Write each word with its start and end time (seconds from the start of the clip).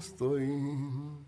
نستعين 0.00 1.24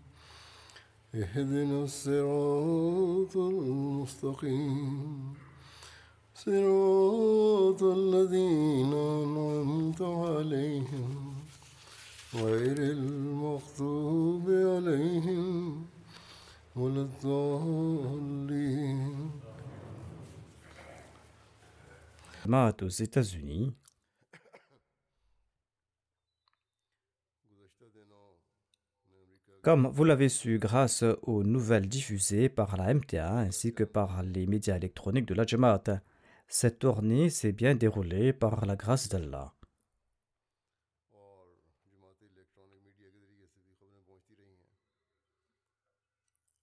اهدنا 1.15 1.83
الصراط 1.83 3.37
المستقيم. 3.37 5.33
صراط 6.35 7.83
الذين 7.83 8.93
أنعمت 8.93 10.01
عليهم. 10.01 11.33
غير 12.33 12.77
المغضوب 12.77 14.49
عليهم 14.49 15.85
ولا 16.75 17.01
الضالين. 17.01 18.33
Aux 22.81 22.89
États-Unis, 22.89 23.71
comme 29.63 29.87
vous 29.87 30.03
l'avez 30.03 30.27
su 30.27 30.59
grâce 30.59 31.05
aux 31.21 31.43
nouvelles 31.43 31.87
diffusées 31.87 32.49
par 32.49 32.75
la 32.75 32.93
MTA 32.93 33.37
ainsi 33.37 33.73
que 33.73 33.85
par 33.85 34.21
les 34.21 34.45
médias 34.45 34.75
électroniques 34.75 35.25
de 35.25 35.33
la 35.33 35.45
Jamaat, 35.45 36.01
cette 36.49 36.79
tournée 36.79 37.29
s'est 37.29 37.53
bien 37.53 37.73
déroulée 37.73 38.33
par 38.33 38.65
la 38.65 38.75
grâce 38.75 39.07
d'Allah. 39.07 39.53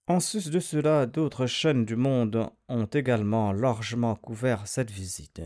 En 0.05 0.19
sus 0.19 0.51
de 0.51 0.59
cela, 0.59 1.07
d'autres 1.07 1.47
chaînes 1.47 1.85
du 1.85 1.95
monde 1.95 2.51
ont 2.69 2.85
également 2.85 3.51
largement 3.51 4.15
couvert 4.15 4.67
cette 4.67 4.91
visite. 4.91 5.41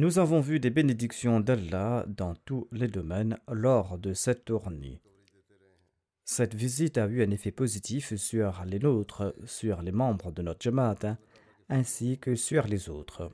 Nous 0.00 0.20
avons 0.20 0.40
vu 0.40 0.60
des 0.60 0.70
bénédictions 0.70 1.40
d'Allah 1.40 2.04
dans 2.06 2.36
tous 2.36 2.68
les 2.70 2.86
domaines 2.86 3.36
lors 3.48 3.98
de 3.98 4.12
cette 4.12 4.44
tournée. 4.44 5.02
Cette 6.24 6.54
visite 6.54 6.98
a 6.98 7.08
eu 7.08 7.24
un 7.24 7.32
effet 7.32 7.50
positif 7.50 8.14
sur 8.14 8.62
les 8.64 8.78
nôtres, 8.78 9.34
sur 9.44 9.82
les 9.82 9.90
membres 9.90 10.30
de 10.30 10.40
notre 10.40 10.62
Jamaat, 10.62 11.18
ainsi 11.68 12.16
que 12.16 12.36
sur 12.36 12.68
les 12.68 12.88
autres. 12.88 13.32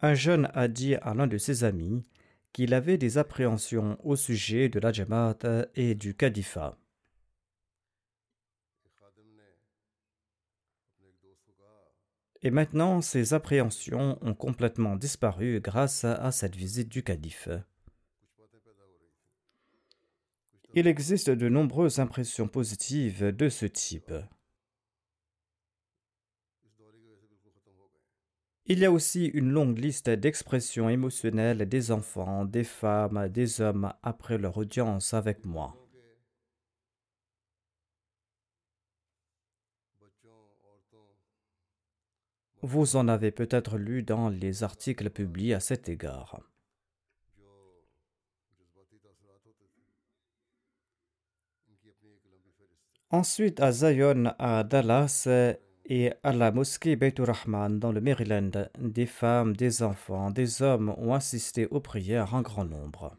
Un 0.00 0.14
jeune 0.14 0.48
a 0.54 0.68
dit 0.68 0.94
à 0.94 1.14
l'un 1.14 1.26
de 1.26 1.38
ses 1.38 1.64
amis 1.64 2.04
qu'il 2.52 2.72
avait 2.72 2.98
des 2.98 3.18
appréhensions 3.18 3.98
au 4.04 4.14
sujet 4.14 4.68
de 4.68 4.78
la 4.78 4.92
Jamaat 4.92 5.66
et 5.74 5.96
du 5.96 6.14
Kadifa. 6.14 6.78
Et 12.42 12.50
maintenant, 12.50 13.00
ces 13.00 13.34
appréhensions 13.34 14.18
ont 14.20 14.34
complètement 14.34 14.96
disparu 14.96 15.60
grâce 15.60 16.04
à 16.04 16.32
cette 16.32 16.56
visite 16.56 16.88
du 16.88 17.02
calife. 17.02 17.48
Il 20.74 20.86
existe 20.86 21.30
de 21.30 21.48
nombreuses 21.48 21.98
impressions 21.98 22.48
positives 22.48 23.24
de 23.26 23.48
ce 23.48 23.66
type. 23.66 24.12
Il 28.66 28.78
y 28.78 28.84
a 28.84 28.92
aussi 28.92 29.26
une 29.26 29.50
longue 29.50 29.78
liste 29.78 30.08
d'expressions 30.08 30.88
émotionnelles 30.88 31.68
des 31.68 31.90
enfants, 31.90 32.44
des 32.44 32.64
femmes, 32.64 33.28
des 33.28 33.60
hommes 33.60 33.92
après 34.02 34.38
leur 34.38 34.56
audience 34.56 35.14
avec 35.14 35.44
moi. 35.44 35.81
Vous 42.64 42.94
en 42.94 43.08
avez 43.08 43.32
peut-être 43.32 43.76
lu 43.76 44.04
dans 44.04 44.28
les 44.28 44.62
articles 44.62 45.10
publiés 45.10 45.54
à 45.54 45.60
cet 45.60 45.88
égard. 45.88 46.40
Ensuite, 53.10 53.60
à 53.60 53.72
Zion, 53.72 54.32
à 54.38 54.62
Dallas 54.62 55.28
et 55.86 56.12
à 56.22 56.32
la 56.32 56.52
mosquée 56.52 56.94
Beitur 56.94 57.26
Rahman 57.26 57.80
dans 57.80 57.90
le 57.90 58.00
Maryland, 58.00 58.68
des 58.78 59.06
femmes, 59.06 59.56
des 59.56 59.82
enfants, 59.82 60.30
des 60.30 60.62
hommes 60.62 60.94
ont 60.96 61.14
assisté 61.14 61.66
aux 61.66 61.80
prières 61.80 62.32
en 62.32 62.42
grand 62.42 62.64
nombre. 62.64 63.16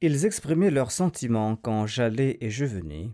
Ils 0.00 0.26
exprimaient 0.26 0.70
leurs 0.70 0.90
sentiments 0.90 1.54
quand 1.54 1.86
j'allais 1.86 2.36
et 2.40 2.50
je 2.50 2.64
venais. 2.64 3.12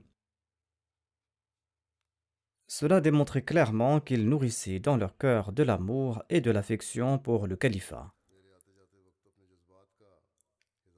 Cela 2.67 3.03
démontrait 3.03 3.43
clairement 3.43 4.01
qu'ils 4.01 4.27
nourrissaient 4.27 4.78
dans 4.78 4.97
leur 4.97 5.17
cœur 5.19 5.53
de 5.53 5.62
l'amour 5.62 6.23
et 6.31 6.41
de 6.41 6.51
l'affection 6.51 7.19
pour 7.19 7.47
le 7.47 7.57
califat, 7.57 8.15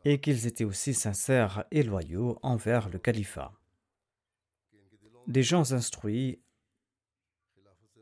et 0.04 0.20
qu'ils 0.20 0.47
étaient 0.47 0.64
aussi 0.64 0.94
sincères 0.94 1.64
et 1.72 1.82
loyaux 1.82 2.38
envers 2.42 2.88
le 2.88 2.98
califat. 2.98 3.53
Des 5.26 5.42
gens 5.42 5.72
instruits, 5.72 6.41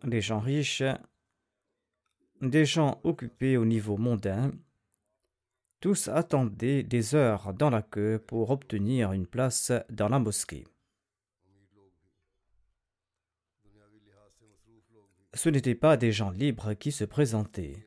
des 0.04 0.20
gens 0.20 0.40
riches, 0.40 0.82
des 2.42 2.64
gens 2.64 3.00
occupés 3.02 3.56
au 3.56 3.64
niveau 3.64 3.96
mondain, 3.96 4.52
tous 5.80 6.08
attendaient 6.08 6.82
des 6.82 7.14
heures 7.14 7.54
dans 7.54 7.70
la 7.70 7.82
queue 7.82 8.22
pour 8.26 8.50
obtenir 8.50 9.12
une 9.12 9.26
place 9.26 9.72
dans 9.90 10.08
la 10.08 10.18
mosquée. 10.18 10.66
Ce 15.34 15.48
n'étaient 15.48 15.74
pas 15.74 15.96
des 15.96 16.10
gens 16.10 16.30
libres 16.30 16.74
qui 16.74 16.90
se 16.90 17.04
présentaient. 17.04 17.86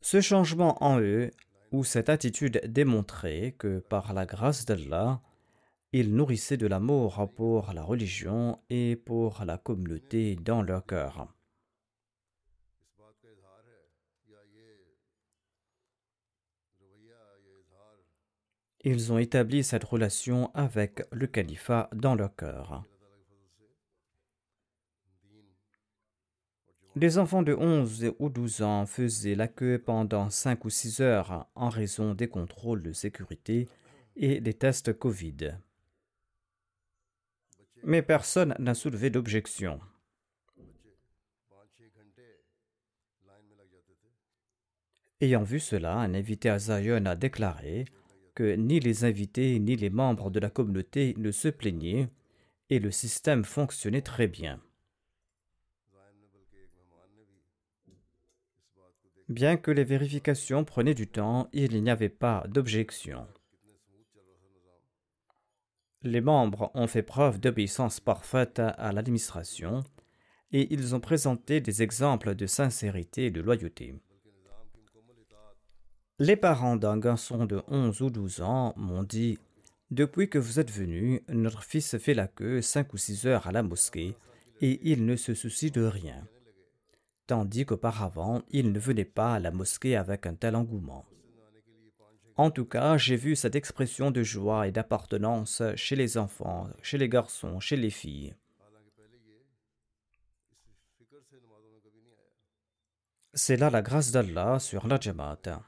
Ce 0.00 0.20
changement 0.20 0.82
en 0.84 1.00
eux, 1.00 1.30
ou 1.72 1.82
cette 1.82 2.08
attitude 2.08 2.60
démontrait 2.66 3.56
que 3.58 3.80
par 3.80 4.12
la 4.12 4.26
grâce 4.26 4.64
d'Allah, 4.64 5.20
ils 5.92 6.14
nourrissaient 6.14 6.56
de 6.56 6.66
l'amour 6.66 7.32
pour 7.34 7.72
la 7.72 7.82
religion 7.82 8.60
et 8.70 8.96
pour 8.96 9.44
la 9.44 9.58
communauté 9.58 10.36
dans 10.36 10.62
leur 10.62 10.84
cœur. 10.86 11.35
Ils 18.88 19.12
ont 19.12 19.18
établi 19.18 19.64
cette 19.64 19.82
relation 19.82 20.54
avec 20.54 21.02
le 21.10 21.26
califat 21.26 21.90
dans 21.92 22.14
leur 22.14 22.36
cœur. 22.36 22.84
Les 26.94 27.18
enfants 27.18 27.42
de 27.42 27.52
11 27.52 28.12
ou 28.20 28.28
12 28.28 28.62
ans 28.62 28.86
faisaient 28.86 29.34
la 29.34 29.48
queue 29.48 29.82
pendant 29.84 30.30
5 30.30 30.64
ou 30.64 30.70
6 30.70 31.00
heures 31.00 31.48
en 31.56 31.68
raison 31.68 32.14
des 32.14 32.28
contrôles 32.28 32.80
de 32.80 32.92
sécurité 32.92 33.68
et 34.14 34.40
des 34.40 34.54
tests 34.54 34.92
Covid. 34.92 35.58
Mais 37.82 38.02
personne 38.02 38.54
n'a 38.60 38.74
soulevé 38.74 39.10
d'objection. 39.10 39.80
Ayant 45.20 45.42
vu 45.42 45.58
cela, 45.58 45.96
un 45.96 46.14
invité 46.14 46.50
à 46.50 46.60
Zion 46.60 47.04
a 47.06 47.16
déclaré 47.16 47.86
que 48.36 48.54
ni 48.54 48.78
les 48.78 49.04
invités 49.04 49.58
ni 49.58 49.74
les 49.74 49.90
membres 49.90 50.30
de 50.30 50.38
la 50.38 50.50
communauté 50.50 51.14
ne 51.16 51.32
se 51.32 51.48
plaignaient 51.48 52.08
et 52.70 52.78
le 52.78 52.92
système 52.92 53.44
fonctionnait 53.44 54.02
très 54.02 54.28
bien. 54.28 54.60
Bien 59.28 59.56
que 59.56 59.72
les 59.72 59.82
vérifications 59.82 60.64
prenaient 60.64 60.94
du 60.94 61.08
temps, 61.08 61.48
il 61.52 61.82
n'y 61.82 61.90
avait 61.90 62.08
pas 62.08 62.44
d'objection. 62.46 63.26
Les 66.02 66.20
membres 66.20 66.70
ont 66.74 66.86
fait 66.86 67.02
preuve 67.02 67.40
d'obéissance 67.40 67.98
parfaite 67.98 68.60
à 68.60 68.92
l'administration 68.92 69.82
et 70.52 70.72
ils 70.72 70.94
ont 70.94 71.00
présenté 71.00 71.60
des 71.60 71.82
exemples 71.82 72.34
de 72.36 72.46
sincérité 72.46 73.26
et 73.26 73.30
de 73.32 73.40
loyauté. 73.40 73.96
Les 76.18 76.36
parents 76.36 76.76
d'un 76.76 76.98
garçon 76.98 77.44
de 77.44 77.62
11 77.68 78.00
ou 78.02 78.10
12 78.10 78.40
ans 78.40 78.72
m'ont 78.76 79.02
dit 79.02 79.38
Depuis 79.90 80.28
que 80.28 80.38
vous 80.38 80.60
êtes 80.60 80.70
venu, 80.70 81.22
notre 81.28 81.62
fils 81.62 81.98
fait 81.98 82.14
la 82.14 82.26
queue 82.26 82.62
5 82.62 82.92
ou 82.94 82.96
6 82.96 83.26
heures 83.26 83.46
à 83.46 83.52
la 83.52 83.62
mosquée 83.62 84.16
et 84.60 84.80
il 84.82 85.04
ne 85.04 85.16
se 85.16 85.34
soucie 85.34 85.70
de 85.70 85.82
rien 85.82 86.26
tandis 87.26 87.66
qu'auparavant 87.66 88.42
il 88.50 88.72
ne 88.72 88.78
venait 88.78 89.04
pas 89.04 89.34
à 89.34 89.40
la 89.40 89.50
mosquée 89.50 89.96
avec 89.96 90.26
un 90.26 90.34
tel 90.34 90.56
engouement. 90.56 91.04
En 92.36 92.50
tout 92.50 92.66
cas, 92.66 92.98
j'ai 92.98 93.16
vu 93.16 93.34
cette 93.34 93.56
expression 93.56 94.10
de 94.10 94.22
joie 94.22 94.68
et 94.68 94.72
d'appartenance 94.72 95.62
chez 95.74 95.96
les 95.96 96.18
enfants, 96.18 96.68
chez 96.82 96.98
les 96.98 97.08
garçons, 97.08 97.60
chez 97.60 97.76
les 97.76 97.90
filles. 97.90 98.34
C'est 103.32 103.56
là 103.56 103.70
la 103.70 103.82
grâce 103.82 104.12
d'Allah 104.12 104.58
sur 104.58 104.86
la 104.86 105.00
Jamaat. 105.00 105.62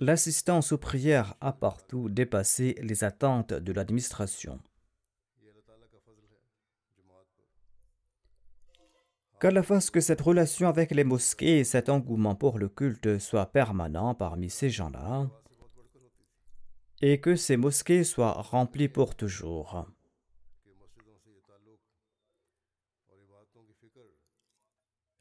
L'assistance 0.00 0.72
aux 0.72 0.78
prières 0.78 1.34
a 1.40 1.52
partout 1.52 2.08
dépassé 2.08 2.76
les 2.82 3.04
attentes 3.04 3.52
de 3.52 3.72
l'administration. 3.72 4.58
Qu'Allah 9.40 9.62
fasse 9.62 9.90
que 9.90 10.00
cette 10.00 10.20
relation 10.20 10.68
avec 10.68 10.90
les 10.90 11.04
mosquées 11.04 11.58
et 11.58 11.64
cet 11.64 11.88
engouement 11.88 12.34
pour 12.34 12.58
le 12.58 12.68
culte 12.68 13.18
soient 13.18 13.52
permanents 13.52 14.14
parmi 14.14 14.50
ces 14.50 14.70
gens-là 14.70 15.28
et 17.00 17.20
que 17.20 17.36
ces 17.36 17.56
mosquées 17.56 18.04
soient 18.04 18.32
remplies 18.32 18.88
pour 18.88 19.14
toujours. 19.14 19.86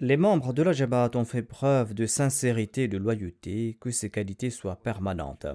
Les 0.04 0.18
membres 0.18 0.52
de 0.52 0.62
la 0.64 0.74
Jabhat 0.74 1.12
ont 1.16 1.24
fait 1.24 1.42
preuve 1.42 1.94
de 1.94 2.06
sincérité 2.06 2.84
et 2.84 2.88
de 2.90 2.98
loyauté, 2.98 3.78
que 3.80 3.90
ces 3.90 4.10
qualités 4.10 4.50
soient 4.50 4.76
permanentes. 4.76 5.48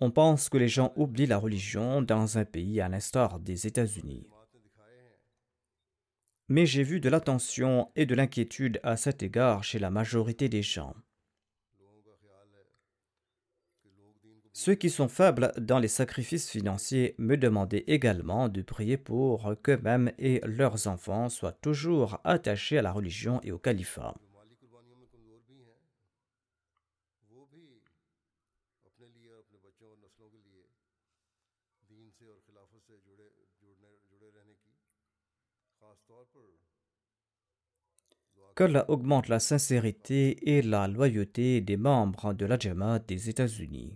On 0.00 0.10
pense 0.10 0.48
que 0.48 0.56
les 0.56 0.68
gens 0.68 0.92
oublient 0.96 1.26
la 1.26 1.36
religion 1.36 2.00
dans 2.00 2.38
un 2.38 2.46
pays 2.46 2.80
à 2.80 2.88
l'instar 2.88 3.38
des 3.40 3.66
États-Unis 3.66 4.26
mais 6.52 6.66
j'ai 6.66 6.82
vu 6.82 7.00
de 7.00 7.08
l'attention 7.08 7.90
et 7.96 8.04
de 8.04 8.14
l'inquiétude 8.14 8.78
à 8.82 8.98
cet 8.98 9.22
égard 9.22 9.64
chez 9.64 9.78
la 9.78 9.88
majorité 9.88 10.50
des 10.50 10.60
gens. 10.60 10.94
Ceux 14.54 14.74
qui 14.74 14.90
sont 14.90 15.08
faibles 15.08 15.52
dans 15.58 15.78
les 15.78 15.88
sacrifices 15.88 16.50
financiers 16.50 17.14
me 17.18 17.36
demandaient 17.36 17.84
également 17.86 18.48
de 18.48 18.60
prier 18.60 18.98
pour 18.98 19.54
qu'eux-mêmes 19.62 20.12
et 20.18 20.40
leurs 20.44 20.86
enfants 20.88 21.30
soient 21.30 21.52
toujours 21.52 22.20
attachés 22.22 22.78
à 22.78 22.82
la 22.82 22.92
religion 22.92 23.40
et 23.42 23.50
au 23.50 23.58
califat. 23.58 24.14
qu'Allah 38.54 38.84
augmente 38.88 39.28
la 39.28 39.40
sincérité 39.40 40.56
et 40.56 40.62
la 40.62 40.86
loyauté 40.86 41.60
des 41.62 41.78
membres 41.78 42.34
de 42.34 42.44
la 42.44 42.58
Jamaat 42.58 42.98
des 43.00 43.30
États-Unis. 43.30 43.94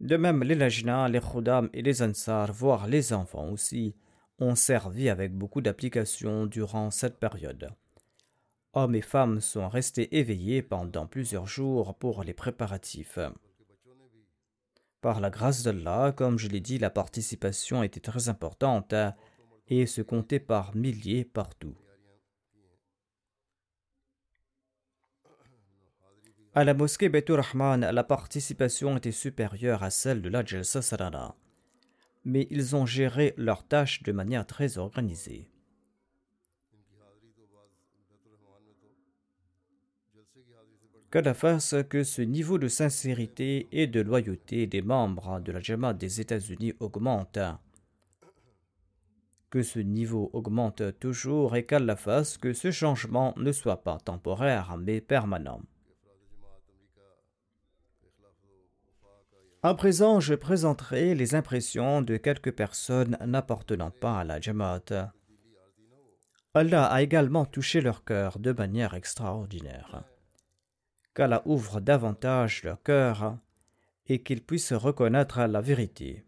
De 0.00 0.16
même, 0.16 0.44
les 0.44 0.54
Lajna, 0.54 1.08
les 1.08 1.20
Khudam 1.20 1.68
et 1.72 1.82
les 1.82 2.02
Ansar, 2.02 2.52
voire 2.52 2.86
les 2.86 3.12
enfants 3.12 3.48
aussi, 3.50 3.96
ont 4.38 4.54
servi 4.54 5.08
avec 5.08 5.34
beaucoup 5.34 5.60
d'application 5.60 6.46
durant 6.46 6.92
cette 6.92 7.18
période. 7.18 7.70
Hommes 8.74 8.94
et 8.94 9.02
femmes 9.02 9.40
sont 9.40 9.68
restés 9.68 10.16
éveillés 10.16 10.62
pendant 10.62 11.06
plusieurs 11.06 11.48
jours 11.48 11.96
pour 11.96 12.22
les 12.22 12.34
préparatifs. 12.34 13.18
Par 15.00 15.20
la 15.20 15.30
grâce 15.30 15.64
d'Allah, 15.64 16.12
comme 16.16 16.38
je 16.38 16.48
l'ai 16.48 16.60
dit, 16.60 16.78
la 16.78 16.90
participation 16.90 17.82
était 17.82 18.00
très 18.00 18.28
importante 18.28 18.94
et 19.66 19.86
se 19.86 20.02
comptait 20.02 20.40
par 20.40 20.76
milliers 20.76 21.24
partout. 21.24 21.74
À 26.58 26.64
la 26.64 26.74
mosquée 26.74 27.08
Betur 27.08 27.36
Rahman, 27.36 27.88
la 27.88 28.02
participation 28.02 28.96
était 28.96 29.12
supérieure 29.12 29.84
à 29.84 29.90
celle 29.90 30.20
de 30.20 30.28
la 30.28 30.44
Jalsa 30.44 30.82
Sarana, 30.82 31.36
mais 32.24 32.48
ils 32.50 32.74
ont 32.74 32.84
géré 32.84 33.32
leurs 33.36 33.62
tâches 33.62 34.02
de 34.02 34.10
manière 34.10 34.44
très 34.44 34.76
organisée. 34.76 35.48
la 41.14 41.32
fasse 41.32 41.76
que 41.88 42.02
ce 42.02 42.22
niveau 42.22 42.58
de 42.58 42.66
sincérité 42.66 43.68
et 43.70 43.86
de 43.86 44.00
loyauté 44.00 44.66
des 44.66 44.82
membres 44.82 45.38
de 45.38 45.52
la 45.52 45.60
Jamaat 45.60 45.94
des 45.94 46.20
États-Unis 46.20 46.74
augmente 46.80 47.38
que 49.48 49.62
ce 49.62 49.78
niveau 49.78 50.28
augmente 50.32 50.98
toujours 50.98 51.54
et 51.54 51.64
qu'Allah 51.64 51.94
fasse 51.94 52.36
que 52.36 52.52
ce 52.52 52.72
changement 52.72 53.32
ne 53.36 53.52
soit 53.52 53.84
pas 53.84 53.98
temporaire 53.98 54.76
mais 54.76 55.00
permanent. 55.00 55.60
À 59.68 59.74
présent, 59.74 60.18
je 60.18 60.32
présenterai 60.32 61.14
les 61.14 61.34
impressions 61.34 62.00
de 62.00 62.16
quelques 62.16 62.52
personnes 62.52 63.18
n'appartenant 63.20 63.90
pas 63.90 64.20
à 64.20 64.24
la 64.24 64.40
Jamaat. 64.40 65.12
Allah 66.54 66.86
a 66.86 67.02
également 67.02 67.44
touché 67.44 67.82
leur 67.82 68.02
cœur 68.02 68.38
de 68.38 68.52
manière 68.52 68.94
extraordinaire. 68.94 70.04
Qu'Allah 71.12 71.42
ouvre 71.44 71.80
davantage 71.80 72.64
leur 72.64 72.82
cœur 72.82 73.36
et 74.06 74.22
qu'ils 74.22 74.42
puissent 74.42 74.72
reconnaître 74.72 75.42
la 75.42 75.60
vérité. 75.60 76.24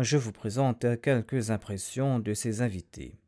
je 0.00 0.16
vous 0.16 0.32
présente 0.32 0.86
quelques 1.02 1.50
impressions 1.50 2.20
de 2.20 2.32
ces 2.32 2.62
invités. 2.62 3.20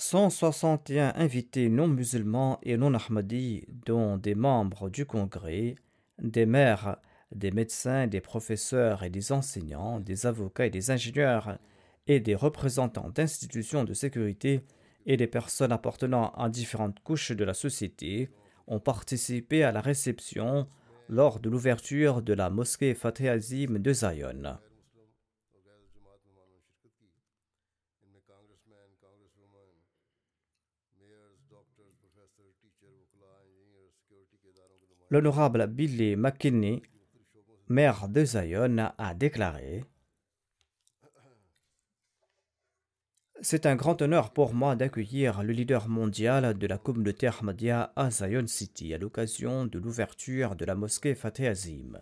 161 0.00 1.12
invités 1.16 1.68
non 1.68 1.86
musulmans 1.86 2.58
et 2.62 2.78
non 2.78 2.94
ahmadis, 2.94 3.66
dont 3.84 4.16
des 4.16 4.34
membres 4.34 4.88
du 4.88 5.04
Congrès, 5.04 5.74
des 6.18 6.46
maires, 6.46 6.96
des 7.32 7.50
médecins, 7.50 8.06
des 8.06 8.22
professeurs 8.22 9.02
et 9.02 9.10
des 9.10 9.30
enseignants, 9.30 10.00
des 10.00 10.24
avocats 10.24 10.64
et 10.64 10.70
des 10.70 10.90
ingénieurs, 10.90 11.58
et 12.06 12.18
des 12.18 12.34
représentants 12.34 13.10
d'institutions 13.10 13.84
de 13.84 13.92
sécurité 13.92 14.64
et 15.04 15.18
des 15.18 15.26
personnes 15.26 15.70
appartenant 15.70 16.30
à 16.30 16.48
différentes 16.48 17.00
couches 17.00 17.32
de 17.32 17.44
la 17.44 17.54
société, 17.54 18.30
ont 18.68 18.80
participé 18.80 19.64
à 19.64 19.70
la 19.70 19.82
réception 19.82 20.66
lors 21.10 21.40
de 21.40 21.50
l'ouverture 21.50 22.22
de 22.22 22.32
la 22.32 22.48
mosquée 22.48 22.94
Fateh 22.94 23.28
Azim 23.28 23.78
de 23.78 23.92
Zion. 23.92 24.56
L'honorable 35.12 35.66
Billy 35.66 36.14
McKinney, 36.14 36.82
maire 37.66 38.08
de 38.08 38.24
Zion, 38.24 38.92
a 38.96 39.14
déclaré 39.14 39.84
C'est 43.42 43.66
un 43.66 43.74
grand 43.74 44.00
honneur 44.02 44.32
pour 44.32 44.54
moi 44.54 44.76
d'accueillir 44.76 45.42
le 45.42 45.52
leader 45.52 45.88
mondial 45.88 46.56
de 46.56 46.66
la 46.68 46.78
communauté 46.78 47.26
Ahmadiyya 47.26 47.92
à 47.96 48.10
Zion 48.12 48.46
City 48.46 48.94
à 48.94 48.98
l'occasion 48.98 49.66
de 49.66 49.80
l'ouverture 49.80 50.54
de 50.54 50.64
la 50.64 50.76
mosquée 50.76 51.16
Fateh 51.16 51.48
Azim. 51.48 52.00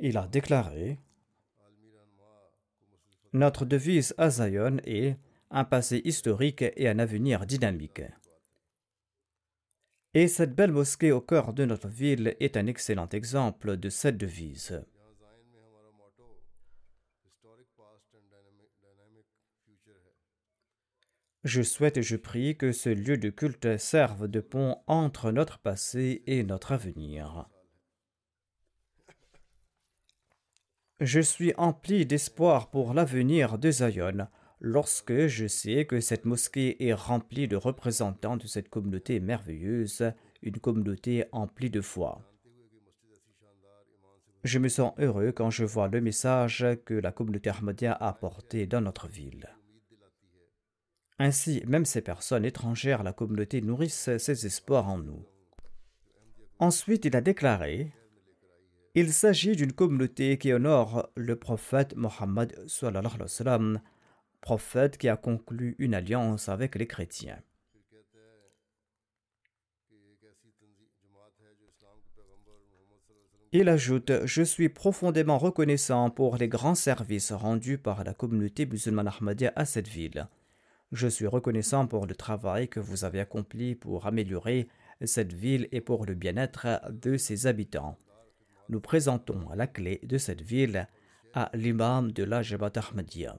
Il 0.00 0.16
a 0.16 0.26
déclaré 0.26 0.98
Notre 3.32 3.64
devise 3.64 4.12
à 4.18 4.30
Zion 4.30 4.78
est 4.84 5.16
un 5.52 5.64
passé 5.64 6.02
historique 6.04 6.64
et 6.76 6.88
un 6.88 6.98
avenir 6.98 7.46
dynamique. 7.46 8.02
Et 10.14 10.28
cette 10.28 10.54
belle 10.54 10.72
mosquée 10.72 11.10
au 11.10 11.22
cœur 11.22 11.54
de 11.54 11.64
notre 11.64 11.88
ville 11.88 12.36
est 12.38 12.58
un 12.58 12.66
excellent 12.66 13.08
exemple 13.08 13.78
de 13.78 13.88
cette 13.88 14.18
devise. 14.18 14.82
Je 21.44 21.62
souhaite 21.62 21.96
et 21.96 22.02
je 22.02 22.16
prie 22.16 22.56
que 22.56 22.70
ce 22.70 22.88
lieu 22.88 23.16
de 23.16 23.30
culte 23.30 23.76
serve 23.76 24.28
de 24.28 24.40
pont 24.40 24.76
entre 24.86 25.32
notre 25.32 25.58
passé 25.58 26.22
et 26.26 26.44
notre 26.44 26.72
avenir. 26.72 27.48
Je 31.00 31.20
suis 31.20 31.52
empli 31.56 32.06
d'espoir 32.06 32.70
pour 32.70 32.94
l'avenir 32.94 33.58
de 33.58 33.72
Zion, 33.72 34.28
lorsque 34.62 35.26
je 35.26 35.48
sais 35.48 35.86
que 35.86 36.00
cette 36.00 36.24
mosquée 36.24 36.86
est 36.86 36.94
remplie 36.94 37.48
de 37.48 37.56
représentants 37.56 38.36
de 38.36 38.46
cette 38.46 38.68
communauté 38.68 39.18
merveilleuse, 39.18 40.12
une 40.40 40.58
communauté 40.58 41.24
emplie 41.32 41.68
de 41.68 41.80
foi. 41.80 42.22
Je 44.44 44.60
me 44.60 44.68
sens 44.68 44.94
heureux 44.98 45.32
quand 45.32 45.50
je 45.50 45.64
vois 45.64 45.88
le 45.88 46.00
message 46.00 46.64
que 46.84 46.94
la 46.94 47.10
communauté 47.10 47.50
Ahmadiyya 47.50 47.92
a 47.92 48.08
apporté 48.08 48.66
dans 48.66 48.80
notre 48.80 49.08
ville. 49.08 49.48
Ainsi, 51.18 51.62
même 51.66 51.84
ces 51.84 52.00
personnes 52.00 52.44
étrangères 52.44 53.02
la 53.02 53.12
communauté 53.12 53.60
nourrissent 53.62 54.16
ces 54.16 54.46
espoirs 54.46 54.88
en 54.88 54.98
nous. 54.98 55.24
Ensuite, 56.60 57.04
il 57.04 57.16
a 57.16 57.20
déclaré 57.20 57.92
Il 58.94 59.12
s'agit 59.12 59.56
d'une 59.56 59.72
communauté 59.72 60.38
qui 60.38 60.52
honore 60.52 61.10
le 61.16 61.34
prophète 61.34 61.96
Mohammed, 61.96 62.56
prophète 64.42 64.98
qui 64.98 65.08
a 65.08 65.16
conclu 65.16 65.76
une 65.78 65.94
alliance 65.94 66.50
avec 66.50 66.74
les 66.74 66.86
chrétiens. 66.86 67.38
Il 73.52 73.68
ajoute 73.68 74.12
Je 74.24 74.42
suis 74.42 74.68
profondément 74.68 75.38
reconnaissant 75.38 76.10
pour 76.10 76.36
les 76.36 76.48
grands 76.48 76.74
services 76.74 77.32
rendus 77.32 77.78
par 77.78 78.02
la 78.02 78.14
communauté 78.14 78.66
musulmane 78.66 79.08
Ahmadiyya 79.08 79.52
à 79.56 79.64
cette 79.64 79.88
ville. 79.88 80.26
Je 80.90 81.06
suis 81.06 81.26
reconnaissant 81.26 81.86
pour 81.86 82.06
le 82.06 82.14
travail 82.14 82.68
que 82.68 82.80
vous 82.80 83.04
avez 83.04 83.20
accompli 83.20 83.74
pour 83.74 84.06
améliorer 84.06 84.68
cette 85.04 85.32
ville 85.32 85.68
et 85.70 85.80
pour 85.80 86.04
le 86.04 86.14
bien-être 86.14 86.66
de 86.90 87.16
ses 87.16 87.46
habitants. 87.46 87.98
Nous 88.68 88.80
présentons 88.80 89.50
la 89.54 89.66
clé 89.66 90.00
de 90.02 90.18
cette 90.18 90.42
ville 90.42 90.88
à 91.34 91.50
l'imam 91.54 92.10
de 92.10 92.24
la 92.24 92.40
Ahmadiyya. 92.40 93.38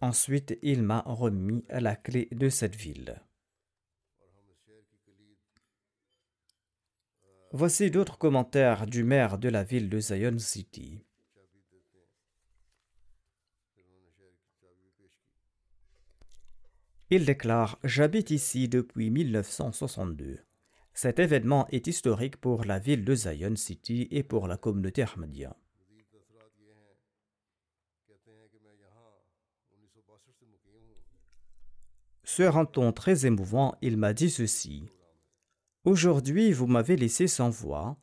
Ensuite, 0.00 0.58
il 0.62 0.82
m'a 0.82 1.02
remis 1.06 1.64
la 1.70 1.96
clé 1.96 2.28
de 2.32 2.48
cette 2.48 2.76
ville. 2.76 3.22
Voici 7.52 7.90
d'autres 7.90 8.18
commentaires 8.18 8.86
du 8.86 9.04
maire 9.04 9.38
de 9.38 9.48
la 9.48 9.64
ville 9.64 9.88
de 9.88 9.98
Zion 9.98 10.38
City. 10.38 11.02
Il 17.08 17.24
déclare 17.24 17.78
J'habite 17.84 18.30
ici 18.30 18.68
depuis 18.68 19.10
1962. 19.10 20.40
Cet 20.92 21.18
événement 21.18 21.68
est 21.68 21.86
historique 21.86 22.36
pour 22.36 22.64
la 22.64 22.78
ville 22.80 23.04
de 23.04 23.14
Zion 23.14 23.54
City 23.54 24.08
et 24.10 24.24
pour 24.24 24.48
la 24.48 24.56
communauté 24.56 25.02
Ahmadiyya. 25.02 25.56
Sur 32.28 32.58
un 32.58 32.64
ton 32.64 32.92
très 32.92 33.24
émouvant, 33.24 33.76
il 33.82 33.96
m'a 33.96 34.12
dit 34.12 34.30
ceci. 34.30 34.90
Aujourd'hui, 35.84 36.50
vous 36.50 36.66
m'avez 36.66 36.96
laissé 36.96 37.28
sans 37.28 37.50
voix, 37.50 37.96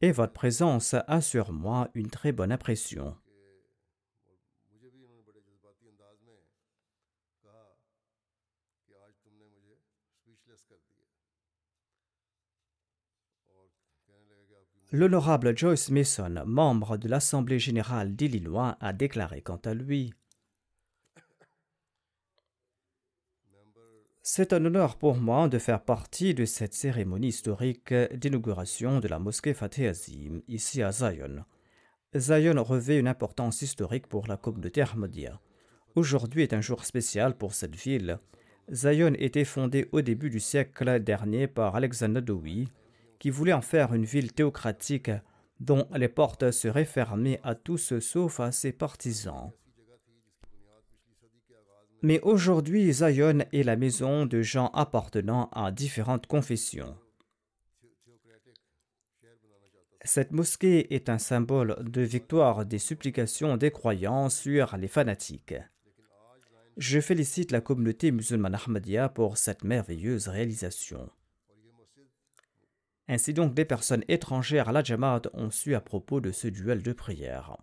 et 0.00 0.10
votre 0.10 0.32
présence 0.32 0.94
a 0.94 1.20
sur 1.20 1.52
moi 1.52 1.90
une 1.92 2.08
très 2.08 2.32
bonne 2.32 2.50
impression. 2.50 3.14
L'honorable 14.90 15.54
Joyce 15.54 15.90
Mason, 15.90 16.42
membre 16.46 16.96
de 16.96 17.06
l'Assemblée 17.06 17.58
générale 17.58 18.16
d'Illinois, 18.16 18.78
a 18.80 18.94
déclaré 18.94 19.42
quant 19.42 19.60
à 19.66 19.74
lui 19.74 20.14
C'est 24.30 24.52
un 24.52 24.62
honneur 24.66 24.96
pour 24.96 25.16
moi 25.16 25.48
de 25.48 25.58
faire 25.58 25.80
partie 25.80 26.34
de 26.34 26.44
cette 26.44 26.74
cérémonie 26.74 27.28
historique 27.28 27.94
d'inauguration 28.12 29.00
de 29.00 29.08
la 29.08 29.18
mosquée 29.18 29.54
Fateh 29.54 29.88
Azim, 29.88 30.42
ici 30.48 30.82
à 30.82 30.92
Zion. 30.92 31.46
Zion 32.14 32.62
revêt 32.62 32.98
une 32.98 33.08
importance 33.08 33.62
historique 33.62 34.06
pour 34.06 34.26
la 34.26 34.36
communauté 34.36 34.82
Ahmadiyya. 34.82 35.40
Aujourd'hui 35.94 36.42
est 36.42 36.52
un 36.52 36.60
jour 36.60 36.84
spécial 36.84 37.38
pour 37.38 37.54
cette 37.54 37.74
ville. 37.74 38.18
Zion 38.70 39.14
était 39.18 39.46
fondée 39.46 39.88
au 39.92 40.02
début 40.02 40.28
du 40.28 40.40
siècle 40.40 41.02
dernier 41.02 41.46
par 41.46 41.74
Alexander 41.74 42.20
Dowie, 42.20 42.68
qui 43.18 43.30
voulait 43.30 43.54
en 43.54 43.62
faire 43.62 43.94
une 43.94 44.04
ville 44.04 44.34
théocratique 44.34 45.10
dont 45.58 45.88
les 45.96 46.08
portes 46.08 46.50
seraient 46.50 46.84
fermées 46.84 47.40
à 47.44 47.54
tous 47.54 47.98
sauf 48.00 48.40
à 48.40 48.52
ses 48.52 48.72
partisans. 48.72 49.52
Mais 52.02 52.20
aujourd'hui, 52.20 52.92
Zion 52.92 53.40
est 53.52 53.64
la 53.64 53.76
maison 53.76 54.24
de 54.24 54.42
gens 54.42 54.68
appartenant 54.68 55.48
à 55.52 55.72
différentes 55.72 56.26
confessions. 56.26 56.96
Cette 60.04 60.30
mosquée 60.30 60.94
est 60.94 61.08
un 61.08 61.18
symbole 61.18 61.76
de 61.80 62.00
victoire 62.00 62.64
des 62.64 62.78
supplications 62.78 63.56
des 63.56 63.70
croyants 63.70 64.30
sur 64.30 64.76
les 64.76 64.88
fanatiques. 64.88 65.54
Je 66.76 67.00
félicite 67.00 67.50
la 67.50 67.60
communauté 67.60 68.12
musulmane 68.12 68.54
Ahmadiyya 68.54 69.08
pour 69.08 69.36
cette 69.36 69.64
merveilleuse 69.64 70.28
réalisation. 70.28 71.10
Ainsi 73.08 73.34
donc, 73.34 73.54
des 73.54 73.64
personnes 73.64 74.04
étrangères 74.06 74.68
à 74.68 74.72
la 74.72 74.84
Jamaat 74.84 75.22
ont 75.32 75.50
su 75.50 75.74
à 75.74 75.80
propos 75.80 76.20
de 76.20 76.30
ce 76.30 76.46
duel 76.46 76.82
de 76.82 76.92
prière. 76.92 77.56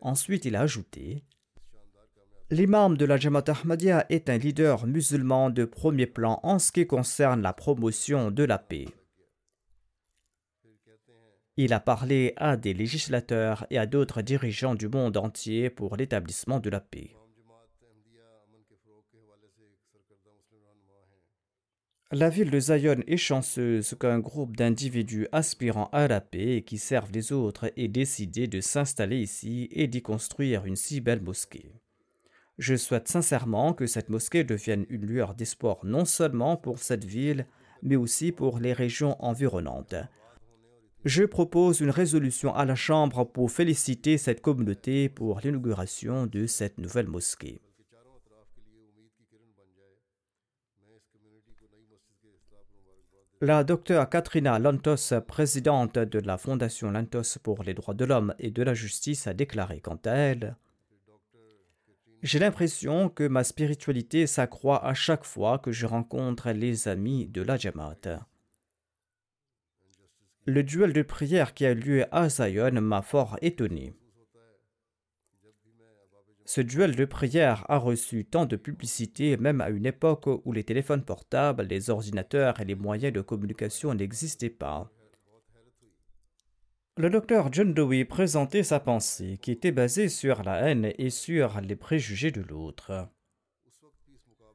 Ensuite, 0.00 0.44
il 0.44 0.54
a 0.54 0.60
ajouté 0.60 1.24
L'imam 2.50 2.96
de 2.96 3.04
la 3.04 3.18
Jamaat 3.18 3.44
Ahmadiyya 3.48 4.06
est 4.08 4.30
un 4.30 4.38
leader 4.38 4.86
musulman 4.86 5.50
de 5.50 5.66
premier 5.66 6.06
plan 6.06 6.40
en 6.42 6.58
ce 6.58 6.72
qui 6.72 6.86
concerne 6.86 7.42
la 7.42 7.52
promotion 7.52 8.30
de 8.30 8.42
la 8.42 8.56
paix. 8.56 8.86
Il 11.58 11.74
a 11.74 11.80
parlé 11.80 12.32
à 12.38 12.56
des 12.56 12.72
législateurs 12.72 13.66
et 13.68 13.76
à 13.76 13.84
d'autres 13.84 14.22
dirigeants 14.22 14.74
du 14.74 14.88
monde 14.88 15.18
entier 15.18 15.68
pour 15.68 15.96
l'établissement 15.96 16.58
de 16.58 16.70
la 16.70 16.80
paix. 16.80 17.10
La 22.10 22.30
ville 22.30 22.50
de 22.50 22.60
Zion 22.60 23.02
est 23.06 23.18
chanceuse 23.18 23.94
qu'un 24.00 24.20
groupe 24.20 24.56
d'individus 24.56 25.28
aspirant 25.32 25.90
à 25.92 26.08
la 26.08 26.22
paix 26.22 26.56
et 26.56 26.62
qui 26.62 26.78
servent 26.78 27.12
les 27.12 27.30
autres 27.32 27.70
ait 27.76 27.88
décidé 27.88 28.46
de 28.46 28.62
s'installer 28.62 29.18
ici 29.18 29.68
et 29.70 29.86
d'y 29.86 30.00
construire 30.00 30.64
une 30.64 30.76
si 30.76 31.02
belle 31.02 31.20
mosquée. 31.20 31.74
Je 32.58 32.74
souhaite 32.74 33.06
sincèrement 33.06 33.72
que 33.72 33.86
cette 33.86 34.08
mosquée 34.08 34.42
devienne 34.42 34.84
une 34.88 35.06
lueur 35.06 35.34
d'espoir 35.34 35.78
non 35.84 36.04
seulement 36.04 36.56
pour 36.56 36.80
cette 36.80 37.04
ville, 37.04 37.46
mais 37.82 37.94
aussi 37.94 38.32
pour 38.32 38.58
les 38.58 38.72
régions 38.72 39.16
environnantes. 39.24 39.94
Je 41.04 41.22
propose 41.22 41.80
une 41.80 41.90
résolution 41.90 42.52
à 42.52 42.64
la 42.64 42.74
Chambre 42.74 43.22
pour 43.24 43.52
féliciter 43.52 44.18
cette 44.18 44.40
communauté 44.40 45.08
pour 45.08 45.38
l'inauguration 45.38 46.26
de 46.26 46.46
cette 46.46 46.78
nouvelle 46.78 47.06
mosquée. 47.06 47.60
La 53.40 53.62
docteure 53.62 54.10
Katrina 54.10 54.58
Lantos, 54.58 55.14
présidente 55.28 55.96
de 55.96 56.18
la 56.18 56.36
Fondation 56.38 56.90
Lantos 56.90 57.38
pour 57.40 57.62
les 57.62 57.74
droits 57.74 57.94
de 57.94 58.04
l'homme 58.04 58.34
et 58.40 58.50
de 58.50 58.64
la 58.64 58.74
justice, 58.74 59.28
a 59.28 59.34
déclaré 59.34 59.80
quant 59.80 60.00
à 60.04 60.10
elle 60.10 60.56
J'ai 62.22 62.40
l'impression 62.40 63.08
que 63.08 63.28
ma 63.28 63.44
spiritualité 63.44 64.26
s'accroît 64.26 64.84
à 64.84 64.92
chaque 64.92 65.24
fois 65.24 65.58
que 65.58 65.70
je 65.70 65.86
rencontre 65.86 66.50
les 66.50 66.88
amis 66.88 67.28
de 67.28 67.42
la 67.42 67.56
Jamaat. 67.56 68.26
Le 70.44 70.62
duel 70.64 70.92
de 70.92 71.02
prière 71.02 71.54
qui 71.54 71.64
a 71.64 71.74
lieu 71.74 72.06
à 72.10 72.28
Zion 72.28 72.80
m'a 72.80 73.02
fort 73.02 73.38
étonné. 73.40 73.94
Ce 76.44 76.60
duel 76.60 76.96
de 76.96 77.04
prière 77.04 77.64
a 77.68 77.76
reçu 77.76 78.24
tant 78.24 78.46
de 78.46 78.56
publicité 78.56 79.36
même 79.36 79.60
à 79.60 79.68
une 79.68 79.86
époque 79.86 80.26
où 80.44 80.52
les 80.52 80.64
téléphones 80.64 81.04
portables, 81.04 81.64
les 81.64 81.90
ordinateurs 81.90 82.60
et 82.60 82.64
les 82.64 82.74
moyens 82.74 83.12
de 83.12 83.20
communication 83.20 83.94
n'existaient 83.94 84.48
pas. 84.48 84.90
Le 86.98 87.10
docteur 87.10 87.52
John 87.52 87.74
Dewey 87.74 88.04
présentait 88.04 88.64
sa 88.64 88.80
pensée 88.80 89.38
qui 89.40 89.52
était 89.52 89.70
basée 89.70 90.08
sur 90.08 90.42
la 90.42 90.62
haine 90.62 90.92
et 90.98 91.10
sur 91.10 91.60
les 91.60 91.76
préjugés 91.76 92.32
de 92.32 92.40
l'autre. 92.40 93.08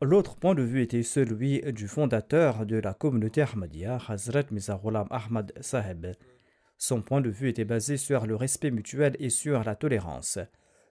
L'autre 0.01 0.35
point 0.35 0.53
de 0.53 0.61
vue 0.61 0.81
était 0.81 1.03
celui 1.03 1.61
du 1.71 1.87
fondateur 1.87 2.65
de 2.65 2.75
la 2.75 2.93
communauté 2.93 3.43
Ahmadiyya, 3.43 3.97
Hazrat 4.09 4.43
Mizarulam 4.51 5.07
Ahmad 5.09 5.53
Saheb. 5.61 6.07
Son 6.77 7.01
point 7.01 7.21
de 7.21 7.29
vue 7.29 7.47
était 7.47 7.63
basé 7.63 7.95
sur 7.95 8.27
le 8.27 8.35
respect 8.35 8.71
mutuel 8.71 9.15
et 9.19 9.29
sur 9.29 9.63
la 9.63 9.77
tolérance. 9.77 10.37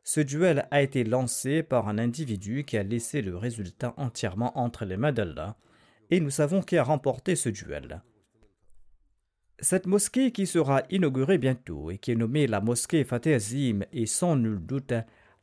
Ce 0.04 0.22
duel 0.22 0.66
a 0.70 0.80
été 0.80 1.04
lancé 1.04 1.62
par 1.62 1.86
un 1.86 1.98
individu 1.98 2.64
qui 2.64 2.78
a 2.78 2.82
laissé 2.82 3.20
le 3.20 3.36
résultat 3.36 3.92
entièrement 3.98 4.58
entre 4.58 4.86
les 4.86 4.96
mains 4.96 5.12
d'Allah, 5.12 5.58
et 6.10 6.18
nous 6.18 6.30
savons 6.30 6.62
qui 6.62 6.78
a 6.78 6.82
remporté 6.82 7.36
ce 7.36 7.50
duel. 7.50 8.00
Cette 9.58 9.86
mosquée 9.86 10.32
qui 10.32 10.46
sera 10.46 10.82
inaugurée 10.90 11.38
bientôt 11.38 11.90
et 11.90 11.98
qui 11.98 12.10
est 12.10 12.16
nommée 12.16 12.46
la 12.46 12.60
mosquée 12.60 13.04
Fateh 13.04 13.34
Azim 13.34 13.80
est 13.92 14.06
sans 14.06 14.36
nul 14.36 14.58
doute 14.58 14.94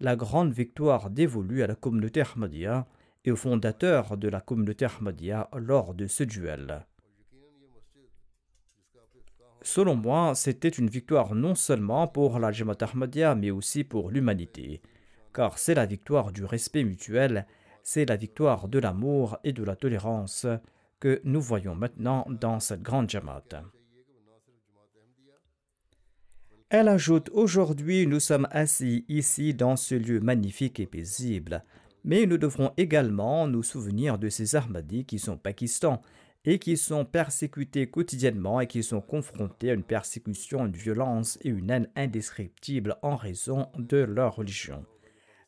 la 0.02 0.16
grande 0.16 0.52
victoire 0.52 1.10
dévolue 1.10 1.64
à 1.64 1.68
la 1.68 1.76
communauté 1.76 2.22
Ahmadiyya 2.22 2.88
et 3.26 3.32
au 3.32 3.36
fondateur 3.36 4.18
de 4.18 4.30
la 4.30 4.42
communauté 4.42 4.86
Ahmadiyya 4.86 5.50
lors 5.58 5.94
de 5.94 6.08
ce 6.08 6.24
duel. 6.24 6.86
Selon 9.62 9.96
moi, 9.96 10.36
c'était 10.36 10.70
une 10.70 10.90
victoire 10.90 11.36
non 11.36 11.54
seulement 11.54 12.08
pour 12.08 12.40
la 12.40 12.52
Jamaat 12.52 12.78
Ahmadiyya 12.82 13.36
mais 13.36 13.52
aussi 13.52 13.84
pour 13.84 14.10
l'humanité, 14.10 14.82
car 15.34 15.58
c'est 15.58 15.76
la 15.76 15.86
victoire 15.86 16.32
du 16.32 16.46
respect 16.46 16.86
mutuel, 16.86 17.46
c'est 17.84 18.06
la 18.06 18.16
victoire 18.16 18.70
de 18.70 18.80
l'amour 18.80 19.38
et 19.44 19.52
de 19.52 19.64
la 19.64 19.76
tolérance 19.76 20.48
que 21.00 21.20
nous 21.24 21.42
voyons 21.42 21.76
maintenant 21.76 22.26
dans 22.30 22.60
cette 22.60 22.82
grande 22.82 23.10
Jamaat. 23.10 23.64
Elle 26.72 26.88
ajoute 26.88 27.32
Aujourd'hui, 27.34 28.06
nous 28.06 28.20
sommes 28.20 28.48
assis 28.52 29.04
ici 29.10 29.56
dans 29.56 29.76
ce 29.76 29.96
lieu 29.96 30.20
magnifique 30.20 30.80
et 30.80 30.86
paisible, 30.86 31.64
mais 32.04 32.28
nous 32.28 32.38
devrons 32.38 32.74
également 32.78 33.48
nous 33.48 33.64
souvenir 33.64 34.20
de 34.20 34.30
ces 34.30 34.56
Ahmadis 34.56 35.06
qui 35.06 35.18
sont 35.18 35.36
Pakistan 35.36 36.00
et 36.46 36.60
qui 36.60 36.78
sont 36.78 37.06
persécutés 37.06 37.90
quotidiennement 37.90 38.62
et 38.62 38.68
qui 38.68 38.84
sont 38.84 39.02
confrontés 39.02 39.72
à 39.72 39.74
une 39.74 39.84
persécution, 39.84 40.68
une 40.68 40.78
violence 40.78 41.40
et 41.42 41.50
une 41.50 41.72
haine 41.72 41.90
indescriptibles 41.96 42.98
en 43.02 43.16
raison 43.16 43.70
de 43.80 43.98
leur 43.98 44.36
religion. 44.36 44.86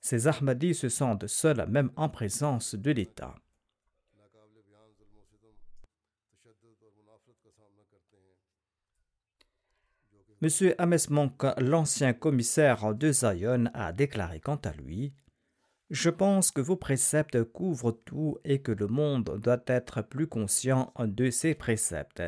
Ces 0.01 0.27
Ahmadis 0.27 0.73
se 0.73 0.89
sentent 0.89 1.27
seuls 1.27 1.67
même 1.69 1.91
en 1.97 2.09
présence 2.09 2.73
de 2.73 2.89
l'État. 2.89 3.35
M. 10.43 10.49
Ames 10.79 10.97
Monk, 11.11 11.43
l'ancien 11.59 12.13
commissaire 12.13 12.95
de 12.95 13.11
Zion, 13.11 13.65
a 13.75 13.91
déclaré 13.93 14.39
quant 14.39 14.59
à 14.63 14.71
lui 14.71 15.13
Je 15.91 16.09
pense 16.09 16.49
que 16.49 16.61
vos 16.61 16.75
préceptes 16.75 17.43
couvrent 17.43 17.91
tout 17.91 18.39
et 18.43 18.59
que 18.59 18.71
le 18.71 18.87
monde 18.87 19.37
doit 19.39 19.63
être 19.67 20.01
plus 20.01 20.25
conscient 20.25 20.93
de 20.97 21.29
ces 21.29 21.53
préceptes. 21.53 22.23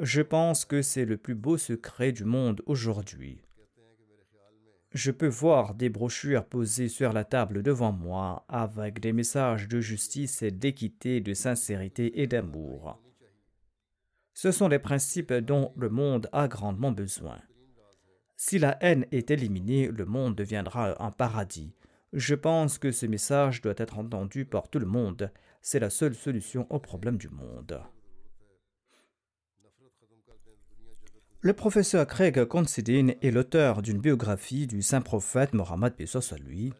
Je 0.00 0.20
pense 0.20 0.64
que 0.64 0.82
c'est 0.82 1.04
le 1.04 1.16
plus 1.16 1.36
beau 1.36 1.58
secret 1.58 2.10
du 2.10 2.24
monde 2.24 2.60
aujourd'hui. 2.66 3.40
Je 4.92 5.12
peux 5.12 5.28
voir 5.28 5.74
des 5.74 5.90
brochures 5.90 6.44
posées 6.44 6.88
sur 6.88 7.12
la 7.12 7.22
table 7.22 7.62
devant 7.62 7.92
moi 7.92 8.44
avec 8.48 8.98
des 8.98 9.12
messages 9.12 9.68
de 9.68 9.80
justice, 9.80 10.42
d'équité, 10.42 11.20
de 11.20 11.34
sincérité 11.34 12.20
et 12.20 12.26
d'amour. 12.26 13.00
Ce 14.40 14.52
sont 14.52 14.68
les 14.68 14.78
principes 14.78 15.32
dont 15.32 15.72
le 15.76 15.88
monde 15.88 16.28
a 16.30 16.46
grandement 16.46 16.92
besoin. 16.92 17.40
Si 18.36 18.60
la 18.60 18.78
haine 18.80 19.04
est 19.10 19.32
éliminée, 19.32 19.88
le 19.88 20.04
monde 20.04 20.36
deviendra 20.36 20.94
un 21.02 21.10
paradis. 21.10 21.74
Je 22.12 22.36
pense 22.36 22.78
que 22.78 22.92
ce 22.92 23.06
message 23.06 23.62
doit 23.62 23.74
être 23.78 23.98
entendu 23.98 24.44
par 24.44 24.68
tout 24.68 24.78
le 24.78 24.86
monde. 24.86 25.32
C'est 25.60 25.80
la 25.80 25.90
seule 25.90 26.14
solution 26.14 26.68
au 26.70 26.78
problème 26.78 27.16
du 27.16 27.28
monde. 27.28 27.82
Le 31.40 31.52
professeur 31.52 32.06
Craig 32.06 32.44
Considine 32.44 33.16
est 33.20 33.32
l'auteur 33.32 33.82
d'une 33.82 33.98
biographie 33.98 34.68
du 34.68 34.82
saint 34.82 35.00
prophète 35.00 35.52
Mohammed 35.52 35.94
à 35.98 36.36
lui. 36.36 36.72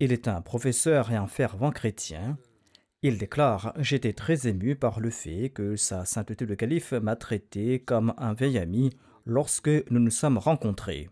Il 0.00 0.10
est 0.10 0.26
un 0.26 0.40
professeur 0.40 1.12
et 1.12 1.16
un 1.16 1.28
fervent 1.28 1.70
chrétien. 1.70 2.36
Il 3.06 3.18
déclare 3.18 3.74
J'étais 3.76 4.14
très 4.14 4.48
ému 4.48 4.76
par 4.76 4.98
le 4.98 5.10
fait 5.10 5.50
que 5.50 5.76
Sa 5.76 6.06
Sainteté 6.06 6.46
le 6.46 6.56
Calife 6.56 6.92
m'a 6.92 7.16
traité 7.16 7.78
comme 7.78 8.14
un 8.16 8.32
vieil 8.32 8.56
ami 8.56 8.96
lorsque 9.26 9.68
nous 9.90 10.00
nous 10.00 10.10
sommes 10.10 10.38
rencontrés. 10.38 11.10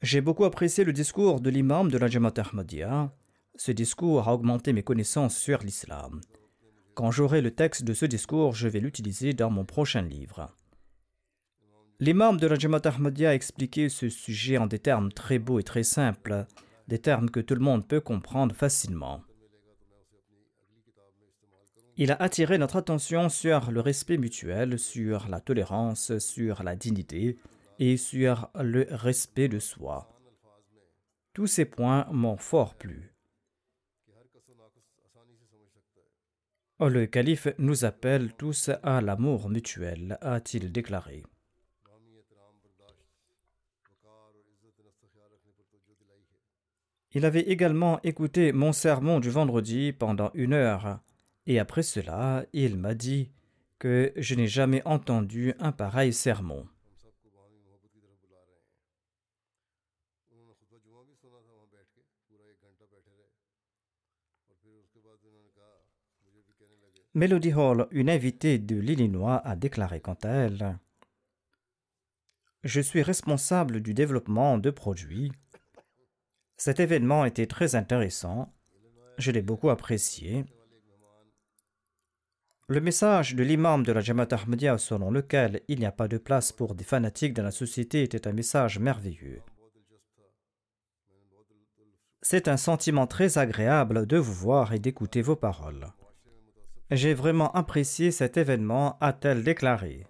J'ai 0.00 0.22
beaucoup 0.22 0.46
apprécié 0.46 0.84
le 0.84 0.94
discours 0.94 1.42
de 1.42 1.50
l'imam 1.50 1.90
de 1.90 1.98
la 1.98 2.06
Ahmadiyya. 2.06 3.12
Ce 3.54 3.72
discours 3.72 4.26
a 4.26 4.32
augmenté 4.32 4.72
mes 4.72 4.82
connaissances 4.82 5.36
sur 5.36 5.58
l'islam. 5.58 6.22
Quand 6.94 7.10
j'aurai 7.10 7.42
le 7.42 7.50
texte 7.50 7.84
de 7.84 7.92
ce 7.92 8.06
discours, 8.06 8.54
je 8.54 8.68
vais 8.68 8.80
l'utiliser 8.80 9.34
dans 9.34 9.50
mon 9.50 9.66
prochain 9.66 10.00
livre. 10.00 10.56
L'imam 12.00 12.38
de 12.38 12.46
la 12.46 12.56
Ahmadiyya 12.56 13.28
a 13.28 13.34
expliqué 13.34 13.90
ce 13.90 14.08
sujet 14.08 14.56
en 14.56 14.66
des 14.66 14.78
termes 14.78 15.12
très 15.12 15.38
beaux 15.38 15.58
et 15.58 15.62
très 15.62 15.82
simples, 15.82 16.46
des 16.88 17.00
termes 17.00 17.28
que 17.28 17.40
tout 17.40 17.54
le 17.54 17.60
monde 17.60 17.86
peut 17.86 18.00
comprendre 18.00 18.54
facilement. 18.54 19.22
Il 21.96 22.10
a 22.10 22.16
attiré 22.16 22.56
notre 22.56 22.76
attention 22.76 23.28
sur 23.28 23.70
le 23.70 23.80
respect 23.80 24.16
mutuel, 24.16 24.78
sur 24.78 25.28
la 25.28 25.40
tolérance, 25.40 26.18
sur 26.18 26.62
la 26.62 26.74
dignité 26.74 27.38
et 27.78 27.98
sur 27.98 28.48
le 28.54 28.86
respect 28.90 29.48
de 29.48 29.58
soi. 29.58 30.08
Tous 31.34 31.46
ces 31.46 31.66
points 31.66 32.06
m'ont 32.10 32.38
fort 32.38 32.74
plu. 32.74 33.12
Le 36.80 37.06
calife 37.06 37.48
nous 37.58 37.84
appelle 37.84 38.32
tous 38.34 38.70
à 38.82 39.00
l'amour 39.00 39.48
mutuel, 39.48 40.18
a-t-il 40.20 40.72
déclaré. 40.72 41.22
Il 47.12 47.26
avait 47.26 47.42
également 47.42 48.00
écouté 48.02 48.52
mon 48.52 48.72
sermon 48.72 49.20
du 49.20 49.28
vendredi 49.28 49.92
pendant 49.92 50.30
une 50.32 50.54
heure 50.54 51.00
et 51.46 51.58
après 51.58 51.82
cela, 51.82 52.44
il 52.52 52.76
m'a 52.76 52.94
dit 52.94 53.30
que 53.78 54.12
je 54.16 54.34
n'ai 54.34 54.46
jamais 54.46 54.82
entendu 54.84 55.54
un 55.58 55.72
pareil 55.72 56.12
sermon. 56.12 56.66
Melody 67.14 67.52
Hall, 67.52 67.88
une 67.90 68.08
invitée 68.08 68.58
de 68.58 68.76
l'Illinois, 68.76 69.42
a 69.44 69.54
déclaré 69.54 70.00
quant 70.00 70.16
à 70.22 70.28
elle 70.28 70.78
Je 72.64 72.80
suis 72.80 73.02
responsable 73.02 73.80
du 73.80 73.92
développement 73.92 74.56
de 74.56 74.70
produits. 74.70 75.30
Cet 76.56 76.80
événement 76.80 77.26
était 77.26 77.46
très 77.46 77.74
intéressant. 77.74 78.54
Je 79.18 79.30
l'ai 79.30 79.42
beaucoup 79.42 79.68
apprécié. 79.68 80.46
Le 82.68 82.80
message 82.80 83.34
de 83.34 83.42
l'imam 83.42 83.82
de 83.82 83.90
la 83.90 84.00
Jamaat 84.00 84.28
Ahmadiyya 84.30 84.78
selon 84.78 85.10
lequel 85.10 85.62
il 85.66 85.80
n'y 85.80 85.86
a 85.86 85.90
pas 85.90 86.06
de 86.06 86.16
place 86.16 86.52
pour 86.52 86.76
des 86.76 86.84
fanatiques 86.84 87.34
dans 87.34 87.42
la 87.42 87.50
société 87.50 88.04
était 88.04 88.28
un 88.28 88.32
message 88.32 88.78
merveilleux. 88.78 89.42
C'est 92.22 92.46
un 92.46 92.56
sentiment 92.56 93.08
très 93.08 93.36
agréable 93.36 94.06
de 94.06 94.16
vous 94.16 94.32
voir 94.32 94.72
et 94.72 94.78
d'écouter 94.78 95.22
vos 95.22 95.34
paroles. 95.34 95.88
J'ai 96.92 97.14
vraiment 97.14 97.50
apprécié 97.52 98.12
cet 98.12 98.36
événement, 98.36 98.96
a-t-elle 99.00 99.42
déclaré. 99.42 100.06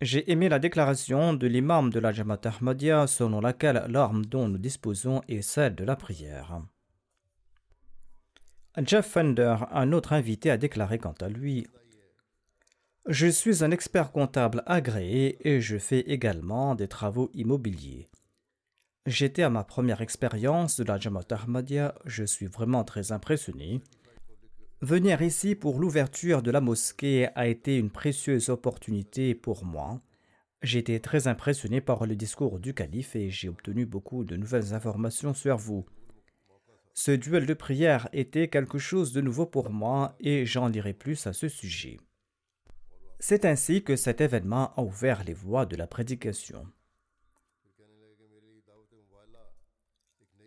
J'ai 0.00 0.30
aimé 0.30 0.48
la 0.48 0.60
déclaration 0.60 1.34
de 1.34 1.46
l'imam 1.48 1.90
de 1.90 1.98
la 1.98 2.12
Jamaat 2.12 2.42
Ahmadiyya 2.44 3.08
selon 3.08 3.40
laquelle 3.40 3.84
l'arme 3.88 4.24
dont 4.24 4.46
nous 4.46 4.58
disposons 4.58 5.22
est 5.26 5.42
celle 5.42 5.74
de 5.74 5.84
la 5.84 5.96
prière. 5.96 6.62
Jeff 8.76 9.06
Fender, 9.06 9.56
un 9.72 9.92
autre 9.92 10.12
invité, 10.12 10.50
a 10.50 10.56
déclaré 10.56 10.98
quant 10.98 11.14
à 11.20 11.28
lui 11.28 11.66
Je 13.06 13.26
suis 13.26 13.64
un 13.64 13.70
expert 13.70 14.12
comptable 14.12 14.62
agréé 14.66 15.38
et 15.48 15.60
je 15.60 15.78
fais 15.78 16.00
également 16.00 16.74
des 16.74 16.88
travaux 16.88 17.30
immobiliers. 17.34 18.08
J'étais 19.06 19.42
à 19.42 19.50
ma 19.50 19.64
première 19.64 20.02
expérience 20.02 20.78
de 20.78 20.84
la 20.84 20.98
Jamaat 20.98 21.24
Ahmadiyya, 21.30 21.94
je 22.04 22.24
suis 22.24 22.46
vraiment 22.46 22.84
très 22.84 23.10
impressionné. 23.10 23.80
Venir 24.80 25.22
ici 25.22 25.54
pour 25.56 25.80
l'ouverture 25.80 26.42
de 26.42 26.50
la 26.50 26.60
mosquée 26.60 27.28
a 27.34 27.48
été 27.48 27.78
une 27.78 27.90
précieuse 27.90 28.48
opportunité 28.48 29.34
pour 29.34 29.64
moi. 29.64 30.00
J'étais 30.62 31.00
très 31.00 31.26
impressionné 31.26 31.80
par 31.80 32.06
le 32.06 32.14
discours 32.14 32.60
du 32.60 32.74
calife 32.74 33.16
et 33.16 33.30
j'ai 33.30 33.48
obtenu 33.48 33.86
beaucoup 33.86 34.24
de 34.24 34.36
nouvelles 34.36 34.74
informations 34.74 35.34
sur 35.34 35.56
vous. 35.56 35.86
Ce 37.00 37.12
duel 37.12 37.46
de 37.46 37.54
prière 37.54 38.08
était 38.12 38.48
quelque 38.48 38.78
chose 38.78 39.12
de 39.12 39.20
nouveau 39.20 39.46
pour 39.46 39.70
moi 39.70 40.16
et 40.18 40.44
j'en 40.46 40.68
dirai 40.68 40.92
plus 40.92 41.28
à 41.28 41.32
ce 41.32 41.46
sujet. 41.46 42.00
C'est 43.20 43.44
ainsi 43.44 43.84
que 43.84 43.94
cet 43.94 44.20
événement 44.20 44.74
a 44.74 44.82
ouvert 44.82 45.22
les 45.22 45.32
voies 45.32 45.64
de 45.64 45.76
la 45.76 45.86
prédication. 45.86 46.66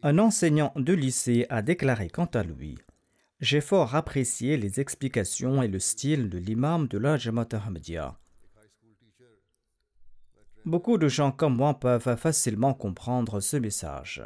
Un 0.04 0.20
enseignant 0.20 0.74
de 0.76 0.92
lycée 0.92 1.46
a 1.50 1.62
déclaré 1.62 2.10
quant 2.10 2.26
à 2.26 2.44
lui 2.44 2.78
J'ai 3.40 3.62
fort 3.62 3.96
apprécié 3.96 4.58
les 4.58 4.82
explications 4.82 5.64
et 5.64 5.70
le 5.70 5.80
style 5.80 6.30
de 6.30 6.38
l'imam 6.38 6.90
de 6.90 6.98
la 6.98 7.16
Jamaat 7.16 7.48
Ahmadiyya. 7.54 8.20
Beaucoup 10.66 10.98
de 10.98 11.08
gens 11.08 11.32
comme 11.32 11.56
moi 11.56 11.80
peuvent 11.80 12.18
facilement 12.18 12.74
comprendre 12.74 13.40
ce 13.40 13.56
message. 13.56 14.22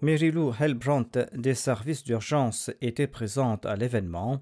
Mary 0.00 0.30
Lou 0.30 0.52
Hellbrandt 0.52 1.18
des 1.32 1.54
services 1.54 2.04
d'urgence 2.04 2.70
était 2.80 3.08
présente 3.08 3.66
à 3.66 3.74
l'événement 3.74 4.40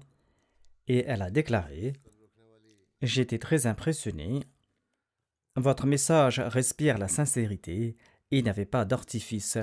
et 0.87 1.03
elle 1.07 1.23
a 1.23 1.31
déclaré 1.31 1.93
J'étais 3.01 3.39
très 3.39 3.65
impressionné. 3.65 4.41
Votre 5.55 5.87
message 5.87 6.39
respire 6.39 6.99
la 6.99 7.07
sincérité. 7.07 7.95
Il 8.29 8.43
n'y 8.43 8.49
avait 8.49 8.65
pas 8.65 8.85
d'artifice. 8.85 9.57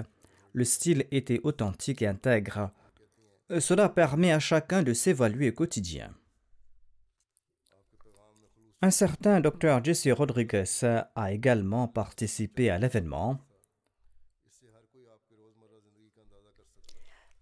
Le 0.53 0.65
style 0.65 1.07
était 1.13 1.41
authentique 1.45 2.03
et 2.03 2.09
intègre. 2.09 2.73
Cela 3.61 3.89
permet 3.89 4.33
à 4.33 4.41
chacun 4.41 4.83
de 4.83 4.93
s'évaluer 4.95 5.51
au 5.51 5.55
quotidien. 5.55 6.13
Un 8.83 8.91
certain 8.91 9.41
Dr 9.41 9.83
Jesse 9.83 10.09
Rodriguez 10.09 10.65
a 11.15 11.33
également 11.33 11.87
participé 11.87 12.71
à 12.71 12.79
l'événement. 12.79 13.39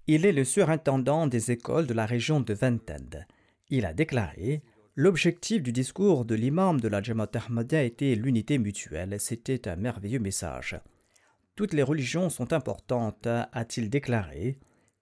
Il 0.08 0.26
est 0.26 0.32
le 0.32 0.44
surintendant 0.44 1.28
des 1.28 1.52
écoles 1.52 1.86
de 1.86 1.94
la 1.94 2.06
région 2.06 2.40
de 2.40 2.54
Vented. 2.54 3.26
Il 3.68 3.86
a 3.86 3.92
déclaré 3.92 4.62
L'objectif 4.94 5.62
du 5.62 5.72
discours 5.72 6.26
de 6.26 6.34
l'imam 6.34 6.78
de 6.78 6.88
la 6.88 7.00
Jamaat 7.00 7.30
Ahmadiyya 7.34 7.84
était 7.84 8.14
l'unité 8.14 8.58
mutuelle. 8.58 9.18
C'était 9.18 9.66
un 9.66 9.76
merveilleux 9.76 10.18
message. 10.18 10.78
Toutes 11.56 11.72
les 11.72 11.82
religions 11.82 12.28
sont 12.28 12.52
importantes, 12.52 13.26
a-t-il 13.26 13.88
déclaré, 13.88 14.58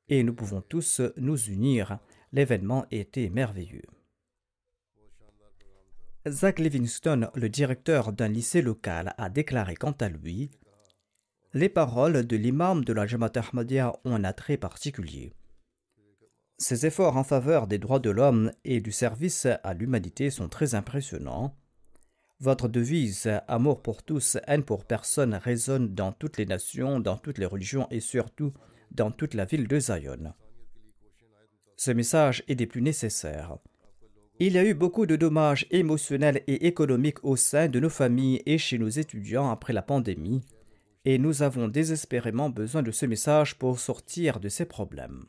et 0.08 0.22
nous 0.22 0.34
pouvons 0.34 0.60
tous 0.60 1.00
nous 1.16 1.36
unir. 1.36 1.98
L'événement 2.32 2.86
était 2.92 3.30
merveilleux. 3.30 3.82
Zach 6.28 6.60
Livingston, 6.60 7.30
le 7.34 7.48
directeur 7.48 8.12
d'un 8.12 8.28
lycée 8.28 8.62
local, 8.62 9.14
a 9.16 9.28
déclaré 9.28 9.74
quant 9.74 9.96
à 10.00 10.08
lui 10.08 10.50
les 11.52 11.68
paroles 11.68 12.26
de 12.26 12.36
l'imam 12.36 12.84
de 12.84 12.92
la 12.92 13.06
Jamaat 13.06 13.32
Ahmadiyya 13.34 13.92
ont 14.04 14.14
un 14.14 14.24
attrait 14.24 14.56
particulier. 14.56 15.32
Ses 16.58 16.86
efforts 16.86 17.16
en 17.16 17.24
faveur 17.24 17.66
des 17.66 17.78
droits 17.78 17.98
de 17.98 18.10
l'homme 18.10 18.52
et 18.64 18.80
du 18.80 18.92
service 18.92 19.46
à 19.46 19.74
l'humanité 19.74 20.30
sont 20.30 20.48
très 20.48 20.74
impressionnants. 20.74 21.56
Votre 22.38 22.68
devise 22.68 23.28
Amour 23.48 23.82
pour 23.82 24.02
tous, 24.02 24.38
haine 24.46 24.62
pour 24.62 24.84
personne 24.84 25.34
résonne 25.34 25.94
dans 25.94 26.12
toutes 26.12 26.36
les 26.36 26.46
nations, 26.46 27.00
dans 27.00 27.16
toutes 27.16 27.38
les 27.38 27.46
religions 27.46 27.88
et 27.90 28.00
surtout 28.00 28.52
dans 28.92 29.10
toute 29.10 29.34
la 29.34 29.44
ville 29.44 29.66
de 29.66 29.80
Zion. 29.80 30.34
Ce 31.76 31.90
message 31.90 32.44
est 32.46 32.54
des 32.54 32.66
plus 32.66 32.82
nécessaires. 32.82 33.56
Il 34.38 34.52
y 34.52 34.58
a 34.58 34.64
eu 34.64 34.74
beaucoup 34.74 35.06
de 35.06 35.16
dommages 35.16 35.66
émotionnels 35.70 36.42
et 36.46 36.66
économiques 36.66 37.24
au 37.24 37.36
sein 37.36 37.68
de 37.68 37.80
nos 37.80 37.90
familles 37.90 38.42
et 38.46 38.58
chez 38.58 38.78
nos 38.78 38.88
étudiants 38.88 39.50
après 39.50 39.72
la 39.72 39.82
pandémie 39.82 40.42
et 41.04 41.18
nous 41.18 41.42
avons 41.42 41.68
désespérément 41.68 42.50
besoin 42.50 42.82
de 42.82 42.90
ce 42.90 43.06
message 43.06 43.58
pour 43.58 43.78
sortir 43.80 44.40
de 44.40 44.48
ces 44.48 44.66
problèmes. 44.66 45.24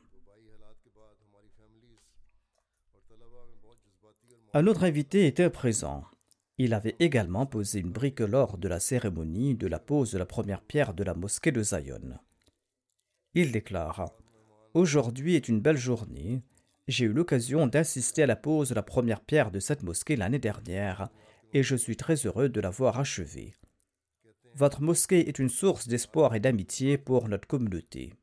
Un 4.54 4.68
autre 4.68 4.84
invité 4.84 5.28
était 5.28 5.50
présent. 5.50 6.04
Il 6.58 6.74
avait 6.74 6.98
également 7.00 7.46
posé 7.46 7.80
une 7.80 7.92
brique 7.92 8.20
lors 8.20 8.58
de 8.58 8.68
la 8.68 8.82
cérémonie 8.82 9.56
de 9.56 9.68
la 9.68 9.80
pose 9.80 10.12
de 10.12 10.18
la 10.18 10.26
première 10.26 10.62
pierre 10.62 10.94
de 10.94 11.04
la 11.04 11.14
mosquée 11.14 11.54
de 11.54 11.64
Zion. 11.64 12.20
Il 13.34 13.54
déclare 13.54 14.12
Aujourd'hui 14.74 15.36
est 15.36 15.48
une 15.48 15.62
belle 15.62 15.78
journée. 15.78 16.42
J'ai 16.90 17.06
eu 17.06 17.14
l'occasion 17.14 17.68
d'assister 17.68 18.24
à 18.24 18.28
la 18.28 18.36
pose 18.36 18.70
de 18.70 18.76
la 18.76 18.84
première 18.84 19.22
pierre 19.22 19.52
de 19.52 19.60
cette 19.60 19.84
mosquée 19.84 20.18
l'année 20.18 20.40
dernière 20.40 21.10
et 21.54 21.64
je 21.64 21.76
suis 21.76 21.96
très 21.96 22.16
heureux 22.26 22.50
de 22.50 22.60
l'avoir 22.60 23.00
achevée. 23.00 23.54
Votre 24.56 24.82
mosquée 24.82 25.28
est 25.28 25.40
une 25.40 25.50
source 25.50 25.88
d'espoir 25.88 26.36
et 26.36 26.40
d'amitié 26.40 26.98
pour 26.98 27.28
notre 27.28 27.48
communauté. 27.48 28.14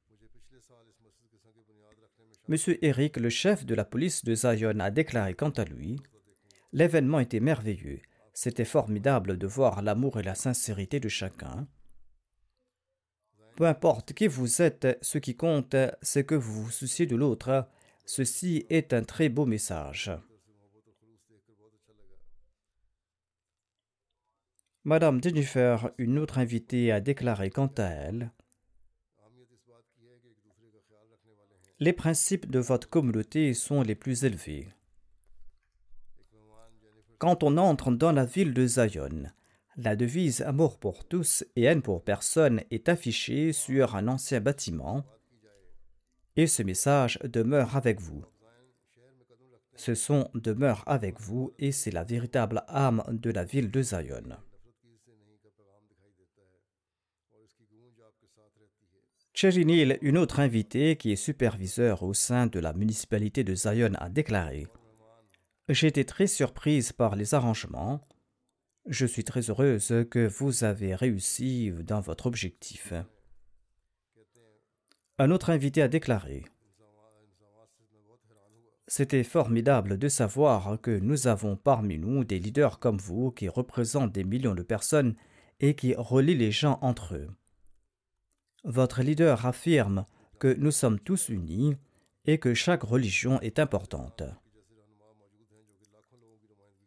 Monsieur 2.49 2.83
Eric, 2.85 3.17
le 3.19 3.29
chef 3.29 3.67
de 3.67 3.75
la 3.75 3.85
police 3.85 4.25
de 4.25 4.35
Zion, 4.35 4.81
a 4.81 4.91
déclaré 4.91 5.35
quant 5.35 5.51
à 5.51 5.65
lui 5.65 6.01
L'événement 6.73 7.21
était 7.21 7.41
merveilleux. 7.41 8.01
C'était 8.35 8.65
formidable 8.65 9.37
de 9.37 9.47
voir 9.47 9.83
l'amour 9.83 10.21
et 10.21 10.23
la 10.23 10.35
sincérité 10.35 11.01
de 11.01 11.09
chacun. 11.09 11.67
Peu 13.57 13.67
importe 13.67 14.13
qui 14.13 14.29
vous 14.29 14.63
êtes, 14.63 14.99
ce 15.03 15.19
qui 15.19 15.35
compte, 15.35 15.75
c'est 16.03 16.25
que 16.25 16.35
vous 16.35 16.65
vous 16.65 16.71
souciez 16.71 17.07
de 17.07 17.17
l'autre. 17.17 17.69
Ceci 18.07 18.65
est 18.71 18.93
un 18.93 19.03
très 19.03 19.29
beau 19.29 19.45
message. 19.45 20.13
Madame 24.89 25.23
Jennifer, 25.23 25.91
une 25.99 26.19
autre 26.19 26.39
invitée, 26.39 26.93
a 26.93 27.03
déclaré 27.03 27.51
quant 27.51 27.71
à 27.77 27.83
elle 27.83 28.33
Les 31.79 31.93
principes 31.93 32.51
de 32.51 32.59
votre 32.59 32.89
communauté 32.89 33.53
sont 33.53 33.83
les 33.83 33.95
plus 33.95 34.25
élevés. 34.25 34.67
Quand 37.19 37.43
on 37.43 37.59
entre 37.59 37.91
dans 37.91 38.13
la 38.13 38.25
ville 38.25 38.55
de 38.55 38.67
Zion, 38.67 39.27
la 39.77 39.95
devise 39.95 40.41
Amour 40.41 40.79
pour 40.79 41.05
tous 41.05 41.45
et 41.55 41.65
haine 41.65 41.83
pour 41.83 42.03
personne 42.03 42.63
est 42.71 42.89
affichée 42.89 43.53
sur 43.53 43.95
un 43.95 44.09
ancien 44.09 44.41
bâtiment 44.41 45.05
et 46.35 46.47
ce 46.47 46.63
message 46.63 47.19
demeure 47.25 47.77
avec 47.77 48.01
vous. 48.01 48.25
Ce 49.75 49.95
son 49.95 50.31
demeure 50.33 50.83
avec 50.87 51.21
vous 51.21 51.53
et 51.59 51.73
c'est 51.73 51.91
la 51.91 52.05
véritable 52.05 52.65
âme 52.69 53.05
de 53.11 53.31
la 53.31 53.45
ville 53.45 53.71
de 53.71 53.83
Zion. 53.83 54.39
Cherry 59.41 59.63
une 60.03 60.19
autre 60.19 60.41
invitée 60.41 60.97
qui 60.97 61.13
est 61.13 61.15
superviseur 61.15 62.03
au 62.03 62.13
sein 62.13 62.49
de 62.49 62.59
la 62.59 62.73
municipalité 62.73 63.45
de 63.45 63.55
Zion, 63.55 63.93
a 63.95 64.09
déclaré 64.09 64.67
été 65.69 66.05
très 66.05 66.27
surprise 66.27 66.91
par 66.91 67.15
les 67.15 67.35
arrangements. 67.35 68.01
Je 68.89 69.07
suis 69.07 69.23
très 69.23 69.49
heureuse 69.49 69.95
que 70.11 70.27
vous 70.27 70.65
avez 70.65 70.97
réussi 70.97 71.71
dans 71.85 72.01
votre 72.01 72.27
objectif. 72.27 72.93
Un 75.21 75.31
autre 75.31 75.51
invité 75.51 75.83
a 75.83 75.89
déclaré 75.89 76.45
C'était 78.89 79.23
formidable 79.23 79.99
de 79.99 80.09
savoir 80.09 80.81
que 80.81 80.99
nous 80.99 81.29
avons 81.29 81.55
parmi 81.55 81.97
nous 81.97 82.25
des 82.25 82.41
leaders 82.41 82.81
comme 82.81 82.99
vous 82.99 83.31
qui 83.31 83.49
représentent 83.49 84.11
des 84.11 84.25
millions 84.25 84.57
de 84.57 84.65
personnes 84.65 85.15
et 85.61 85.77
qui 85.77 85.95
relient 85.95 86.35
les 86.35 86.51
gens 86.51 86.81
entre 86.83 87.15
eux. 87.15 87.29
Votre 88.69 89.03
leader 89.03 89.47
affirme 89.47 90.05
que 90.39 90.53
nous 90.53 90.73
sommes 90.73 91.01
tous 91.01 91.31
unis 91.31 91.75
et 92.27 92.37
que 92.37 92.53
chaque 92.53 92.83
religion 92.83 93.41
est 93.41 93.59
importante. 93.59 94.23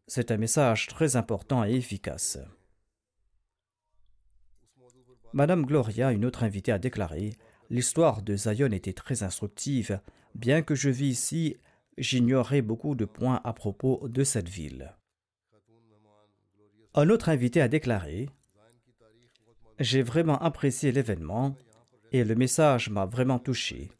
C'est 0.05 0.29
un 0.29 0.37
message 0.37 0.85
très 0.85 1.15
important 1.15 1.65
et 1.65 1.73
efficace. 1.73 2.37
Madame 5.33 5.65
Gloria, 5.65 6.11
une 6.11 6.23
autre 6.23 6.43
invitée, 6.43 6.71
a 6.71 6.77
déclaré 6.77 7.33
L'histoire 7.71 8.21
de 8.21 8.35
Zion 8.35 8.71
était 8.71 8.93
très 8.93 9.23
instructive. 9.23 10.01
Bien 10.35 10.61
que 10.61 10.75
je 10.75 10.91
vis 10.91 11.07
ici, 11.07 11.57
j'ignorais 11.97 12.61
beaucoup 12.61 12.93
de 12.93 13.05
points 13.05 13.41
à 13.43 13.53
propos 13.53 14.07
de 14.07 14.23
cette 14.23 14.49
ville. 14.49 14.95
Un 16.93 17.09
autre 17.09 17.29
invité 17.29 17.59
a 17.59 17.67
déclaré 17.67 18.29
j'ai 19.81 20.03
vraiment 20.03 20.37
apprécié 20.37 20.91
l'événement 20.91 21.55
et 22.11 22.23
le 22.23 22.35
message 22.35 22.89
m'a 22.89 23.05
vraiment 23.05 23.39
touché. 23.39 23.91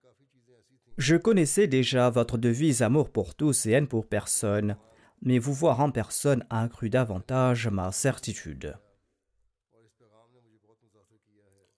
Je 0.97 1.15
connaissais 1.15 1.67
déjà 1.67 2.10
votre 2.10 2.38
devise 2.38 2.82
amour 2.82 3.10
pour 3.10 3.36
tous 3.36 3.65
et 3.65 3.71
haine 3.71 3.88
pour 3.88 4.08
personne, 4.08 4.78
mais 5.21 5.39
vous 5.39 5.54
voir 5.54 5.80
en 5.80 5.91
personne 5.91 6.45
a 6.50 6.62
accru 6.63 6.89
davantage 6.89 7.67
ma 7.67 7.91
certitude. 7.91 8.78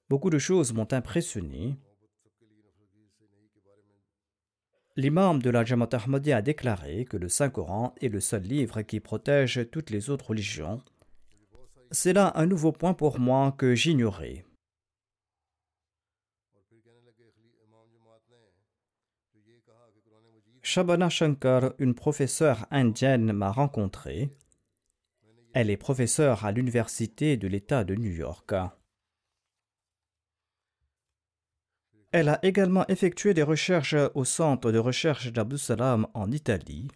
Beaucoup 0.09 0.29
de 0.29 0.39
choses 0.39 0.73
m'ont 0.73 0.91
impressionné. 0.91 1.77
L'imam 4.95 5.41
de 5.41 5.49
la 5.49 5.63
Jamaat 5.63 5.89
Ahmadiyya 5.93 6.37
a 6.37 6.41
déclaré 6.41 7.05
que 7.05 7.17
le 7.17 7.29
Saint-Coran 7.29 7.95
est 8.01 8.09
le 8.09 8.19
seul 8.19 8.43
livre 8.43 8.81
qui 8.81 8.99
protège 8.99 9.67
toutes 9.71 9.89
les 9.89 10.09
autres 10.09 10.29
religions 10.29 10.81
c'est 11.93 12.13
là 12.13 12.33
un 12.35 12.47
nouveau 12.47 12.71
point 12.71 12.93
pour 12.93 13.19
moi 13.19 13.53
que 13.55 13.75
j'ignorais. 13.75 14.43
Shabana 20.65 21.09
Shankar, 21.09 21.73
une 21.77 21.93
professeure 21.93 22.65
indienne, 22.71 23.33
m'a 23.33 23.51
rencontré. 23.51 24.29
Elle 25.51 25.69
est 25.69 25.77
professeure 25.77 26.45
à 26.45 26.53
l'Université 26.53 27.35
de 27.35 27.49
l'État 27.49 27.83
de 27.83 27.95
New 27.95 28.11
York. 28.11 28.53
Elle 32.13 32.29
a 32.29 32.39
également 32.45 32.87
effectué 32.87 33.33
des 33.33 33.43
recherches 33.43 33.97
au 34.15 34.23
centre 34.23 34.71
de 34.71 34.79
recherche 34.79 35.33
d'Abdus 35.33 35.57
Salam 35.57 36.07
en 36.13 36.31
Italie. 36.31 36.87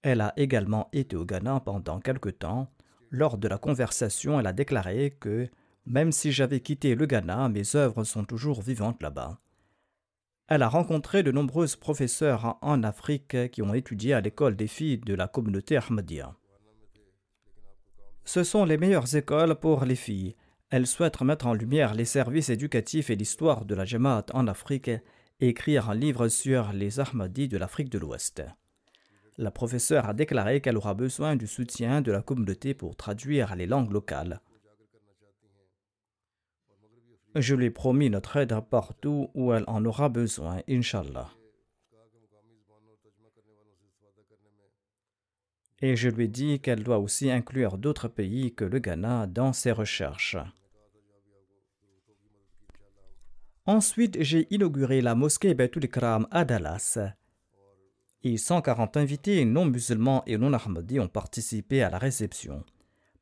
Elle 0.00 0.22
a 0.22 0.32
également 0.38 0.88
été 0.94 1.14
au 1.14 1.26
Ghana 1.26 1.60
pendant 1.60 2.00
quelque 2.00 2.30
temps. 2.30 2.72
Lors 3.10 3.36
de 3.36 3.48
la 3.48 3.58
conversation, 3.58 4.40
elle 4.40 4.46
a 4.46 4.54
déclaré 4.54 5.10
que 5.20 5.50
même 5.84 6.10
si 6.10 6.32
j'avais 6.32 6.60
quitté 6.60 6.94
le 6.94 7.04
Ghana, 7.04 7.50
mes 7.50 7.76
œuvres 7.76 8.04
sont 8.04 8.24
toujours 8.24 8.62
vivantes 8.62 9.02
là-bas. 9.02 9.43
Elle 10.46 10.62
a 10.62 10.68
rencontré 10.68 11.22
de 11.22 11.32
nombreuses 11.32 11.76
professeurs 11.76 12.58
en 12.60 12.82
Afrique 12.82 13.50
qui 13.50 13.62
ont 13.62 13.72
étudié 13.72 14.12
à 14.12 14.20
l'école 14.20 14.56
des 14.56 14.66
filles 14.66 14.98
de 14.98 15.14
la 15.14 15.26
communauté 15.26 15.78
Ahmadiyya. 15.78 16.34
Ce 18.24 18.44
sont 18.44 18.64
les 18.64 18.76
meilleures 18.76 19.16
écoles 19.16 19.54
pour 19.54 19.86
les 19.86 19.96
filles. 19.96 20.36
Elle 20.68 20.86
souhaite 20.86 21.20
mettre 21.22 21.46
en 21.46 21.54
lumière 21.54 21.94
les 21.94 22.04
services 22.04 22.50
éducatifs 22.50 23.08
et 23.08 23.16
l'histoire 23.16 23.64
de 23.64 23.74
la 23.74 23.86
Jamaat 23.86 24.26
en 24.34 24.46
Afrique 24.46 24.88
et 24.88 25.02
écrire 25.48 25.88
un 25.88 25.94
livre 25.94 26.28
sur 26.28 26.72
les 26.72 27.00
Ahmadis 27.00 27.48
de 27.48 27.56
l'Afrique 27.56 27.90
de 27.90 27.98
l'Ouest. 27.98 28.42
La 29.38 29.50
professeure 29.50 30.08
a 30.08 30.14
déclaré 30.14 30.60
qu'elle 30.60 30.76
aura 30.76 30.94
besoin 30.94 31.36
du 31.36 31.46
soutien 31.46 32.02
de 32.02 32.12
la 32.12 32.22
communauté 32.22 32.74
pour 32.74 32.96
traduire 32.96 33.56
les 33.56 33.66
langues 33.66 33.92
locales. 33.92 34.40
Je 37.34 37.54
lui 37.54 37.66
ai 37.66 37.70
promis 37.70 38.10
notre 38.10 38.36
aide 38.36 38.58
partout 38.70 39.30
où 39.34 39.52
elle 39.52 39.64
en 39.66 39.84
aura 39.84 40.08
besoin, 40.08 40.60
Inshallah. 40.68 41.30
et 45.84 45.96
je 45.96 46.08
lui 46.08 46.24
ai 46.24 46.28
dit 46.28 46.60
qu'elle 46.60 46.82
doit 46.82 46.98
aussi 46.98 47.30
inclure 47.30 47.76
d'autres 47.76 48.08
pays 48.08 48.54
que 48.54 48.64
le 48.64 48.78
Ghana 48.78 49.26
dans 49.26 49.52
ses 49.52 49.70
recherches. 49.70 50.38
Ensuite, 53.66 54.16
j'ai 54.22 54.46
inauguré 54.50 55.02
la 55.02 55.14
mosquée 55.14 55.52
Baitul 55.52 55.84
Ikram 55.84 56.26
à 56.30 56.46
Dallas. 56.46 56.98
Et 58.22 58.38
140 58.38 58.96
invités 58.96 59.44
non 59.44 59.66
musulmans 59.66 60.22
et 60.26 60.38
non 60.38 60.54
ahmadis 60.54 61.00
ont 61.00 61.08
participé 61.08 61.82
à 61.82 61.90
la 61.90 61.98
réception. 61.98 62.64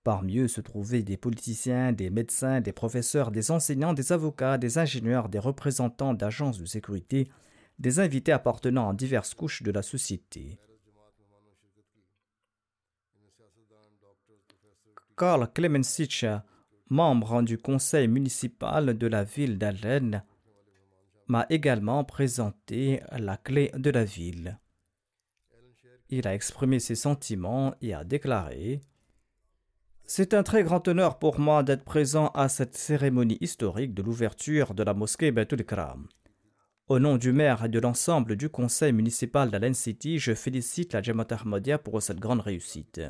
Parmi 0.05 0.39
eux 0.39 0.49
se 0.49 0.61
trouvaient 0.61 1.05
des 1.05 1.17
politiciens, 1.17 1.93
des 1.93 2.11
médecins, 2.11 2.61
des 2.61 2.73
professeurs, 2.73 3.31
des 3.31 3.53
enseignants, 3.53 3.93
des 3.93 4.13
avocats, 4.13 4.59
des 4.59 4.79
ingénieurs, 4.79 5.29
des 5.29 5.39
représentants 5.39 6.15
d'agences 6.15 6.59
de 6.59 6.67
sécurité, 6.67 7.29
des 7.79 8.01
invités 8.01 8.33
appartenant 8.33 8.91
à 8.91 8.95
diverses 8.95 9.35
couches 9.35 9.63
de 9.63 9.71
la 9.71 9.83
société. 9.83 10.59
Karl 15.17 15.53
Clemensich, 15.53 16.25
membre 16.89 17.43
du 17.43 17.59
conseil 17.59 18.09
municipal 18.09 18.99
de 18.99 19.07
la 19.07 19.23
ville 19.23 19.57
d'Allen, 19.57 20.25
m'a 21.29 21.47
également 21.49 22.03
présenté 22.03 23.01
la 23.13 23.37
clé 23.37 23.71
de 23.77 23.91
la 23.91 24.05
ville. 24.05 24.59
Il 26.09 26.27
a 26.27 26.35
exprimé 26.35 26.81
ses 26.81 26.97
sentiments 26.97 27.75
et 27.81 27.95
a 27.95 28.03
déclaré 28.03 28.81
C'est 30.05 30.35
un 30.35 30.43
très 30.43 30.63
grand 30.63 30.87
honneur 30.89 31.19
pour 31.19 31.39
moi 31.39 31.63
d'être 31.63 31.85
présent 31.85 32.29
à 32.35 32.49
cette 32.49 32.77
cérémonie 32.77 33.39
historique 33.41 33.95
de 33.95 34.03
l'ouverture 34.03 34.75
de 34.75 34.83
la 34.83 34.95
mosquée 34.95 35.31
Betul 35.31 35.65
Kram. 35.65 36.07
Au 36.89 36.99
nom 36.99 37.17
du 37.17 37.33
maire 37.33 37.65
et 37.65 37.69
de 37.69 37.79
l'ensemble 37.79 38.37
du 38.37 38.51
conseil 38.51 38.93
municipal 38.93 39.51
d'Allen 39.51 39.73
City, 39.73 40.19
je 40.19 40.35
félicite 40.35 40.93
la 40.93 41.01
Jamaat 41.01 41.29
Ahmadiyya 41.31 41.79
pour 41.79 42.03
cette 42.03 42.21
grande 42.21 42.41
réussite. 42.41 43.01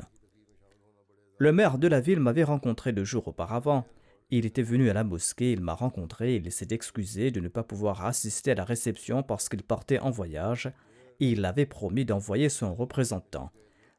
Le 1.39 1.51
maire 1.51 1.77
de 1.77 1.87
la 1.87 1.99
ville 1.99 2.19
m'avait 2.19 2.43
rencontré 2.43 2.93
deux 2.93 3.03
jours 3.03 3.27
auparavant. 3.27 3.85
Il 4.29 4.45
était 4.45 4.61
venu 4.61 4.89
à 4.89 4.93
la 4.93 5.03
mosquée, 5.03 5.51
il 5.51 5.61
m'a 5.61 5.73
rencontré, 5.73 6.35
il 6.35 6.51
s'est 6.51 6.67
excusé 6.71 7.31
de 7.31 7.41
ne 7.41 7.49
pas 7.49 7.63
pouvoir 7.63 8.05
assister 8.05 8.51
à 8.51 8.55
la 8.55 8.63
réception 8.63 9.23
parce 9.23 9.49
qu'il 9.49 9.63
partait 9.63 9.99
en 9.99 10.11
voyage, 10.11 10.71
il 11.19 11.43
avait 11.43 11.65
promis 11.65 12.05
d'envoyer 12.05 12.47
son 12.47 12.73
représentant. 12.73 13.51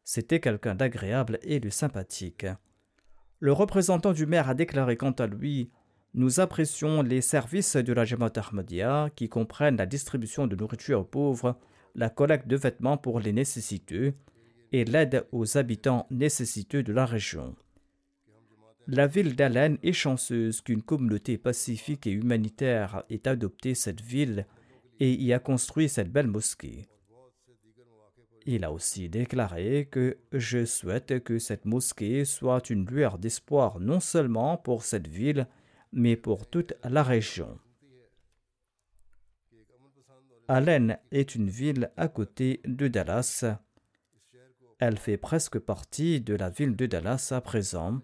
C'était 0.05 0.41
quelqu'un 0.41 0.75
d'agréable 0.75 1.39
et 1.43 1.61
de 1.61 1.69
sympathique. 1.69 2.47
Le 3.41 3.53
représentant 3.53 4.13
du 4.13 4.27
maire 4.27 4.49
a 4.49 4.55
déclaré 4.55 4.97
quant 4.97 5.13
à 5.13 5.27
lui 5.27 5.71
Nous 6.15 6.41
apprécions 6.41 7.03
les 7.03 7.21
services 7.21 7.77
de 7.77 7.93
la 7.93 8.05
Jamaat 8.05 8.33
Ahmadiyya 8.37 9.11
qui 9.15 9.29
comprennent 9.29 9.77
la 9.77 9.87
distribution 9.87 10.47
de 10.47 10.57
nourriture 10.57 11.01
aux 11.01 11.05
pauvres, 11.05 11.59
la 11.95 12.11
collecte 12.11 12.47
de 12.47 12.57
vêtements 12.57 12.97
pour 12.97 13.21
les 13.21 13.33
nécessiteux, 13.33 14.15
et 14.73 14.85
l'aide 14.85 15.27
aux 15.33 15.57
habitants 15.57 16.07
nécessiteux 16.11 16.83
de 16.83 16.93
la 16.93 17.07
région. 17.07 17.55
La 18.87 19.07
ville 19.07 19.35
d'Allen 19.35 19.79
est 19.83 19.93
chanceuse 19.93 20.61
qu'une 20.61 20.83
communauté 20.83 21.39
pacifique 21.39 22.07
et 22.07 22.13
humanitaire 22.13 23.05
ait 23.09 23.27
adopté 23.27 23.75
cette 23.75 24.03
ville 24.03 24.47
et 25.01 25.13
y 25.13 25.33
a 25.33 25.39
construit 25.39 25.89
cette 25.89 26.13
belle 26.13 26.27
mosquée. 26.27 26.87
Il 28.47 28.65
a 28.65 28.73
aussi 28.73 29.09
déclaré 29.09 29.89
que 29.91 30.19
je 30.33 30.65
souhaite 30.65 31.23
que 31.25 31.39
cette 31.39 31.65
mosquée 31.65 32.25
soit 32.25 32.71
une 32.71 32.87
lueur 32.87 33.19
d'espoir 33.19 33.81
non 33.81 34.01
seulement 34.01 34.57
pour 34.59 34.83
cette 34.83 35.09
ville, 35.09 35.47
mais 35.93 36.17
pour 36.17 36.47
toute 36.47 36.75
la 36.85 37.03
région. 37.03 37.59
Allen 40.47 40.99
est 41.11 41.35
une 41.35 41.49
ville 41.49 41.91
à 41.97 42.09
côté 42.09 42.61
de 42.67 42.89
Dallas 42.89 43.45
elle 44.79 44.99
fait 44.99 45.17
presque 45.17 45.59
partie 45.59 46.21
de 46.21 46.35
la 46.35 46.51
ville 46.51 46.77
de 46.77 46.87
Dallas 46.87 47.33
à 47.35 47.41
présent. 47.41 48.01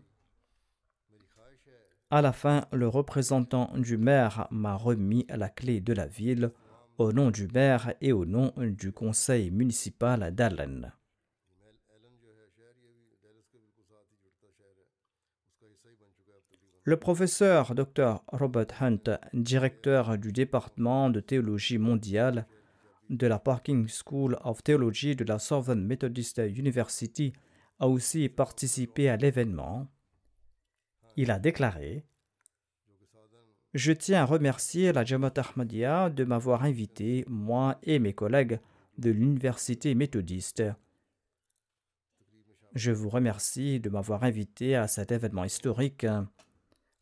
À 2.10 2.22
la 2.22 2.32
fin, 2.32 2.64
le 2.72 2.88
représentant 2.88 3.70
du 3.76 3.96
maire 3.96 4.48
m'a 4.50 4.76
remis 4.76 5.26
la 5.28 5.48
clé 5.48 5.80
de 5.80 5.92
la 5.92 6.06
ville 6.06 6.52
au 7.00 7.12
nom 7.12 7.30
du 7.30 7.48
maire 7.48 7.94
et 8.02 8.12
au 8.12 8.26
nom 8.26 8.52
du 8.58 8.92
conseil 8.92 9.50
municipal 9.50 10.34
d'Allen. 10.34 10.92
Le 16.82 16.96
professeur 16.98 17.74
Dr. 17.74 18.22
Robert 18.28 18.82
Hunt, 18.82 19.18
directeur 19.32 20.18
du 20.18 20.30
département 20.32 21.08
de 21.08 21.20
théologie 21.20 21.78
mondiale, 21.78 22.46
de 23.08 23.26
la 23.26 23.38
Parking 23.38 23.88
School 23.88 24.36
of 24.44 24.62
Theology 24.62 25.16
de 25.16 25.24
la 25.24 25.38
Southern 25.38 25.82
Methodist 25.82 26.38
University 26.38 27.32
a 27.78 27.88
aussi 27.88 28.28
participé 28.28 29.08
à 29.08 29.16
l'événement. 29.16 29.88
Il 31.16 31.30
a 31.30 31.38
déclaré 31.38 32.04
Je 33.72 33.92
tiens 33.92 34.22
à 34.22 34.24
remercier 34.24 34.92
la 34.92 35.04
Jamaat 35.04 35.34
Ahmadiyya 35.36 36.10
de 36.10 36.24
m'avoir 36.24 36.64
invité, 36.64 37.24
moi 37.28 37.78
et 37.84 38.00
mes 38.00 38.12
collègues 38.12 38.58
de 38.98 39.10
l'Université 39.10 39.94
méthodiste. 39.94 40.64
Je 42.74 42.90
vous 42.90 43.08
remercie 43.08 43.78
de 43.78 43.88
m'avoir 43.88 44.24
invité 44.24 44.74
à 44.74 44.88
cet 44.88 45.12
événement 45.12 45.44
historique. 45.44 46.04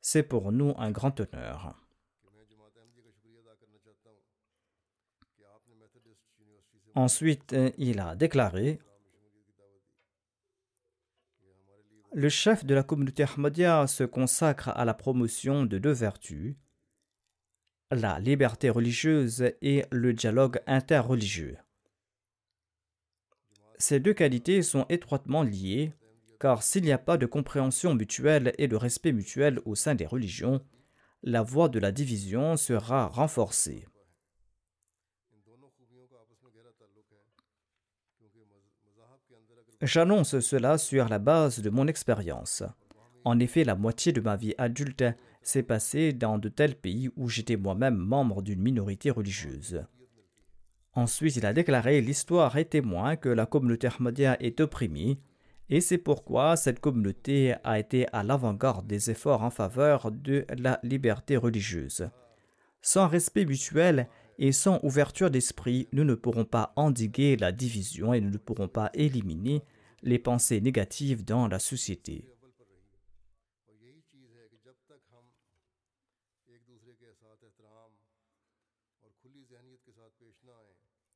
C'est 0.03 0.23
pour 0.23 0.53
nous 0.53 0.75
un 0.77 0.91
grand 0.91 1.19
honneur. 1.21 1.75
Ensuite, 6.95 7.57
il 7.79 8.01
a 8.01 8.15
déclaré 8.15 8.79
Le 12.15 12.31
chef 12.31 12.65
de 12.65 12.75
la 12.75 12.83
communauté 12.83 13.25
Ahmadiyya 13.25 13.87
se 13.87 14.03
consacre 14.03 14.71
à 14.71 14.87
la 14.87 14.95
promotion 14.95 15.67
de 15.67 15.77
deux 15.77 15.93
vertus, 15.93 16.57
la 17.91 18.19
liberté 18.19 18.71
religieuse 18.71 19.53
et 19.61 19.85
le 19.91 20.15
dialogue 20.15 20.61
interreligieux. 20.67 21.59
Ces 23.77 24.01
deux 24.01 24.15
qualités 24.15 24.63
sont 24.63 24.87
étroitement 24.89 25.43
liées, 25.43 25.93
car 26.41 26.63
s'il 26.63 26.85
n'y 26.85 26.93
a 26.93 26.99
pas 26.99 27.19
de 27.19 27.27
compréhension 27.27 27.95
mutuelle 27.95 28.55
et 28.57 28.69
de 28.69 28.77
respect 28.77 29.13
mutuel 29.13 29.61
au 29.67 29.75
sein 29.75 29.95
des 29.95 30.07
religions, 30.07 30.65
la 31.23 31.43
voie 31.43 31.69
de 31.69 31.79
la 31.79 31.93
division 31.93 32.57
sera 32.57 33.09
renforcée. 33.09 33.87
J'annonce 39.81 40.41
cela 40.41 40.77
sur 40.77 41.09
la 41.09 41.21
base 41.21 41.61
de 41.61 41.71
mon 41.71 41.87
expérience. 41.87 42.65
En 43.25 43.39
effet, 43.39 43.63
la 43.63 43.77
moitié 43.77 44.13
de 44.13 44.21
ma 44.21 44.35
vie 44.37 44.55
adulte 44.59 45.05
s'est 45.41 45.63
passée 45.63 46.13
dans 46.13 46.39
de 46.39 46.49
tels 46.49 46.75
pays 46.75 47.11
où 47.17 47.29
j'étais 47.29 47.57
moi-même 47.57 47.97
membre 47.97 48.43
d'une 48.43 48.61
minorité 48.61 49.11
religieuse. 49.11 49.85
Ensuite, 50.95 51.37
il 51.37 51.47
a 51.47 51.53
déclaré 51.53 52.01
L'histoire 52.01 52.57
est 52.59 52.71
témoin 52.71 53.15
que 53.15 53.29
la 53.29 53.47
communauté 53.47 53.87
Ahmadiyya 53.87 54.43
est 54.43 54.61
opprimée, 54.61 55.21
et 55.71 55.81
c'est 55.81 55.99
pourquoi 55.99 56.57
cette 56.57 56.81
communauté 56.81 57.55
a 57.63 57.79
été 57.79 58.09
à 58.13 58.25
l'avant-garde 58.25 58.87
des 58.89 59.11
efforts 59.11 59.43
en 59.45 59.51
faveur 59.51 60.11
de 60.11 60.45
la 60.59 60.81
liberté 60.83 61.37
religieuse. 61.37 62.09
Sans 62.83 63.07
respect 63.07 63.45
mutuel, 63.45 64.09
et 64.39 64.53
sans 64.53 64.81
ouverture 64.83 65.31
d'esprit, 65.31 65.89
nous 65.93 66.05
ne 66.05 66.15
pourrons 66.15 66.45
pas 66.45 66.73
endiguer 66.77 67.37
la 67.37 67.53
division 67.53 68.15
et 68.15 68.21
nous 68.21 68.31
ne 68.31 68.39
pourrons 68.39 68.69
pas 68.69 68.91
éliminer 68.95 69.63
les 70.03 70.19
pensées 70.19 70.61
négatives 70.61 71.25
dans 71.25 71.49
la 71.49 71.59
société. 71.59 72.25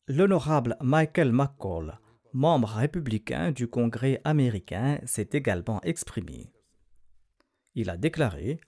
L'honorable 0.08 0.76
Michael 0.80 1.30
McCall, 1.32 2.00
membre 2.32 2.68
républicain 2.68 3.52
du 3.52 3.68
Congrès 3.68 4.20
américain, 4.24 4.98
s'est 5.06 5.30
également 5.32 5.80
exprimé. 5.82 6.50
Il 7.74 7.88
a 7.88 7.96
déclaré 7.96 8.60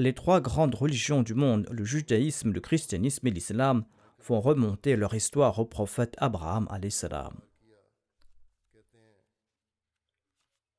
les 0.00 0.14
trois 0.14 0.40
grandes 0.40 0.74
religions 0.74 1.22
du 1.22 1.34
monde, 1.34 1.68
le 1.70 1.84
judaïsme, 1.84 2.52
le 2.52 2.60
christianisme 2.62 3.26
et 3.26 3.30
l'islam, 3.30 3.84
font 4.18 4.40
remonter 4.40 4.96
leur 4.96 5.14
histoire 5.14 5.58
au 5.58 5.66
prophète 5.66 6.14
Abraham. 6.16 6.66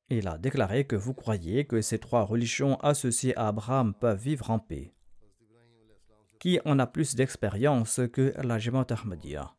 Il 0.08 0.26
a 0.26 0.38
déclaré 0.38 0.88
que 0.88 0.96
vous 0.96 1.14
croyez 1.14 1.66
que 1.66 1.80
ces 1.82 2.00
trois 2.00 2.24
religions 2.24 2.80
associées 2.80 3.36
à 3.36 3.46
Abraham 3.46 3.94
peuvent 3.94 4.20
vivre 4.20 4.50
en 4.50 4.58
paix. 4.58 4.92
Qui 6.40 6.58
en 6.64 6.80
a 6.80 6.88
plus 6.88 7.14
d'expérience 7.14 8.00
que 8.12 8.34
la 8.42 8.58
Jamaat 8.58 8.86
Ahmadiyya? 8.90 9.54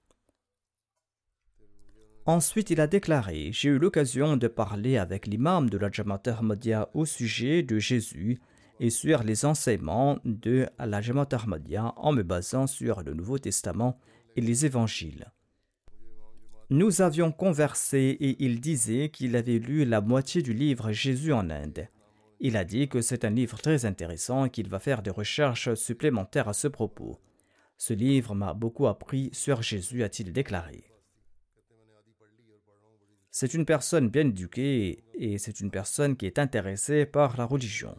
Ensuite, 2.25 2.69
il 2.69 2.81
a 2.81 2.87
déclaré 2.87 3.53
J'ai 3.53 3.69
eu 3.69 3.79
l'occasion 3.79 4.35
de 4.35 4.49
parler 4.49 4.97
avec 4.97 5.25
l'imam 5.25 5.69
de 5.69 5.77
la 5.77 5.89
Jamaat 5.89 6.23
Ahmadiyya 6.25 6.89
au 6.93 7.05
sujet 7.05 7.63
de 7.63 7.79
Jésus 7.79 8.41
et 8.83 8.89
sur 8.89 9.23
les 9.23 9.45
enseignements 9.45 10.19
de 10.25 10.67
la 10.77 10.99
Jamaat 10.99 11.29
Ahmadiyya 11.31 11.93
en 11.95 12.11
me 12.11 12.21
basant 12.21 12.67
sur 12.67 13.01
le 13.01 13.13
Nouveau 13.13 13.39
Testament 13.39 13.97
et 14.35 14.41
les 14.41 14.65
évangiles. 14.65 15.31
Nous 16.69 17.01
avions 17.01 17.31
conversé 17.31 18.17
et 18.19 18.43
il 18.43 18.59
disait 18.59 19.07
qu'il 19.07 19.37
avait 19.37 19.59
lu 19.59 19.85
la 19.85 20.01
moitié 20.01 20.41
du 20.41 20.53
livre 20.53 20.91
Jésus 20.91 21.31
en 21.31 21.49
Inde. 21.49 21.87
Il 22.41 22.57
a 22.57 22.65
dit 22.65 22.89
que 22.89 22.99
c'est 22.99 23.23
un 23.23 23.29
livre 23.29 23.57
très 23.57 23.85
intéressant 23.85 24.43
et 24.43 24.49
qu'il 24.49 24.67
va 24.67 24.79
faire 24.79 25.01
des 25.01 25.11
recherches 25.11 25.75
supplémentaires 25.75 26.49
à 26.49 26.53
ce 26.53 26.67
propos. 26.67 27.21
Ce 27.77 27.93
livre 27.93 28.35
m'a 28.35 28.53
beaucoup 28.53 28.87
appris 28.87 29.29
sur 29.31 29.61
Jésus, 29.61 30.03
a-t-il 30.03 30.33
déclaré. 30.33 30.91
C'est 33.31 33.53
une 33.53 33.65
personne 33.65 34.09
bien 34.09 34.27
éduquée 34.27 35.05
et 35.13 35.37
c'est 35.37 35.61
une 35.61 35.71
personne 35.71 36.17
qui 36.17 36.25
est 36.25 36.37
intéressée 36.37 37.05
par 37.05 37.37
la 37.37 37.45
religion. 37.45 37.95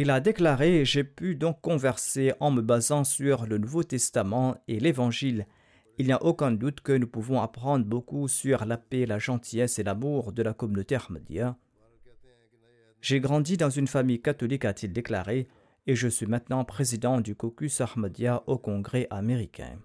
Il 0.00 0.12
a 0.12 0.20
déclaré 0.20 0.84
J'ai 0.84 1.02
pu 1.02 1.34
donc 1.34 1.60
converser 1.60 2.32
en 2.38 2.52
me 2.52 2.62
basant 2.62 3.02
sur 3.02 3.46
le 3.46 3.58
Nouveau 3.58 3.82
Testament 3.82 4.56
et 4.68 4.78
l'Évangile. 4.78 5.48
Il 5.98 6.06
n'y 6.06 6.12
a 6.12 6.22
aucun 6.22 6.52
doute 6.52 6.82
que 6.82 6.92
nous 6.92 7.08
pouvons 7.08 7.40
apprendre 7.40 7.84
beaucoup 7.84 8.28
sur 8.28 8.64
la 8.64 8.76
paix, 8.76 9.06
la 9.06 9.18
gentillesse 9.18 9.80
et 9.80 9.82
l'amour 9.82 10.32
de 10.32 10.44
la 10.44 10.54
communauté 10.54 10.94
Ahmadiyya. 10.94 11.56
J'ai 13.00 13.18
grandi 13.18 13.56
dans 13.56 13.70
une 13.70 13.88
famille 13.88 14.22
catholique, 14.22 14.64
a-t-il 14.64 14.92
déclaré, 14.92 15.48
et 15.88 15.96
je 15.96 16.06
suis 16.06 16.26
maintenant 16.26 16.64
président 16.64 17.20
du 17.20 17.34
caucus 17.34 17.80
Ahmadiyya 17.80 18.44
au 18.46 18.56
Congrès 18.56 19.08
américain. 19.10 19.80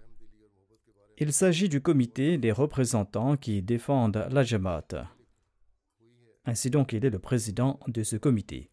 Il 1.17 1.33
s'agit 1.33 1.69
du 1.69 1.81
comité 1.81 2.37
des 2.37 2.51
représentants 2.51 3.35
qui 3.35 3.63
défendent 3.63 4.27
la 4.29 4.43
Jamaat. 4.43 5.09
Ainsi 6.45 6.69
donc, 6.69 6.93
il 6.93 7.03
est 7.03 7.09
le 7.09 7.17
président 7.17 7.79
de 7.87 8.03
ce 8.03 8.15
comité. 8.15 8.69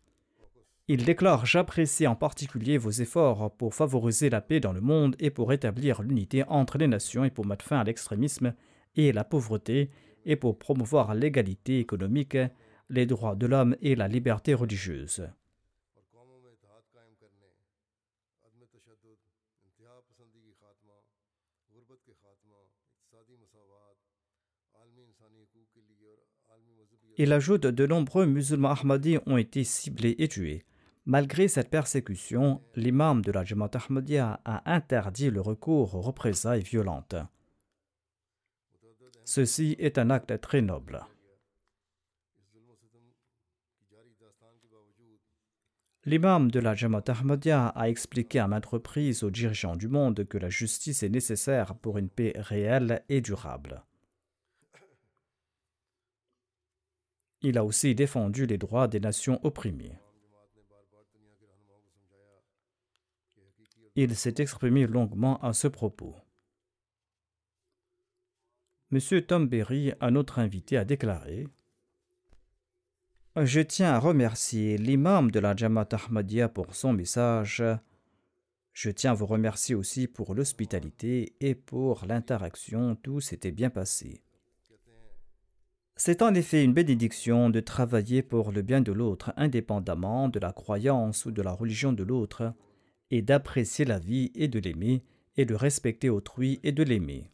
Il 0.92 1.04
déclare 1.04 1.46
J'apprécie 1.46 2.08
en 2.08 2.16
particulier 2.16 2.76
vos 2.76 2.90
efforts 2.90 3.52
pour 3.52 3.76
favoriser 3.76 4.28
la 4.28 4.40
paix 4.40 4.58
dans 4.58 4.72
le 4.72 4.80
monde 4.80 5.14
et 5.20 5.30
pour 5.30 5.52
établir 5.52 6.02
l'unité 6.02 6.42
entre 6.48 6.78
les 6.78 6.88
nations 6.88 7.22
et 7.22 7.30
pour 7.30 7.46
mettre 7.46 7.64
fin 7.64 7.78
à 7.78 7.84
l'extrémisme 7.84 8.54
et 8.96 9.12
la 9.12 9.22
pauvreté 9.22 9.90
et 10.24 10.34
pour 10.34 10.58
promouvoir 10.58 11.14
l'égalité 11.14 11.78
économique 11.78 12.36
les 12.88 13.06
droits 13.06 13.36
de 13.36 13.46
l'homme 13.46 13.76
et 13.80 13.94
la 13.94 14.08
liberté 14.08 14.52
religieuse. 14.52 15.28
Il 27.16 27.32
ajoute 27.32 27.66
de 27.66 27.86
nombreux 27.86 28.26
musulmans 28.26 28.72
ahmadis 28.72 29.18
ont 29.26 29.36
été 29.36 29.62
ciblés 29.62 30.16
et 30.18 30.26
tués. 30.26 30.64
Malgré 31.06 31.48
cette 31.48 31.70
persécution, 31.70 32.62
l'imam 32.76 33.22
de 33.22 33.32
la 33.32 33.44
Jamaat 33.44 33.70
Ahmadiyya 33.74 34.40
a 34.44 34.70
interdit 34.72 35.30
le 35.30 35.40
recours 35.40 35.94
aux 35.94 36.02
représailles 36.02 36.62
violentes. 36.62 37.16
Ceci 39.24 39.76
est 39.78 39.98
un 39.98 40.10
acte 40.10 40.40
très 40.40 40.60
noble. 40.60 41.04
L'imam 46.04 46.50
de 46.50 46.60
la 46.60 46.74
Jamaat 46.74 47.04
Ahmadiyya 47.08 47.68
a 47.68 47.88
expliqué 47.88 48.38
à 48.38 48.48
maintes 48.48 48.66
reprises 48.66 49.22
aux 49.22 49.30
dirigeants 49.30 49.76
du 49.76 49.88
monde 49.88 50.26
que 50.26 50.38
la 50.38 50.48
justice 50.48 51.02
est 51.02 51.08
nécessaire 51.08 51.74
pour 51.74 51.98
une 51.98 52.08
paix 52.08 52.32
réelle 52.36 53.04
et 53.08 53.20
durable. 53.20 53.84
Il 57.42 57.56
a 57.56 57.64
aussi 57.64 57.94
défendu 57.94 58.46
les 58.46 58.58
droits 58.58 58.88
des 58.88 59.00
nations 59.00 59.40
opprimées. 59.44 59.98
Il 63.96 64.14
s'est 64.16 64.34
exprimé 64.38 64.86
longuement 64.86 65.38
à 65.42 65.52
ce 65.52 65.68
propos. 65.68 66.14
M. 68.92 69.00
Tom 69.26 69.46
Berry, 69.46 69.92
un 70.00 70.16
autre 70.16 70.38
invité, 70.38 70.76
a 70.76 70.84
déclaré 70.84 71.46
je 73.36 73.60
tiens 73.60 73.92
à 73.92 74.00
remercier 74.00 74.76
l'imam 74.76 75.30
de 75.30 75.38
la 75.38 75.54
Jamaat 75.54 75.88
Ahmadiyya 75.92 76.48
pour 76.48 76.74
son 76.74 76.92
message. 76.92 77.62
Je 78.72 78.90
tiens 78.90 79.12
à 79.12 79.14
vous 79.14 79.26
remercier 79.26 79.76
aussi 79.76 80.08
pour 80.08 80.34
l'hospitalité 80.34 81.36
et 81.40 81.54
pour 81.54 82.04
l'interaction. 82.06 82.96
Tout 82.96 83.20
s'était 83.20 83.52
bien 83.52 83.70
passé. 83.70 84.24
C'est 85.94 86.22
en 86.22 86.34
effet 86.34 86.64
une 86.64 86.74
bénédiction 86.74 87.50
de 87.50 87.60
travailler 87.60 88.22
pour 88.22 88.50
le 88.50 88.62
bien 88.62 88.80
de 88.80 88.90
l'autre 88.90 89.32
indépendamment 89.36 90.28
de 90.28 90.40
la 90.40 90.52
croyance 90.52 91.24
ou 91.24 91.30
de 91.30 91.42
la 91.42 91.52
religion 91.52 91.92
de 91.92 92.02
l'autre, 92.02 92.52
et 93.10 93.22
d'apprécier 93.22 93.84
la 93.84 93.98
vie 93.98 94.30
et 94.34 94.48
de 94.48 94.58
l'aimer, 94.58 95.02
et 95.36 95.44
de 95.44 95.54
respecter 95.54 96.10
autrui 96.10 96.60
et 96.62 96.72
de 96.72 96.82
l'aimer. 96.82 97.30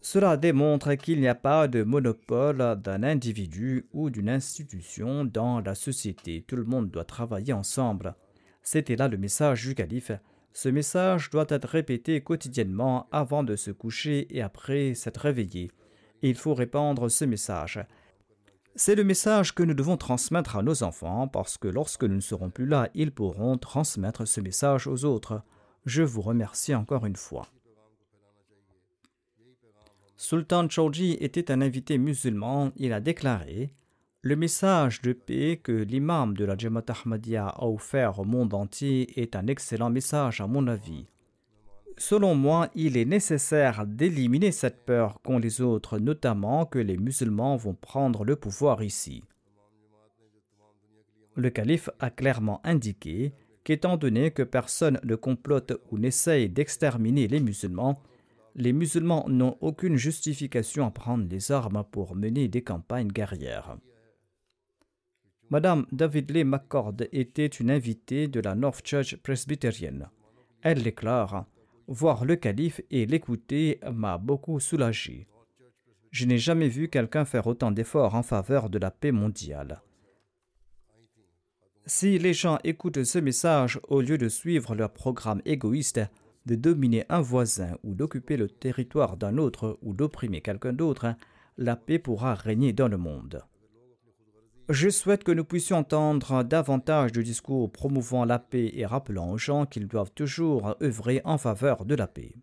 Cela 0.00 0.36
démontre 0.36 0.94
qu'il 0.94 1.20
n'y 1.20 1.26
a 1.26 1.34
pas 1.34 1.66
de 1.66 1.82
monopole 1.82 2.80
d'un 2.80 3.02
individu 3.02 3.88
ou 3.92 4.08
d'une 4.08 4.28
institution 4.28 5.24
dans 5.24 5.60
la 5.60 5.74
société. 5.74 6.44
Tout 6.46 6.54
le 6.54 6.64
monde 6.64 6.90
doit 6.90 7.04
travailler 7.04 7.52
ensemble. 7.52 8.14
C'était 8.62 8.94
là 8.94 9.08
le 9.08 9.16
message 9.16 9.66
du 9.66 9.74
calife. 9.74 10.12
Ce 10.52 10.68
message 10.68 11.28
doit 11.30 11.46
être 11.48 11.68
répété 11.68 12.20
quotidiennement 12.20 13.08
avant 13.10 13.42
de 13.42 13.56
se 13.56 13.72
coucher 13.72 14.28
et 14.30 14.42
après 14.42 14.94
s'être 14.94 15.22
réveillé. 15.22 15.72
Il 16.22 16.36
faut 16.36 16.54
répandre 16.54 17.10
ce 17.10 17.24
message. 17.24 17.84
C'est 18.78 18.94
le 18.94 19.04
message 19.04 19.54
que 19.54 19.62
nous 19.62 19.72
devons 19.72 19.96
transmettre 19.96 20.56
à 20.56 20.62
nos 20.62 20.82
enfants 20.82 21.28
parce 21.28 21.56
que 21.56 21.66
lorsque 21.66 22.04
nous 22.04 22.16
ne 22.16 22.20
serons 22.20 22.50
plus 22.50 22.66
là, 22.66 22.90
ils 22.94 23.10
pourront 23.10 23.56
transmettre 23.56 24.28
ce 24.28 24.42
message 24.42 24.86
aux 24.86 25.06
autres. 25.06 25.40
Je 25.86 26.02
vous 26.02 26.20
remercie 26.20 26.74
encore 26.74 27.06
une 27.06 27.16
fois. 27.16 27.48
Sultan 30.18 30.68
Chowji 30.68 31.16
était 31.20 31.50
un 31.50 31.62
invité 31.62 31.96
musulman, 31.96 32.70
il 32.76 32.92
a 32.92 33.00
déclaré 33.00 33.72
Le 34.20 34.36
message 34.36 35.00
de 35.00 35.14
paix 35.14 35.58
que 35.62 35.72
l'imam 35.72 36.36
de 36.36 36.44
la 36.44 36.58
Jamaat 36.58 36.84
Ahmadiyya 36.88 37.48
a 37.48 37.64
offert 37.64 38.18
au 38.18 38.24
monde 38.24 38.52
entier 38.52 39.18
est 39.18 39.36
un 39.36 39.46
excellent 39.46 39.88
message 39.88 40.42
à 40.42 40.46
mon 40.46 40.66
avis. 40.66 41.06
Selon 41.98 42.34
moi, 42.34 42.68
il 42.74 42.96
est 42.96 43.06
nécessaire 43.06 43.86
d'éliminer 43.86 44.52
cette 44.52 44.84
peur 44.84 45.20
qu'ont 45.22 45.38
les 45.38 45.62
autres, 45.62 45.98
notamment 45.98 46.66
que 46.66 46.78
les 46.78 46.98
musulmans 46.98 47.56
vont 47.56 47.74
prendre 47.74 48.24
le 48.24 48.36
pouvoir 48.36 48.82
ici. 48.82 49.24
Le 51.36 51.50
calife 51.50 51.88
a 51.98 52.10
clairement 52.10 52.60
indiqué 52.64 53.32
qu'étant 53.64 53.96
donné 53.96 54.30
que 54.30 54.42
personne 54.42 55.00
ne 55.04 55.16
complote 55.16 55.72
ou 55.90 55.98
n'essaye 55.98 56.48
d'exterminer 56.48 57.28
les 57.28 57.40
musulmans, 57.40 58.02
les 58.54 58.72
musulmans 58.72 59.26
n'ont 59.28 59.56
aucune 59.60 59.96
justification 59.96 60.86
à 60.86 60.90
prendre 60.90 61.26
les 61.28 61.50
armes 61.50 61.84
pour 61.90 62.14
mener 62.14 62.48
des 62.48 62.62
campagnes 62.62 63.08
guerrières. 63.08 63.76
Madame 65.50 65.86
David 65.92 66.30
Lee 66.30 66.44
McCord 66.44 66.94
était 67.12 67.46
une 67.46 67.70
invitée 67.70 68.28
de 68.28 68.40
la 68.40 68.54
North 68.54 68.86
Church 68.86 69.16
presbytérienne. 69.16 70.08
Elle 70.62 70.82
déclare 70.82 71.46
Voir 71.88 72.24
le 72.24 72.36
calife 72.36 72.80
et 72.90 73.06
l'écouter 73.06 73.80
m'a 73.92 74.18
beaucoup 74.18 74.58
soulagé. 74.58 75.26
Je 76.10 76.26
n'ai 76.26 76.38
jamais 76.38 76.68
vu 76.68 76.88
quelqu'un 76.88 77.24
faire 77.24 77.46
autant 77.46 77.70
d'efforts 77.70 78.14
en 78.14 78.22
faveur 78.22 78.70
de 78.70 78.78
la 78.78 78.90
paix 78.90 79.12
mondiale. 79.12 79.82
Si 81.84 82.18
les 82.18 82.34
gens 82.34 82.58
écoutent 82.64 83.04
ce 83.04 83.18
message 83.18 83.78
au 83.88 84.00
lieu 84.00 84.18
de 84.18 84.28
suivre 84.28 84.74
leur 84.74 84.92
programme 84.92 85.40
égoïste, 85.44 86.00
de 86.46 86.54
dominer 86.54 87.04
un 87.08 87.20
voisin 87.20 87.76
ou 87.84 87.94
d'occuper 87.94 88.36
le 88.36 88.48
territoire 88.48 89.16
d'un 89.16 89.36
autre 89.36 89.78
ou 89.82 89.94
d'opprimer 89.94 90.40
quelqu'un 90.40 90.72
d'autre, 90.72 91.14
la 91.58 91.76
paix 91.76 91.98
pourra 91.98 92.34
régner 92.34 92.72
dans 92.72 92.88
le 92.88 92.96
monde. 92.96 93.44
Je 94.68 94.88
souhaite 94.88 95.22
que 95.22 95.30
nous 95.30 95.44
puissions 95.44 95.76
entendre 95.76 96.42
davantage 96.42 97.12
de 97.12 97.22
discours 97.22 97.70
promouvant 97.70 98.24
la 98.24 98.40
paix 98.40 98.72
et 98.74 98.84
rappelant 98.84 99.30
aux 99.30 99.38
gens 99.38 99.64
qu'ils 99.64 99.86
doivent 99.86 100.10
toujours 100.10 100.74
œuvrer 100.82 101.20
en 101.24 101.38
faveur 101.38 101.84
de 101.84 101.94
la 101.94 102.08
paix. 102.08 102.34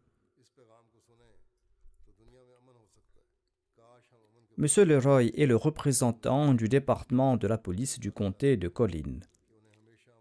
Monsieur 4.55 4.85
Leroy 4.85 5.31
est 5.35 5.47
le 5.47 5.57
représentant 5.57 6.53
du 6.53 6.69
département 6.69 7.35
de 7.35 7.47
la 7.47 7.57
police 7.57 7.99
du 7.99 8.13
comté 8.13 8.55
de 8.55 8.69
Colline. 8.69 9.25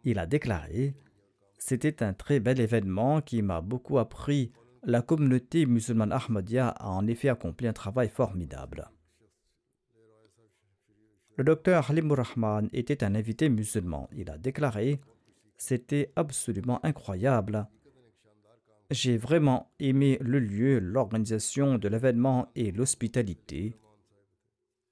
Il 0.03 0.19
a 0.19 0.27
déclaré 0.27 0.97
C'était 1.59 2.03
un 2.03 2.15
très 2.15 2.41
bel 2.41 2.59
événement 2.59 3.21
qui 3.21 3.43
m'a 3.43 3.61
beaucoup 3.61 3.99
appris. 3.99 4.51
La 4.83 5.03
communauté 5.03 5.67
musulmane 5.67 6.11
Ahmadiyya 6.11 6.69
a 6.71 6.89
en 6.89 7.07
effet 7.07 7.29
accompli 7.29 7.69
un 7.69 7.73
travail 7.73 8.09
formidable. 8.09 8.91
Le 11.43 11.47
docteur 11.47 11.91
Halimur 11.91 12.19
Rahman 12.19 12.69
était 12.73 13.03
un 13.03 13.17
invité 13.17 13.49
musulman. 13.49 14.09
Il 14.17 14.31
a 14.31 14.39
déclaré 14.39 15.01
C'était 15.57 16.13
absolument 16.15 16.79
incroyable. 16.85 17.67
J'ai 18.93 19.17
vraiment 19.17 19.73
aimé 19.81 20.19
le 20.21 20.39
lieu, 20.39 20.79
l'organisation 20.79 21.79
de 21.79 21.89
l'événement 21.89 22.47
et 22.55 22.71
l'hospitalité. 22.71 23.75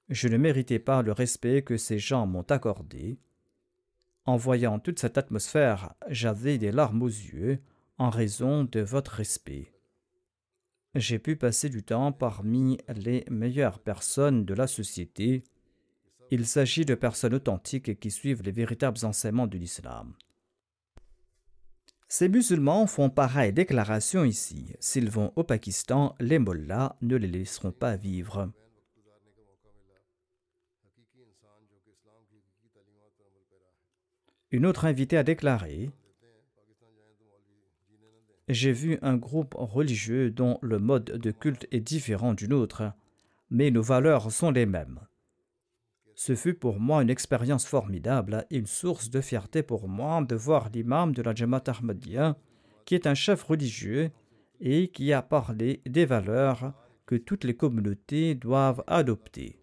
Je 0.09 0.27
ne 0.27 0.35
méritais 0.35 0.79
pas 0.79 1.01
le 1.01 1.13
respect 1.13 1.61
que 1.61 1.77
ces 1.77 1.99
gens 1.99 2.27
m'ont 2.27 2.41
accordé. 2.41 3.17
En 4.25 4.35
voyant 4.35 4.77
toute 4.77 4.99
cette 4.99 5.17
atmosphère, 5.17 5.93
j'avais 6.09 6.57
des 6.57 6.73
larmes 6.73 7.01
aux 7.01 7.07
yeux 7.07 7.61
en 7.97 8.09
raison 8.09 8.65
de 8.65 8.81
votre 8.81 9.13
respect. 9.13 9.71
J'ai 10.95 11.17
pu 11.17 11.37
passer 11.37 11.69
du 11.69 11.81
temps 11.81 12.11
parmi 12.11 12.77
les 12.89 13.23
meilleures 13.29 13.79
personnes 13.79 14.43
de 14.43 14.53
la 14.53 14.67
société. 14.67 15.45
Il 16.33 16.47
s'agit 16.47 16.85
de 16.85 16.95
personnes 16.95 17.33
authentiques 17.33 17.99
qui 17.99 18.09
suivent 18.09 18.41
les 18.41 18.53
véritables 18.53 19.05
enseignements 19.05 19.47
de 19.47 19.57
l'islam. 19.57 20.13
Ces 22.07 22.29
musulmans 22.29 22.87
font 22.87 23.09
pareille 23.09 23.51
déclaration 23.51 24.23
ici. 24.23 24.73
S'ils 24.79 25.09
vont 25.09 25.33
au 25.35 25.43
Pakistan, 25.43 26.15
les 26.21 26.39
mollahs 26.39 26.95
ne 27.01 27.17
les 27.17 27.27
laisseront 27.27 27.73
pas 27.73 27.97
vivre. 27.97 28.49
Une 34.51 34.65
autre 34.65 34.85
invitée 34.85 35.17
a 35.17 35.23
déclaré 35.23 35.91
J'ai 38.47 38.71
vu 38.71 38.99
un 39.01 39.17
groupe 39.17 39.55
religieux 39.57 40.31
dont 40.31 40.59
le 40.61 40.79
mode 40.79 41.05
de 41.05 41.31
culte 41.31 41.67
est 41.71 41.81
différent 41.81 42.33
du 42.33 42.47
nôtre, 42.47 42.83
mais 43.49 43.69
nos 43.69 43.81
valeurs 43.81 44.31
sont 44.31 44.51
les 44.51 44.65
mêmes. 44.65 44.99
Ce 46.23 46.35
fut 46.35 46.53
pour 46.53 46.79
moi 46.79 47.01
une 47.01 47.09
expérience 47.09 47.65
formidable 47.65 48.45
et 48.51 48.57
une 48.57 48.67
source 48.67 49.09
de 49.09 49.21
fierté 49.21 49.63
pour 49.63 49.87
moi 49.87 50.21
de 50.21 50.35
voir 50.35 50.69
l'imam 50.71 51.15
de 51.15 51.23
la 51.23 51.33
Jamaat 51.33 51.63
Ahmadiyya, 51.65 52.37
qui 52.85 52.93
est 52.93 53.07
un 53.07 53.15
chef 53.15 53.41
religieux 53.41 54.11
et 54.59 54.89
qui 54.89 55.13
a 55.13 55.23
parlé 55.23 55.81
des 55.87 56.05
valeurs 56.05 56.73
que 57.07 57.15
toutes 57.15 57.43
les 57.43 57.55
communautés 57.55 58.35
doivent 58.35 58.83
adopter. 58.85 59.57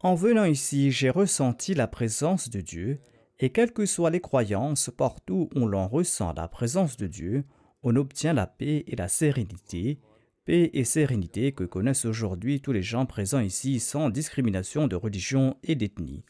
En 0.00 0.14
venant 0.14 0.44
ici, 0.44 0.90
j'ai 0.90 1.08
ressenti 1.08 1.72
la 1.72 1.86
présence 1.86 2.50
de 2.50 2.60
Dieu 2.60 3.00
et 3.38 3.48
quelles 3.48 3.72
que 3.72 3.86
soient 3.86 4.10
les 4.10 4.20
croyances, 4.20 4.90
partout 4.94 5.48
où 5.54 5.66
l'on 5.66 5.88
ressent 5.88 6.34
la 6.34 6.46
présence 6.46 6.98
de 6.98 7.06
Dieu, 7.06 7.46
on 7.82 7.96
obtient 7.96 8.34
la 8.34 8.46
paix 8.46 8.84
et 8.86 8.96
la 8.96 9.08
sérénité, 9.08 9.98
paix 10.46 10.70
et 10.72 10.84
sérénité 10.84 11.52
que 11.52 11.64
connaissent 11.64 12.04
aujourd'hui 12.04 12.60
tous 12.60 12.72
les 12.72 12.82
gens 12.82 13.04
présents 13.04 13.40
ici 13.40 13.80
sans 13.80 14.08
discrimination 14.08 14.86
de 14.86 14.96
religion 14.96 15.56
et 15.64 15.74
d'ethnie. 15.74 16.24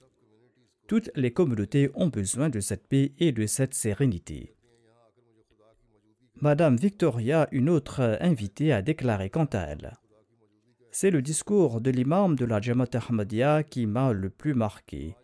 Toutes 0.89 1.11
les 1.15 1.33
communautés 1.33 1.91
ont 1.95 2.09
besoin 2.09 2.49
de 2.49 2.61
cette 2.61 2.89
paix 2.89 3.13
et 3.19 3.33
de 3.33 3.47
cette 3.47 3.75
sérénité. 3.75 4.55
Madame 6.41 6.77
Victoria, 6.77 7.47
une 7.53 7.69
autre 7.69 8.19
invitée, 8.21 8.73
a 8.73 8.83
déclaré 8.83 9.31
quant 9.31 9.49
à 9.53 9.61
elle 9.61 9.93
C'est 10.91 11.11
le 11.11 11.23
discours 11.23 11.81
de 11.81 11.91
l'imam 11.91 12.37
de 12.37 12.45
la 12.45 12.61
Jamaat 12.61 12.91
Ahmadiyya 12.95 13.63
qui 13.65 13.87
m'a 13.87 14.13
le 14.13 14.31
plus 14.31 14.55
marqué. 14.55 15.15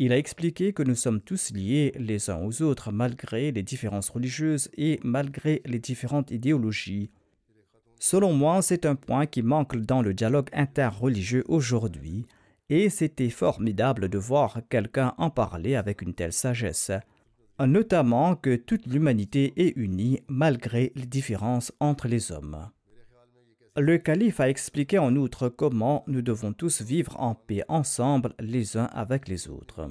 Il 0.00 0.12
a 0.12 0.18
expliqué 0.18 0.72
que 0.72 0.84
nous 0.84 0.94
sommes 0.94 1.20
tous 1.20 1.50
liés 1.50 1.92
les 1.98 2.30
uns 2.30 2.40
aux 2.40 2.62
autres 2.62 2.92
malgré 2.92 3.50
les 3.50 3.64
différences 3.64 4.10
religieuses 4.10 4.68
et 4.76 5.00
malgré 5.02 5.60
les 5.64 5.80
différentes 5.80 6.30
idéologies. 6.30 7.10
Selon 7.98 8.32
moi, 8.32 8.62
c'est 8.62 8.86
un 8.86 8.94
point 8.94 9.26
qui 9.26 9.42
manque 9.42 9.76
dans 9.76 10.02
le 10.02 10.14
dialogue 10.14 10.48
interreligieux 10.52 11.44
aujourd'hui, 11.48 12.26
et 12.70 12.90
c'était 12.90 13.30
formidable 13.30 14.08
de 14.08 14.18
voir 14.18 14.60
quelqu'un 14.68 15.14
en 15.18 15.30
parler 15.30 15.74
avec 15.74 16.02
une 16.02 16.14
telle 16.14 16.32
sagesse, 16.32 16.92
notamment 17.58 18.36
que 18.36 18.56
toute 18.56 18.86
l'humanité 18.86 19.52
est 19.56 19.76
unie 19.76 20.20
malgré 20.28 20.92
les 20.94 21.06
différences 21.06 21.72
entre 21.80 22.06
les 22.06 22.30
hommes. 22.30 22.70
Le 23.76 23.98
calife 23.98 24.40
a 24.40 24.48
expliqué 24.48 24.98
en 24.98 25.14
outre 25.16 25.48
comment 25.48 26.04
nous 26.06 26.22
devons 26.22 26.52
tous 26.52 26.82
vivre 26.82 27.18
en 27.20 27.34
paix 27.34 27.62
ensemble 27.68 28.34
les 28.38 28.76
uns 28.76 28.88
avec 28.92 29.28
les 29.28 29.48
autres. 29.48 29.90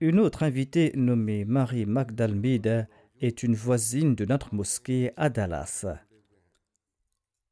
Une 0.00 0.18
autre 0.18 0.42
invitée 0.42 0.90
nommée 0.96 1.44
Marie 1.44 1.86
Magdalmide 1.86 2.88
est 3.22 3.42
une 3.42 3.54
voisine 3.54 4.14
de 4.14 4.26
notre 4.26 4.54
mosquée 4.54 5.12
à 5.16 5.30
Dallas. 5.30 5.86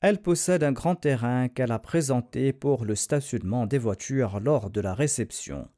Elle 0.00 0.20
possède 0.20 0.62
un 0.62 0.72
grand 0.72 0.96
terrain 0.96 1.48
qu'elle 1.48 1.72
a 1.72 1.78
présenté 1.78 2.52
pour 2.52 2.84
le 2.84 2.94
stationnement 2.94 3.66
des 3.66 3.78
voitures 3.78 4.40
lors 4.40 4.68
de 4.68 4.82
la 4.82 4.92
réception. 4.92 5.68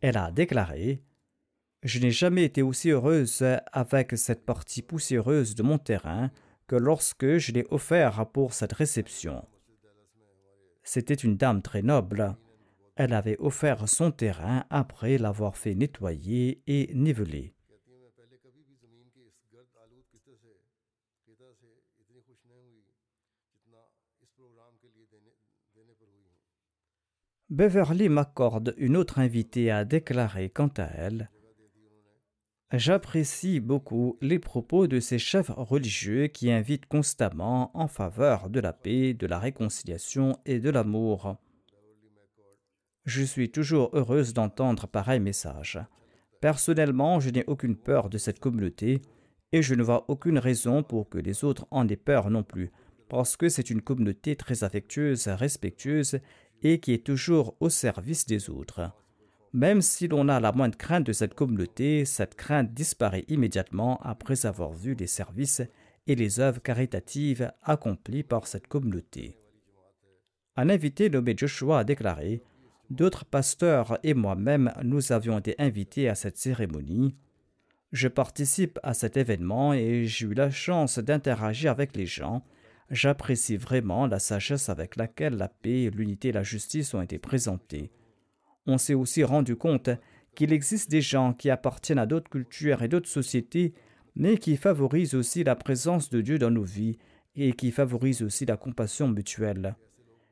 Elle 0.00 0.16
a 0.16 0.32
déclaré 0.32 1.04
je 1.84 1.98
n'ai 1.98 2.10
jamais 2.10 2.44
été 2.44 2.62
aussi 2.62 2.90
heureuse 2.90 3.44
avec 3.70 4.16
cette 4.16 4.46
partie 4.46 4.80
poussiéreuse 4.80 5.54
de 5.54 5.62
mon 5.62 5.76
terrain 5.76 6.30
que 6.66 6.76
lorsque 6.76 7.36
je 7.36 7.52
l'ai 7.52 7.66
offert 7.70 8.26
pour 8.32 8.54
cette 8.54 8.72
réception. 8.72 9.46
C'était 10.82 11.12
une 11.12 11.36
dame 11.36 11.60
très 11.60 11.82
noble. 11.82 12.36
Elle 12.96 13.12
avait 13.12 13.36
offert 13.38 13.86
son 13.86 14.10
terrain 14.10 14.64
après 14.70 15.18
l'avoir 15.18 15.58
fait 15.58 15.74
nettoyer 15.74 16.62
et 16.66 16.90
niveler. 16.94 17.53
Beverly 27.50 28.08
McCord, 28.08 28.72
une 28.78 28.96
autre 28.96 29.18
invitée, 29.18 29.70
a 29.70 29.84
déclaré 29.84 30.48
quant 30.48 30.72
à 30.78 30.86
elle 30.96 31.30
J'apprécie 32.72 33.60
beaucoup 33.60 34.16
les 34.22 34.38
propos 34.38 34.86
de 34.86 34.98
ces 34.98 35.18
chefs 35.18 35.50
religieux 35.54 36.28
qui 36.28 36.50
invitent 36.50 36.86
constamment 36.86 37.70
en 37.78 37.86
faveur 37.86 38.48
de 38.48 38.60
la 38.60 38.72
paix, 38.72 39.12
de 39.12 39.26
la 39.26 39.38
réconciliation 39.38 40.38
et 40.46 40.58
de 40.58 40.70
l'amour. 40.70 41.36
Je 43.04 43.22
suis 43.22 43.50
toujours 43.50 43.90
heureuse 43.92 44.32
d'entendre 44.32 44.86
pareil 44.86 45.20
message. 45.20 45.78
Personnellement, 46.40 47.20
je 47.20 47.28
n'ai 47.28 47.44
aucune 47.46 47.76
peur 47.76 48.08
de 48.08 48.16
cette 48.16 48.40
communauté 48.40 49.02
et 49.52 49.60
je 49.60 49.74
ne 49.74 49.82
vois 49.82 50.06
aucune 50.08 50.38
raison 50.38 50.82
pour 50.82 51.10
que 51.10 51.18
les 51.18 51.44
autres 51.44 51.66
en 51.70 51.86
aient 51.88 51.96
peur 51.96 52.30
non 52.30 52.42
plus, 52.42 52.72
parce 53.10 53.36
que 53.36 53.50
c'est 53.50 53.68
une 53.70 53.82
communauté 53.82 54.34
très 54.34 54.64
affectueuse, 54.64 55.28
respectueuse 55.28 56.18
et 56.64 56.80
qui 56.80 56.92
est 56.92 57.06
toujours 57.06 57.54
au 57.60 57.68
service 57.68 58.26
des 58.26 58.50
autres. 58.50 58.90
Même 59.52 59.82
si 59.82 60.08
l'on 60.08 60.28
a 60.28 60.40
la 60.40 60.50
moindre 60.50 60.76
crainte 60.76 61.06
de 61.06 61.12
cette 61.12 61.34
communauté, 61.34 62.04
cette 62.04 62.34
crainte 62.34 62.74
disparaît 62.74 63.24
immédiatement 63.28 64.00
après 64.02 64.46
avoir 64.46 64.72
vu 64.72 64.94
les 64.94 65.06
services 65.06 65.62
et 66.08 66.16
les 66.16 66.40
œuvres 66.40 66.60
caritatives 66.60 67.52
accomplies 67.62 68.24
par 68.24 68.48
cette 68.48 68.66
communauté. 68.66 69.38
Un 70.56 70.70
invité 70.70 71.08
nommé 71.08 71.34
Joshua 71.36 71.80
a 71.80 71.84
déclaré 71.84 72.42
D'autres 72.90 73.24
pasteurs 73.24 73.98
et 74.02 74.12
moi-même 74.12 74.72
nous 74.82 75.12
avions 75.12 75.38
été 75.38 75.54
invités 75.58 76.08
à 76.08 76.14
cette 76.14 76.36
cérémonie. 76.36 77.14
Je 77.92 78.08
participe 78.08 78.78
à 78.82 78.92
cet 78.92 79.16
événement 79.16 79.72
et 79.72 80.04
j'ai 80.04 80.26
eu 80.26 80.34
la 80.34 80.50
chance 80.50 80.98
d'interagir 80.98 81.70
avec 81.70 81.96
les 81.96 82.06
gens. 82.06 82.44
J'apprécie 82.90 83.56
vraiment 83.56 84.06
la 84.06 84.18
sagesse 84.18 84.68
avec 84.68 84.96
laquelle 84.96 85.36
la 85.36 85.48
paix, 85.48 85.90
l'unité 85.94 86.28
et 86.28 86.32
la 86.32 86.42
justice 86.42 86.94
ont 86.94 87.00
été 87.00 87.18
présentées 87.18 87.90
on 88.66 88.78
s'est 88.78 88.94
aussi 88.94 89.24
rendu 89.24 89.56
compte 89.56 89.90
qu'il 90.34 90.52
existe 90.52 90.90
des 90.90 91.00
gens 91.00 91.32
qui 91.32 91.50
appartiennent 91.50 91.98
à 91.98 92.06
d'autres 92.06 92.30
cultures 92.30 92.82
et 92.82 92.88
d'autres 92.88 93.08
sociétés, 93.08 93.74
mais 94.16 94.38
qui 94.38 94.56
favorisent 94.56 95.14
aussi 95.14 95.44
la 95.44 95.54
présence 95.54 96.10
de 96.10 96.20
Dieu 96.20 96.38
dans 96.38 96.50
nos 96.50 96.64
vies 96.64 96.98
et 97.36 97.52
qui 97.52 97.70
favorisent 97.70 98.22
aussi 98.22 98.44
la 98.44 98.56
compassion 98.56 99.08
mutuelle. 99.08 99.76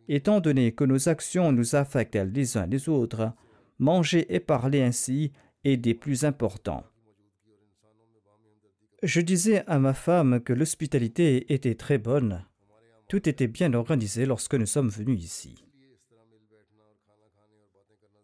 Étant 0.09 0.41
donné 0.41 0.73
que 0.73 0.85
nos 0.85 1.09
actions 1.09 1.53
nous 1.53 1.77
affectent 1.77 2.17
les 2.17 2.57
uns 2.57 2.67
les 2.67 2.89
autres, 2.89 3.33
manger 3.79 4.33
et 4.35 4.41
parler 4.41 4.83
ainsi 4.83 5.33
est 5.65 5.77
des 5.77 5.95
plus 5.95 6.25
importants. 6.25 6.85
Je 9.03 9.21
disais 9.21 9.65
à 9.67 9.81
ma 9.81 9.95
femme 9.95 10.41
que 10.41 10.53
l'hospitalité 10.53 11.53
était 11.53 11.75
très 11.75 11.99
bonne. 11.99 12.45
Tout 13.09 13.29
était 13.29 13.49
bien 13.49 13.75
organisé 13.75 14.27
lorsque 14.27 14.55
nous 14.55 14.67
sommes 14.67 14.91
venus 14.91 15.25
ici. 15.25 15.65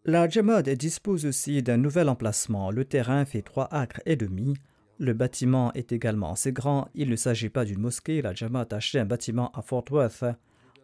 La 0.05 0.29
Jamaat 0.29 0.63
dispose 0.63 1.25
aussi 1.25 1.61
d'un 1.61 1.75
nouvel 1.75 2.07
emplacement. 2.07 2.71
Le 2.71 2.85
terrain 2.85 3.25
fait 3.25 3.41
trois 3.41 3.67
acres 3.71 4.01
et 4.05 4.15
demi. 4.15 4.55
Le 4.99 5.13
bâtiment 5.13 5.73
est 5.73 5.91
également 5.91 6.31
assez 6.31 6.53
grand. 6.53 6.87
Il 6.95 7.09
ne 7.09 7.17
s'agit 7.17 7.49
pas 7.49 7.65
d'une 7.65 7.81
mosquée. 7.81 8.21
La 8.21 8.33
Jamaat 8.33 8.67
a 8.71 8.77
acheté 8.77 8.99
un 8.99 9.05
bâtiment 9.05 9.51
à 9.51 9.61
Fort 9.61 9.85
Worth, 9.91 10.23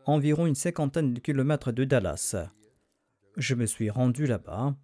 environ 0.06 0.46
une 0.46 0.56
cinquantaine 0.56 1.14
de 1.14 1.22
kilomètres 1.22 1.72
de 1.72 1.86
Dallas. 1.86 2.36
Je 3.38 3.56
me 3.56 3.66
suis 3.66 3.89
rendu 3.89 4.26
là-bas. 4.26 4.76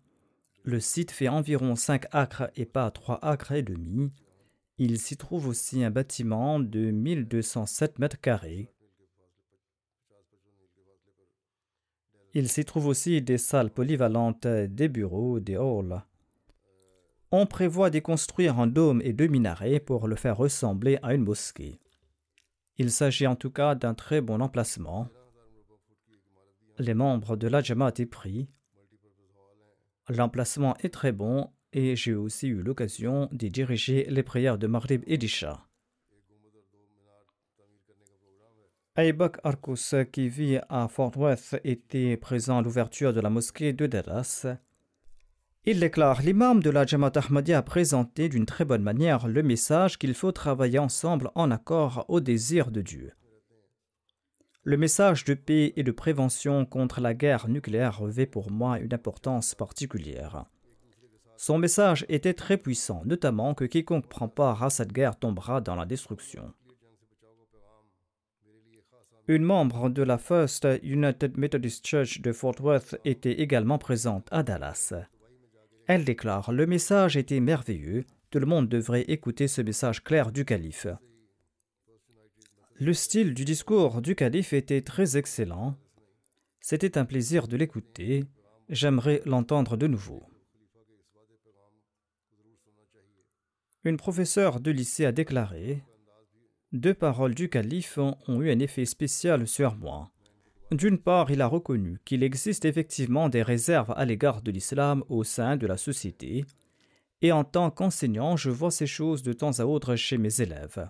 Le 0.64 0.80
site 0.80 1.12
fait 1.12 1.28
environ 1.28 1.76
5 1.76 2.06
acres 2.12 2.50
et 2.56 2.66
pas 2.66 2.90
3 2.92 3.20
acres 3.24 3.52
et 3.52 3.64
demi. 3.64 4.12
Il 4.84 5.00
s'y 5.00 5.16
trouve 5.16 5.48
aussi 5.48 5.84
un 5.84 5.92
bâtiment 5.92 6.60
de 6.60 6.90
1207 6.90 8.00
mètres 8.00 8.20
carrés. 8.20 8.74
Il 12.34 12.50
s'y 12.50 12.66
trouve 12.66 12.88
aussi 12.88 13.22
des 13.22 13.38
salles 13.38 13.70
polyvalentes, 13.70 14.48
des 14.48 14.90
bureaux, 14.90 15.40
des 15.40 15.56
halls. 15.56 16.04
On 17.30 17.46
prévoit 17.46 17.92
d'y 17.92 18.02
construire 18.02 18.60
un 18.60 18.66
dôme 18.66 19.04
et 19.04 19.14
deux 19.14 19.28
minarets 19.28 19.80
pour 19.80 20.08
le 20.08 20.16
faire 20.16 20.38
ressembler 20.38 20.98
à 21.04 21.14
une 21.14 21.26
mosquée. 21.26 21.80
Il 22.80 22.90
s'agit 22.90 23.28
en 23.28 23.36
tout 23.36 23.52
cas 23.52 23.76
d'un 23.76 23.94
très 23.94 24.20
bon 24.20 24.42
emplacement. 24.42 25.10
Les 26.80 26.96
membres 26.96 27.36
de 27.36 27.48
la 27.48 27.62
Jamaat 27.62 27.94
y 28.00 28.08
prient. 28.08 28.50
L'emplacement 30.10 30.76
est 30.78 30.92
très 30.92 31.12
bon 31.12 31.52
et 31.74 31.96
j'ai 31.96 32.14
aussi 32.14 32.48
eu 32.48 32.62
l'occasion 32.62 33.30
d'y 33.32 33.50
diriger 33.50 34.06
les 34.10 34.24
prières 34.24 34.58
de 34.58 34.68
Maghrib 34.68 35.04
et 35.08 35.18
d'Isha. 35.18 35.66
Aybak 38.98 39.38
Arkus, 39.44 39.96
qui 40.12 40.28
vit 40.28 40.60
à 40.68 40.90
Fort 40.90 41.18
Worth, 41.18 41.56
était 41.64 42.18
présent 42.18 42.58
à 42.58 42.62
l'ouverture 42.62 43.14
de 43.14 43.22
la 43.22 43.30
mosquée 43.30 43.72
de 43.72 43.88
Dallas. 43.88 44.46
Il 45.64 45.80
déclare 45.80 46.22
L'imam 46.22 46.62
de 46.62 46.70
la 46.70 46.86
Jamaat 46.86 47.14
Ahmadiyya 47.16 47.60
a 47.60 47.62
présenté 47.62 48.28
d'une 48.28 48.46
très 48.46 48.66
bonne 48.66 48.82
manière 48.82 49.28
le 49.28 49.44
message 49.44 49.98
qu'il 49.98 50.14
faut 50.14 50.34
travailler 50.34 50.80
ensemble 50.80 51.32
en 51.36 51.52
accord 51.52 52.04
au 52.10 52.20
désir 52.20 52.70
de 52.70 52.82
Dieu. 52.82 53.14
Le 54.64 54.76
message 54.76 55.24
de 55.24 55.36
paix 55.36 55.72
et 55.76 55.84
de 55.84 55.92
prévention 55.92 56.66
contre 56.66 57.00
la 57.00 57.14
guerre 57.14 57.48
nucléaire 57.48 57.98
revêt 58.00 58.26
pour 58.26 58.52
moi 58.52 58.80
une 58.80 58.94
importance 58.94 59.56
particulière. 59.56 60.46
Son 61.42 61.58
message 61.58 62.06
était 62.08 62.36
très 62.36 62.56
puissant, 62.56 63.02
notamment 63.04 63.56
que 63.56 63.66
quiconque 63.66 64.06
prend 64.06 64.28
part 64.28 64.62
à 64.62 64.70
cette 64.70 64.94
guerre 64.94 65.18
tombera 65.18 65.60
dans 65.60 65.74
la 65.74 65.88
destruction. 65.88 66.54
Une 69.28 69.42
membre 69.42 69.90
de 69.90 70.04
la 70.04 70.20
First 70.20 70.68
United 70.84 71.40
Methodist 71.40 71.84
Church 71.84 72.22
de 72.22 72.32
Fort 72.32 72.62
Worth 72.62 72.96
était 73.06 73.42
également 73.42 73.80
présente 73.80 74.28
à 74.30 74.44
Dallas. 74.44 74.94
Elle 75.88 76.06
déclare 76.06 76.52
Le 76.52 76.68
message 76.68 77.18
était 77.18 77.40
merveilleux, 77.40 78.06
tout 78.30 78.38
le 78.38 78.46
monde 78.46 78.70
devrait 78.70 79.06
écouter 79.08 79.48
ce 79.48 79.64
message 79.64 80.04
clair 80.04 80.32
du 80.32 80.46
calife. 80.46 80.86
Le 82.76 82.94
style 82.94 83.34
du 83.34 83.46
discours 83.46 84.04
du 84.04 84.14
calife 84.14 84.54
était 84.54 84.82
très 84.84 85.18
excellent. 85.18 85.76
C'était 86.60 87.00
un 87.00 87.06
plaisir 87.06 87.48
de 87.48 87.58
l'écouter. 87.58 88.26
J'aimerais 88.70 89.24
l'entendre 89.26 89.76
de 89.76 89.88
nouveau. 89.88 90.22
Une 93.84 93.98
professeure 93.98 94.60
de 94.60 94.72
lycée 94.72 95.06
a 95.06 95.12
déclaré 95.12 95.84
deux 96.72 96.94
paroles 96.94 97.36
du 97.36 97.50
calife 97.50 97.98
ont 97.98 98.42
eu 98.42 98.50
un 98.50 98.60
effet 98.60 98.86
spécial 98.86 99.46
sur 99.46 99.76
moi. 99.76 100.10
D'une 100.72 100.98
part, 100.98 101.30
il 101.30 101.42
a 101.42 101.48
reconnu 101.48 102.00
qu'il 102.06 102.24
existe 102.24 102.64
effectivement 102.64 103.28
des 103.28 103.42
réserves 103.42 103.94
à 103.98 104.06
l'égard 104.06 104.42
de 104.42 104.52
l'islam 104.52 105.04
au 105.10 105.26
sein 105.26 105.58
de 105.58 105.68
la 105.68 105.76
société, 105.76 106.46
et 107.22 107.34
en 107.34 107.44
tant 107.44 107.70
qu'enseignant, 107.72 108.38
je 108.38 108.50
vois 108.50 108.72
ces 108.72 108.88
choses 108.88 109.22
de 109.22 109.34
temps 109.34 109.60
à 109.60 109.66
autre 109.66 109.98
chez 109.98 110.18
mes 110.18 110.42
élèves. 110.42 110.90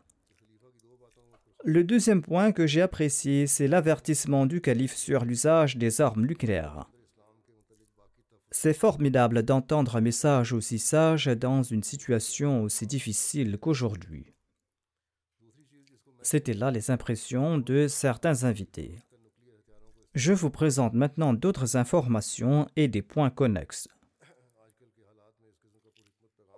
Le 1.63 1.83
deuxième 1.83 2.21
point 2.21 2.51
que 2.51 2.67
j'ai 2.67 2.81
apprécié, 2.81 3.47
c'est 3.47 3.67
l'avertissement 3.67 4.45
du 4.45 4.61
calife 4.61 4.95
sur 4.95 5.25
l'usage 5.25 5.77
des 5.77 5.99
armes 5.99 6.27
nucléaires. 6.27 6.87
C'est 8.53 8.73
formidable 8.73 9.43
d'entendre 9.43 9.95
un 9.95 10.01
message 10.01 10.51
aussi 10.51 10.77
sage 10.77 11.27
dans 11.27 11.63
une 11.63 11.83
situation 11.83 12.63
aussi 12.63 12.85
difficile 12.85 13.57
qu'aujourd'hui. 13.57 14.33
C'étaient 16.21 16.53
là 16.53 16.69
les 16.69 16.91
impressions 16.91 17.57
de 17.57 17.87
certains 17.87 18.43
invités. 18.43 18.99
Je 20.15 20.33
vous 20.33 20.49
présente 20.49 20.93
maintenant 20.93 21.33
d'autres 21.33 21.77
informations 21.77 22.67
et 22.75 22.89
des 22.89 23.01
points 23.01 23.29
connexes. 23.29 23.87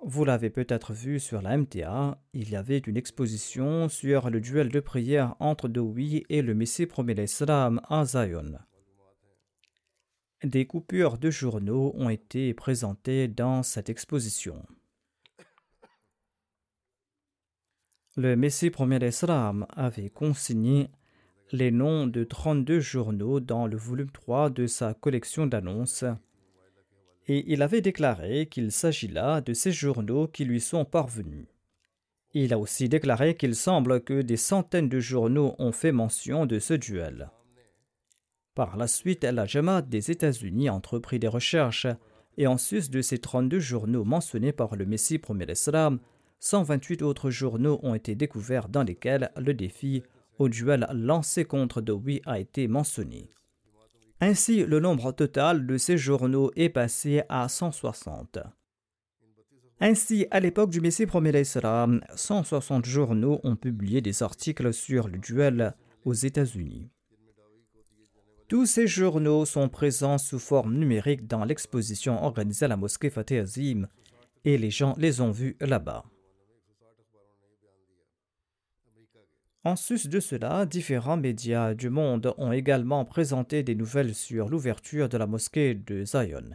Vous 0.04 0.26
l'avez 0.26 0.50
peut-être 0.50 0.94
vu 0.94 1.20
sur 1.20 1.44
la 1.44 1.56
MTA, 1.56 2.20
il 2.34 2.50
y 2.50 2.56
avait 2.56 2.80
une 2.80 2.98
exposition 2.98 3.88
sur 3.88 4.32
le 4.32 4.42
duel 4.42 4.70
de 4.70 4.80
prière 4.80 5.36
entre 5.40 5.70
Dowi 5.70 6.26
et 6.30 6.42
le 6.42 6.56
Messie 6.56 6.88
promet 6.88 7.14
l'Islam 7.14 7.80
à 7.88 8.04
Zion. 8.04 8.58
Des 10.44 10.66
coupures 10.66 11.18
de 11.18 11.32
journaux 11.32 11.94
ont 11.96 12.10
été 12.10 12.54
présentées 12.54 13.30
dans 13.30 13.64
cette 13.64 13.90
exposition. 13.90 14.62
Le 18.18 18.36
Messie 18.36 18.70
premier 18.70 19.00
l'Islam 19.00 19.66
avait 19.70 20.10
consigné 20.10 20.90
les 21.54 21.72
noms 21.72 22.08
de 22.08 22.26
32 22.26 22.82
journaux 22.82 23.40
dans 23.40 23.68
le 23.68 23.78
volume 23.78 24.12
3 24.12 24.50
de 24.50 24.68
sa 24.68 24.94
collection 24.94 25.48
d'annonces 25.48 26.04
et 27.28 27.46
il 27.48 27.62
avait 27.62 27.82
déclaré 27.82 28.48
qu'il 28.48 28.74
s'agit 28.74 29.08
là 29.08 29.40
de 29.40 29.54
ces 29.54 29.72
journaux 29.72 30.28
qui 30.28 30.44
lui 30.44 30.60
sont 30.60 30.84
parvenus. 30.84 31.48
Il 32.34 32.54
a 32.54 32.60
aussi 32.60 32.90
déclaré 32.90 33.38
qu'il 33.38 33.56
semble 33.56 34.02
que 34.02 34.22
des 34.22 34.38
centaines 34.38 34.90
de 34.90 35.00
journaux 35.00 35.56
ont 35.58 35.72
fait 35.72 35.94
mention 35.94 36.46
de 36.46 36.60
ce 36.60 36.74
duel. 36.74 37.30
Par 38.56 38.78
la 38.78 38.88
suite, 38.88 39.24
la 39.24 39.46
Jamaat 39.46 39.82
des 39.82 40.12
États-Unis 40.12 40.70
a 40.70 40.76
entrepris 40.76 41.18
des 41.18 41.28
recherches 41.28 41.88
et 42.38 42.46
en 42.46 42.58
sus 42.58 42.90
de 42.90 43.02
ces 43.02 43.18
32 43.18 43.60
journaux 43.60 44.04
mentionnés 44.04 44.52
par 44.52 44.76
le 44.76 44.86
Messie 44.86 45.18
premier 45.18 45.46
l'Islam, 45.46 46.00
128 46.40 47.02
autres 47.02 47.32
journaux 47.32 47.80
ont 47.84 47.96
été 47.96 48.16
découverts 48.16 48.70
dans 48.70 48.84
lesquels 48.84 49.32
le 49.38 49.54
défi 49.54 50.04
au 50.38 50.50
duel 50.50 50.88
lancé 50.94 51.46
contre 51.46 51.82
Dowie 51.82 52.22
a 52.26 52.40
été 52.40 52.68
mentionné. 52.68 53.32
Ainsi, 54.20 54.64
le 54.64 54.80
nombre 54.80 55.12
total 55.12 55.66
de 55.66 55.78
ces 55.78 55.98
journaux 55.98 56.52
est 56.56 56.70
passé 56.70 57.24
à 57.30 57.50
160. 57.50 58.40
Ainsi, 59.80 60.28
à 60.32 60.40
l'époque 60.40 60.70
du 60.70 60.80
Messie 60.80 61.06
premier 61.06 61.44
160 61.44 62.86
journaux 62.86 63.40
ont 63.44 63.56
publié 63.56 64.02
des 64.02 64.22
articles 64.22 64.74
sur 64.74 65.08
le 65.08 65.18
duel 65.18 65.76
aux 66.06 66.14
États-Unis. 66.14 66.93
Tous 68.50 68.66
ces 68.66 68.88
journaux 68.88 69.46
sont 69.46 69.70
présents 69.70 70.18
sous 70.18 70.40
forme 70.40 70.76
numérique 70.76 71.28
dans 71.28 71.46
l'exposition 71.46 72.24
organisée 72.24 72.66
à 72.66 72.70
la 72.70 72.78
mosquée 72.78 73.10
Fateh 73.10 73.40
Azim 73.40 73.88
et 74.46 74.58
les 74.58 74.70
gens 74.70 74.96
les 74.98 75.22
ont 75.22 75.32
vus 75.32 75.56
là-bas. 75.62 76.04
En 79.66 79.78
sus 79.78 80.10
de 80.10 80.20
cela, 80.20 80.66
différents 80.66 81.16
médias 81.16 81.74
du 81.74 81.90
monde 81.90 82.34
ont 82.38 82.52
également 82.52 83.06
présenté 83.06 83.64
des 83.64 83.76
nouvelles 83.76 84.14
sur 84.14 84.50
l'ouverture 84.50 85.08
de 85.08 85.18
la 85.18 85.26
mosquée 85.26 85.74
de 85.74 86.04
Zion. 86.04 86.50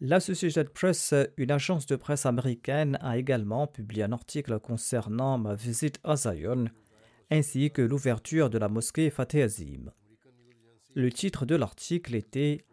L'Associated 0.00 0.68
Press, 0.68 1.14
une 1.36 1.50
agence 1.50 1.86
de 1.86 1.96
presse 1.96 2.26
américaine, 2.26 2.96
a 3.00 3.18
également 3.18 3.66
publié 3.66 4.04
un 4.04 4.12
article 4.12 4.60
concernant 4.60 5.36
ma 5.36 5.56
visite 5.56 5.98
à 6.04 6.14
Zion, 6.14 6.66
ainsi 7.28 7.72
que 7.72 7.82
l'ouverture 7.82 8.50
de 8.50 8.58
la 8.58 8.68
mosquée 8.68 9.10
Fateh 9.10 9.42
Azim. 9.42 9.90
Le 10.96 11.10
titre 11.10 11.44
de 11.44 11.56
l'article 11.56 12.14
était 12.14 12.64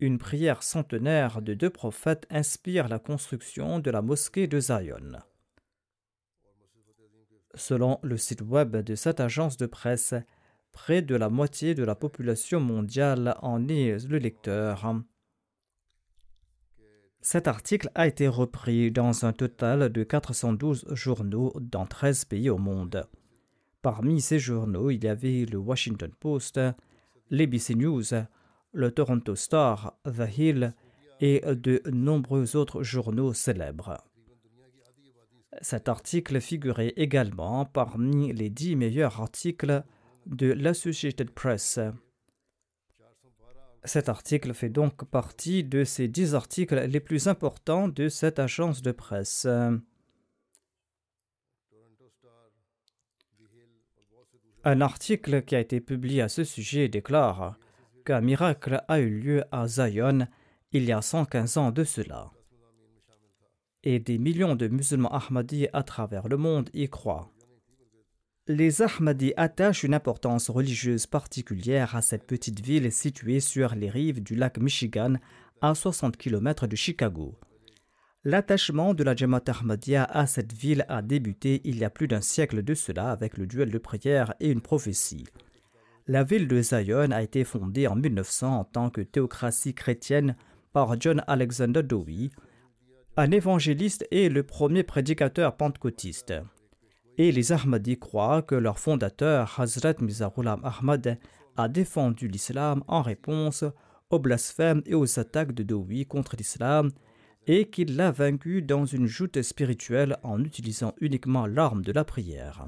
Une 0.00 0.18
prière 0.18 0.64
centenaire 0.64 1.40
de 1.40 1.54
deux 1.54 1.70
prophètes 1.70 2.26
inspire 2.28 2.88
la 2.88 2.98
construction 2.98 3.78
de 3.78 3.92
la 3.92 4.02
mosquée 4.02 4.48
de 4.48 4.58
Zion. 4.58 5.20
Selon 7.54 8.00
le 8.02 8.16
site 8.16 8.42
web 8.42 8.76
de 8.76 8.96
cette 8.96 9.20
agence 9.20 9.56
de 9.56 9.66
presse, 9.66 10.14
près 10.72 11.00
de 11.00 11.14
la 11.14 11.28
moitié 11.28 11.76
de 11.76 11.84
la 11.84 11.94
population 11.94 12.58
mondiale 12.58 13.36
en 13.40 13.68
est 13.68 14.04
le 14.08 14.18
lecteur. 14.18 14.92
Cet 17.20 17.46
article 17.46 17.88
a 17.94 18.08
été 18.08 18.26
repris 18.26 18.90
dans 18.90 19.24
un 19.24 19.32
total 19.32 19.90
de 19.90 20.02
412 20.02 20.86
journaux 20.94 21.52
dans 21.60 21.86
13 21.86 22.24
pays 22.24 22.50
au 22.50 22.58
monde. 22.58 23.06
Parmi 23.80 24.20
ces 24.20 24.40
journaux, 24.40 24.90
il 24.90 25.04
y 25.04 25.08
avait 25.08 25.44
le 25.44 25.58
Washington 25.58 26.10
Post, 26.18 26.58
l'ABC 27.30 27.74
News, 27.76 28.02
le 28.72 28.90
Toronto 28.90 29.34
Star, 29.34 29.98
The 30.04 30.38
Hill 30.38 30.74
et 31.20 31.42
de 31.46 31.82
nombreux 31.90 32.56
autres 32.56 32.82
journaux 32.82 33.32
célèbres. 33.32 33.98
Cet 35.60 35.88
article 35.88 36.40
figurait 36.40 36.94
également 36.96 37.64
parmi 37.64 38.32
les 38.32 38.50
dix 38.50 38.76
meilleurs 38.76 39.20
articles 39.20 39.84
de 40.26 40.52
l'Associated 40.52 41.30
Press. 41.30 41.80
Cet 43.84 44.08
article 44.08 44.54
fait 44.54 44.68
donc 44.68 45.04
partie 45.06 45.64
de 45.64 45.84
ces 45.84 46.06
dix 46.06 46.34
articles 46.34 46.78
les 46.86 47.00
plus 47.00 47.28
importants 47.28 47.88
de 47.88 48.08
cette 48.08 48.38
agence 48.38 48.82
de 48.82 48.92
presse. 48.92 49.46
Un 54.62 54.82
article 54.82 55.42
qui 55.42 55.56
a 55.56 55.60
été 55.60 55.80
publié 55.80 56.20
à 56.20 56.28
ce 56.28 56.44
sujet 56.44 56.88
déclare 56.88 57.56
qu'un 58.04 58.20
miracle 58.20 58.82
a 58.88 59.00
eu 59.00 59.08
lieu 59.08 59.44
à 59.52 59.66
Zion 59.66 60.26
il 60.72 60.84
y 60.84 60.92
a 60.92 61.00
115 61.00 61.56
ans 61.56 61.70
de 61.70 61.82
cela. 61.82 62.30
Et 63.82 63.98
des 63.98 64.18
millions 64.18 64.56
de 64.56 64.68
musulmans 64.68 65.08
ahmadis 65.08 65.68
à 65.72 65.82
travers 65.82 66.28
le 66.28 66.36
monde 66.36 66.68
y 66.74 66.90
croient. 66.90 67.30
Les 68.48 68.82
Ahmadis 68.82 69.32
attachent 69.38 69.84
une 69.84 69.94
importance 69.94 70.50
religieuse 70.50 71.06
particulière 71.06 71.96
à 71.96 72.02
cette 72.02 72.26
petite 72.26 72.60
ville 72.60 72.92
située 72.92 73.40
sur 73.40 73.74
les 73.74 73.88
rives 73.88 74.22
du 74.22 74.34
lac 74.34 74.58
Michigan 74.58 75.14
à 75.62 75.74
60 75.74 76.18
km 76.18 76.66
de 76.66 76.76
Chicago. 76.76 77.38
L'attachement 78.24 78.92
de 78.92 79.02
la 79.02 79.16
Jamaat 79.16 79.44
Ahmadiyya 79.46 80.04
à 80.04 80.26
cette 80.26 80.52
ville 80.52 80.84
a 80.90 81.00
débuté 81.00 81.62
il 81.64 81.78
y 81.78 81.84
a 81.84 81.90
plus 81.90 82.06
d'un 82.06 82.20
siècle 82.20 82.62
de 82.62 82.74
cela 82.74 83.10
avec 83.10 83.38
le 83.38 83.46
duel 83.46 83.70
de 83.70 83.78
prière 83.78 84.34
et 84.40 84.50
une 84.50 84.60
prophétie. 84.60 85.24
La 86.06 86.22
ville 86.22 86.46
de 86.46 86.60
Zion 86.60 87.12
a 87.12 87.22
été 87.22 87.44
fondée 87.44 87.86
en 87.86 87.96
1900 87.96 88.58
en 88.58 88.64
tant 88.64 88.90
que 88.90 89.00
théocratie 89.00 89.72
chrétienne 89.72 90.36
par 90.74 91.00
John 91.00 91.24
Alexander 91.28 91.82
Dowie, 91.82 92.30
un 93.16 93.30
évangéliste 93.30 94.06
et 94.10 94.28
le 94.28 94.42
premier 94.42 94.82
prédicateur 94.82 95.56
pentecôtiste. 95.56 96.34
Et 97.16 97.32
les 97.32 97.52
Ahmadis 97.52 97.98
croient 97.98 98.42
que 98.42 98.54
leur 98.54 98.78
fondateur, 98.78 99.58
Hazrat 99.58 99.94
Mizarulam 100.00 100.60
Ahmad, 100.62 101.18
a 101.56 101.68
défendu 101.68 102.28
l'islam 102.28 102.84
en 102.86 103.00
réponse 103.00 103.64
aux 104.10 104.18
blasphèmes 104.18 104.82
et 104.84 104.94
aux 104.94 105.18
attaques 105.18 105.54
de 105.54 105.62
Dowie 105.62 106.04
contre 106.04 106.36
l'islam 106.36 106.90
et 107.46 107.68
qu'il 107.68 107.96
l'a 107.96 108.10
vaincu 108.10 108.62
dans 108.62 108.84
une 108.84 109.06
joute 109.06 109.40
spirituelle 109.42 110.18
en 110.22 110.42
utilisant 110.44 110.94
uniquement 111.00 111.46
l'arme 111.46 111.82
de 111.82 111.92
la 111.92 112.04
prière. 112.04 112.66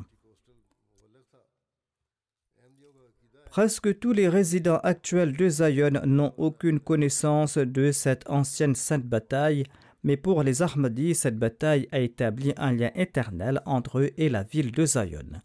Presque 3.53 3.99
tous 3.99 4.13
les 4.13 4.29
résidents 4.29 4.81
actuels 4.83 5.37
de 5.37 5.47
Zion 5.49 6.01
n'ont 6.07 6.33
aucune 6.39 6.81
connaissance 6.81 7.59
de 7.59 7.93
cette 7.93 8.29
ancienne 8.31 8.75
sainte 8.75 9.05
bataille, 9.05 9.65
mais 10.05 10.17
pour 10.17 10.43
les 10.43 10.63
Ahmadis, 10.63 11.15
cette 11.15 11.39
bataille 11.39 11.87
a 11.93 12.01
établi 12.01 12.55
un 12.57 12.73
lien 12.73 12.91
éternel 12.95 13.61
entre 13.67 13.99
eux 13.99 14.11
et 14.17 14.31
la 14.31 14.43
ville 14.43 14.73
de 14.73 14.87
Zion. 14.87 15.43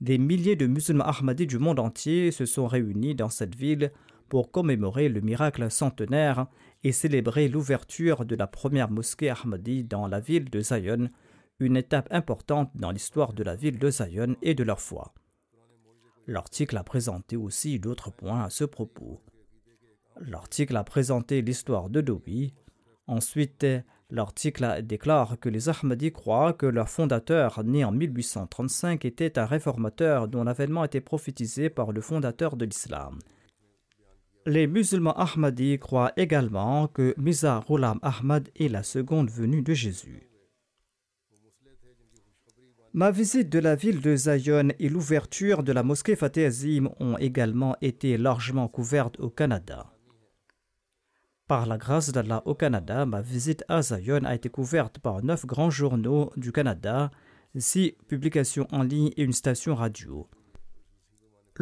Des 0.00 0.16
milliers 0.16 0.54
de 0.54 0.68
musulmans 0.68 1.04
Ahmadis 1.04 1.48
du 1.48 1.58
monde 1.58 1.80
entier 1.80 2.30
se 2.30 2.46
sont 2.46 2.68
réunis 2.68 3.16
dans 3.16 3.28
cette 3.28 3.56
ville 3.56 3.90
pour 4.28 4.52
commémorer 4.52 5.08
le 5.08 5.20
miracle 5.20 5.70
centenaire 5.70 6.46
et 6.84 6.92
célébrer 6.92 7.48
l'ouverture 7.48 8.24
de 8.24 8.36
la 8.36 8.46
première 8.46 8.90
mosquée 8.90 9.30
Ahmadi 9.30 9.84
dans 9.84 10.06
la 10.06 10.20
ville 10.20 10.48
de 10.48 10.60
Zion, 10.60 11.10
une 11.58 11.76
étape 11.76 12.08
importante 12.10 12.70
dans 12.74 12.90
l'histoire 12.90 13.32
de 13.32 13.42
la 13.42 13.54
ville 13.54 13.78
de 13.78 13.90
Zion 13.90 14.36
et 14.42 14.54
de 14.54 14.64
leur 14.64 14.80
foi. 14.80 15.12
L'article 16.26 16.76
a 16.76 16.84
présenté 16.84 17.36
aussi 17.36 17.78
d'autres 17.78 18.10
points 18.10 18.44
à 18.44 18.50
ce 18.50 18.64
propos. 18.64 19.20
L'article 20.20 20.76
a 20.76 20.84
présenté 20.84 21.42
l'histoire 21.42 21.90
de 21.90 22.00
Dobi. 22.00 22.54
Ensuite, 23.06 23.66
l'article 24.10 24.82
déclare 24.82 25.38
que 25.40 25.48
les 25.48 25.68
Ahmadis 25.68 26.12
croient 26.12 26.52
que 26.52 26.66
leur 26.66 26.88
fondateur, 26.88 27.64
né 27.64 27.84
en 27.84 27.92
1835, 27.92 29.04
était 29.04 29.38
un 29.38 29.46
réformateur 29.46 30.28
dont 30.28 30.44
l'avènement 30.44 30.84
était 30.84 31.00
prophétisé 31.00 31.70
par 31.70 31.92
le 31.92 32.00
fondateur 32.00 32.56
de 32.56 32.64
l'islam. 32.64 33.18
Les 34.46 34.66
musulmans 34.66 35.16
Ahmadis 35.16 35.78
croient 35.78 36.12
également 36.16 36.88
que 36.88 37.14
Miza 37.18 37.62
Ghulam 37.68 37.98
Ahmad 38.00 38.48
est 38.56 38.68
la 38.68 38.82
seconde 38.82 39.30
venue 39.30 39.60
de 39.60 39.74
Jésus. 39.74 40.30
Ma 42.94 43.10
visite 43.10 43.50
de 43.50 43.58
la 43.58 43.76
ville 43.76 44.00
de 44.00 44.16
Zion 44.16 44.70
et 44.78 44.88
l'ouverture 44.88 45.62
de 45.62 45.72
la 45.72 45.82
mosquée 45.82 46.16
Fateh 46.16 46.46
Azim 46.46 46.88
ont 47.00 47.18
également 47.18 47.76
été 47.82 48.16
largement 48.16 48.66
couvertes 48.66 49.20
au 49.20 49.28
Canada. 49.28 49.92
Par 51.46 51.66
la 51.66 51.76
grâce 51.76 52.10
d'Allah 52.10 52.42
au 52.46 52.54
Canada, 52.54 53.04
ma 53.04 53.20
visite 53.20 53.62
à 53.68 53.82
Zion 53.82 54.24
a 54.24 54.34
été 54.34 54.48
couverte 54.48 54.98
par 55.00 55.22
neuf 55.22 55.44
grands 55.44 55.70
journaux 55.70 56.32
du 56.36 56.50
Canada, 56.50 57.10
six 57.58 57.94
publications 58.08 58.66
en 58.72 58.82
ligne 58.82 59.10
et 59.18 59.22
une 59.22 59.34
station 59.34 59.74
radio. 59.74 60.26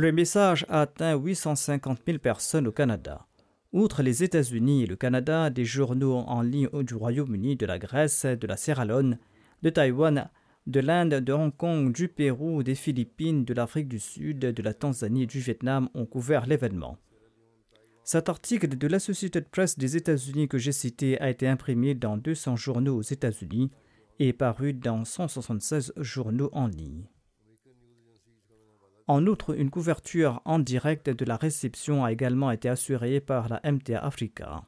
Le 0.01 0.13
message 0.13 0.65
a 0.69 0.83
atteint 0.83 1.17
850 1.17 2.03
000 2.07 2.19
personnes 2.19 2.69
au 2.69 2.71
Canada. 2.71 3.27
Outre 3.73 4.05
les 4.05 4.23
États-Unis 4.23 4.85
et 4.85 4.87
le 4.87 4.95
Canada, 4.95 5.51
des 5.51 5.65
journaux 5.65 6.19
en 6.19 6.41
ligne 6.41 6.69
du 6.85 6.95
Royaume-Uni, 6.95 7.57
de 7.57 7.67
la 7.67 7.81
Grèce, 7.81 8.25
de 8.25 8.47
la 8.47 8.57
Sierra 8.57 8.85
Leone, 8.85 9.19
de 9.65 9.71
Taïwan, 9.71 10.31
de 10.69 10.79
l'Inde, 10.79 11.15
de 11.15 11.33
Hong 11.33 11.51
Kong, 11.51 11.93
du 11.93 12.07
Pérou, 12.07 12.63
des 12.63 12.77
Philippines, 12.77 13.45
de 13.45 13.53
l'Afrique 13.53 13.89
du 13.89 13.99
Sud, 13.99 14.39
de 14.39 14.63
la 14.63 14.73
Tanzanie 14.73 15.25
et 15.25 15.27
du 15.27 15.41
Vietnam 15.41 15.89
ont 15.95 16.07
couvert 16.07 16.47
l'événement. 16.47 16.97
Cet 18.05 18.29
article 18.29 18.69
de 18.69 18.87
l'Associated 18.87 19.49
Press 19.49 19.79
des 19.79 19.97
États-Unis 19.97 20.47
que 20.47 20.59
j'ai 20.59 20.71
cité 20.71 21.21
a 21.21 21.29
été 21.29 21.49
imprimé 21.49 21.97
dans 21.97 22.17
200 22.17 22.55
journaux 22.55 22.99
aux 22.99 23.03
États-Unis 23.03 23.73
et 24.21 24.33
paru 24.33 24.75
dans 24.75 25.05
176 25.05 25.93
journaux 25.97 26.51
en 26.53 26.69
ligne. 26.69 27.09
En 29.09 29.27
outre, 29.27 29.59
une 29.59 29.71
couverture 29.71 30.43
en 30.45 30.59
direct 30.59 31.09
de 31.09 31.25
la 31.25 31.37
réception 31.37 32.05
a 32.05 32.13
également 32.13 32.51
été 32.51 32.69
assurée 32.69 33.21
par 33.21 33.49
la 33.49 33.61
MTA 33.65 33.99
Africa. 33.99 34.65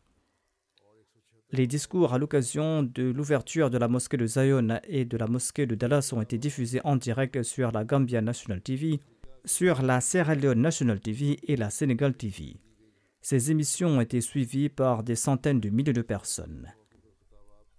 Les 1.52 1.66
discours 1.66 2.14
à 2.14 2.18
l'occasion 2.18 2.82
de 2.82 3.02
l'ouverture 3.10 3.68
de 3.68 3.76
la 3.76 3.86
mosquée 3.86 4.16
de 4.16 4.26
Zion 4.26 4.80
et 4.84 5.04
de 5.04 5.16
la 5.18 5.26
mosquée 5.26 5.66
de 5.66 5.74
Dallas 5.74 6.12
ont 6.14 6.22
été 6.22 6.38
diffusés 6.38 6.80
en 6.84 6.96
direct 6.96 7.42
sur 7.42 7.70
la 7.70 7.84
Gambia 7.84 8.22
National 8.22 8.62
TV, 8.62 9.00
sur 9.44 9.82
la 9.82 10.00
Sierra 10.00 10.34
Leone 10.34 10.62
National 10.62 11.00
TV 11.00 11.38
et 11.42 11.56
la 11.56 11.68
Senegal 11.68 12.14
TV. 12.14 12.56
Ces 13.20 13.50
émissions 13.50 13.98
ont 13.98 14.00
été 14.00 14.22
suivies 14.22 14.70
par 14.70 15.02
des 15.02 15.16
centaines 15.16 15.60
de 15.60 15.68
milliers 15.68 15.92
de 15.92 16.02
personnes. 16.02 16.72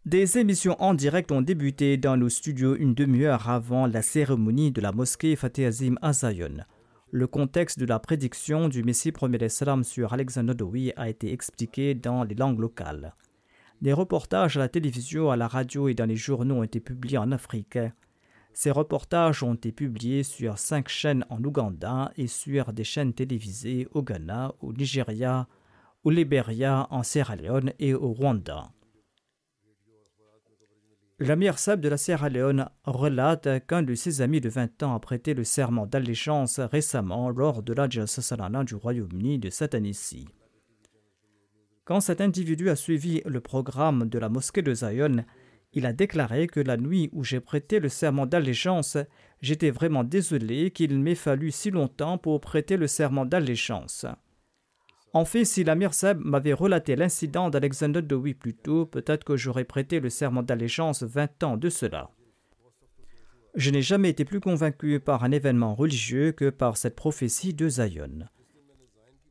Des 0.07 0.39
émissions 0.39 0.75
en 0.81 0.95
direct 0.95 1.31
ont 1.31 1.43
débuté 1.43 1.95
dans 1.95 2.17
nos 2.17 2.27
studios 2.27 2.75
une 2.75 2.95
demi-heure 2.95 3.47
avant 3.49 3.85
la 3.85 4.01
cérémonie 4.01 4.71
de 4.71 4.81
la 4.81 4.91
mosquée 4.91 5.35
Fateh 5.35 5.67
Azim 5.67 5.93
à. 6.01 6.11
Le 7.11 7.27
contexte 7.27 7.77
de 7.77 7.85
la 7.85 7.99
prédiction 7.99 8.67
du 8.67 8.83
Messie 8.83 9.11
premier 9.11 9.45
Islam 9.45 9.83
sur 9.83 10.11
Alexander 10.11 10.55
Dowie 10.55 10.91
a 10.95 11.07
été 11.07 11.31
expliqué 11.31 11.93
dans 11.93 12.23
les 12.23 12.33
langues 12.33 12.59
locales. 12.59 13.13
Des 13.83 13.93
reportages 13.93 14.57
à 14.57 14.61
la 14.61 14.69
télévision, 14.69 15.29
à 15.29 15.37
la 15.37 15.47
radio 15.47 15.87
et 15.87 15.93
dans 15.93 16.07
les 16.07 16.15
journaux 16.15 16.55
ont 16.55 16.63
été 16.63 16.79
publiés 16.79 17.19
en 17.19 17.31
Afrique. 17.31 17.77
Ces 18.53 18.71
reportages 18.71 19.43
ont 19.43 19.53
été 19.53 19.71
publiés 19.71 20.23
sur 20.23 20.57
cinq 20.57 20.89
chaînes 20.89 21.25
en 21.29 21.43
Ouganda 21.43 22.11
et 22.17 22.25
sur 22.25 22.73
des 22.73 22.83
chaînes 22.83 23.13
télévisées 23.13 23.87
au 23.91 24.01
Ghana, 24.01 24.55
au 24.61 24.73
Nigeria, 24.73 25.47
au 26.03 26.09
Libéria, 26.09 26.87
en 26.89 27.03
Sierra 27.03 27.35
Leone 27.35 27.73
et 27.77 27.93
au 27.93 28.13
Rwanda. 28.13 28.71
L'amir 31.23 31.59
Sab 31.59 31.81
de 31.81 31.87
la 31.87 31.97
Sierra 31.97 32.29
Leone 32.29 32.67
relate 32.83 33.67
qu'un 33.67 33.83
de 33.83 33.93
ses 33.93 34.21
amis 34.23 34.41
de 34.41 34.49
20 34.49 34.81
ans 34.81 34.95
a 34.95 34.99
prêté 34.99 35.35
le 35.35 35.43
serment 35.43 35.85
d'allégeance 35.85 36.59
récemment 36.59 37.29
lors 37.29 37.61
de 37.61 37.73
la 37.73 37.87
Salana 38.07 38.63
du 38.63 38.73
Royaume-Uni 38.73 39.37
de 39.37 39.51
cette 39.51 39.75
année-ci. 39.75 40.27
Quand 41.85 42.01
cet 42.01 42.21
individu 42.21 42.71
a 42.71 42.75
suivi 42.75 43.21
le 43.27 43.39
programme 43.39 44.09
de 44.09 44.17
la 44.17 44.29
mosquée 44.29 44.63
de 44.63 44.73
Zion, 44.73 45.23
il 45.73 45.85
a 45.85 45.93
déclaré 45.93 46.47
que 46.47 46.59
la 46.59 46.75
nuit 46.75 47.11
où 47.13 47.23
j'ai 47.23 47.39
prêté 47.39 47.79
le 47.79 47.89
serment 47.89 48.25
d'allégeance, 48.25 48.97
j'étais 49.43 49.69
vraiment 49.69 50.03
désolé 50.03 50.71
qu'il 50.71 50.97
m'ait 50.97 51.13
fallu 51.13 51.51
si 51.51 51.69
longtemps 51.69 52.17
pour 52.17 52.41
prêter 52.41 52.77
le 52.77 52.87
serment 52.87 53.27
d'allégeance. 53.27 54.07
En 55.13 55.25
fait, 55.25 55.43
si 55.43 55.63
l'Amir 55.63 55.93
Seb 55.93 56.19
m'avait 56.19 56.53
relaté 56.53 56.95
l'incident 56.95 57.49
d'Alexander 57.49 58.01
Dowie 58.01 58.33
plus 58.33 58.53
tôt, 58.53 58.85
peut-être 58.85 59.25
que 59.25 59.35
j'aurais 59.35 59.65
prêté 59.65 59.99
le 59.99 60.09
serment 60.09 60.43
d'allégeance 60.43 61.03
20 61.03 61.43
ans 61.43 61.57
de 61.57 61.69
cela. 61.69 62.11
Je 63.55 63.69
n'ai 63.71 63.81
jamais 63.81 64.09
été 64.09 64.23
plus 64.23 64.39
convaincu 64.39 65.01
par 65.01 65.25
un 65.25 65.31
événement 65.31 65.75
religieux 65.75 66.31
que 66.31 66.49
par 66.49 66.77
cette 66.77 66.95
prophétie 66.95 67.53
de 67.53 67.67
Zion. 67.67 68.25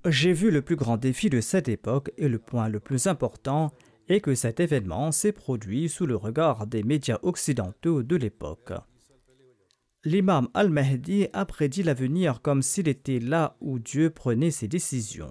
J'ai 0.06 0.34
vu 0.34 0.50
le 0.50 0.60
plus 0.60 0.76
grand 0.76 0.98
défi 0.98 1.30
de 1.30 1.40
cette 1.40 1.68
époque 1.68 2.12
et 2.18 2.28
le 2.28 2.38
point 2.38 2.68
le 2.68 2.80
plus 2.80 3.06
important 3.06 3.72
est 4.08 4.20
que 4.20 4.34
cet 4.34 4.60
événement 4.60 5.12
s'est 5.12 5.32
produit 5.32 5.88
sous 5.88 6.04
le 6.04 6.16
regard 6.16 6.66
des 6.66 6.82
médias 6.82 7.18
occidentaux 7.22 8.02
de 8.02 8.16
l'époque. 8.16 8.72
L'imam 10.04 10.48
al-Mahdi 10.52 11.28
a 11.32 11.44
prédit 11.44 11.82
l'avenir 11.82 12.42
comme 12.42 12.62
s'il 12.62 12.88
était 12.88 13.20
là 13.20 13.56
où 13.60 13.78
Dieu 13.78 14.10
prenait 14.10 14.50
ses 14.50 14.68
décisions. 14.68 15.30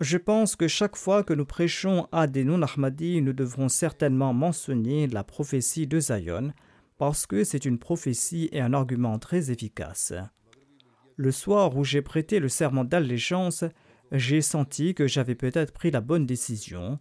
Je 0.00 0.18
pense 0.18 0.56
que 0.56 0.66
chaque 0.66 0.96
fois 0.96 1.22
que 1.22 1.34
nous 1.34 1.44
prêchons 1.44 2.08
à 2.10 2.26
des 2.26 2.42
non-Ahmadis, 2.42 3.22
nous 3.22 3.32
devrons 3.32 3.68
certainement 3.68 4.34
mentionner 4.34 5.06
la 5.06 5.22
prophétie 5.22 5.86
de 5.86 6.00
Zion, 6.00 6.52
parce 6.98 7.26
que 7.26 7.44
c'est 7.44 7.64
une 7.64 7.78
prophétie 7.78 8.48
et 8.50 8.60
un 8.60 8.72
argument 8.72 9.20
très 9.20 9.52
efficace. 9.52 10.12
Le 11.16 11.30
soir 11.30 11.76
où 11.76 11.84
j'ai 11.84 12.02
prêté 12.02 12.40
le 12.40 12.48
serment 12.48 12.84
d'allégeance, 12.84 13.62
j'ai 14.10 14.42
senti 14.42 14.94
que 14.94 15.06
j'avais 15.06 15.36
peut-être 15.36 15.72
pris 15.72 15.92
la 15.92 16.00
bonne 16.00 16.26
décision, 16.26 16.98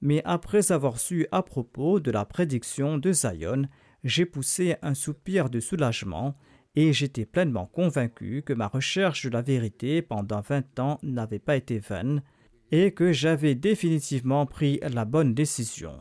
mais 0.00 0.22
après 0.24 0.72
avoir 0.72 0.98
su 0.98 1.26
à 1.32 1.42
propos 1.42 2.00
de 2.00 2.10
la 2.10 2.24
prédiction 2.24 2.96
de 2.96 3.12
Zion, 3.12 3.68
j'ai 4.02 4.24
poussé 4.24 4.76
un 4.80 4.94
soupir 4.94 5.50
de 5.50 5.60
soulagement 5.60 6.34
et 6.76 6.92
j'étais 6.92 7.26
pleinement 7.26 7.66
convaincu 7.66 8.42
que 8.44 8.52
ma 8.52 8.68
recherche 8.68 9.24
de 9.24 9.30
la 9.30 9.42
vérité 9.42 10.02
pendant 10.02 10.40
vingt 10.40 10.78
ans 10.78 10.98
n'avait 11.02 11.38
pas 11.38 11.56
été 11.56 11.78
vaine 11.78 12.22
et 12.70 12.92
que 12.92 13.12
j'avais 13.12 13.54
définitivement 13.54 14.46
pris 14.46 14.80
la 14.82 15.04
bonne 15.04 15.34
décision. 15.34 15.98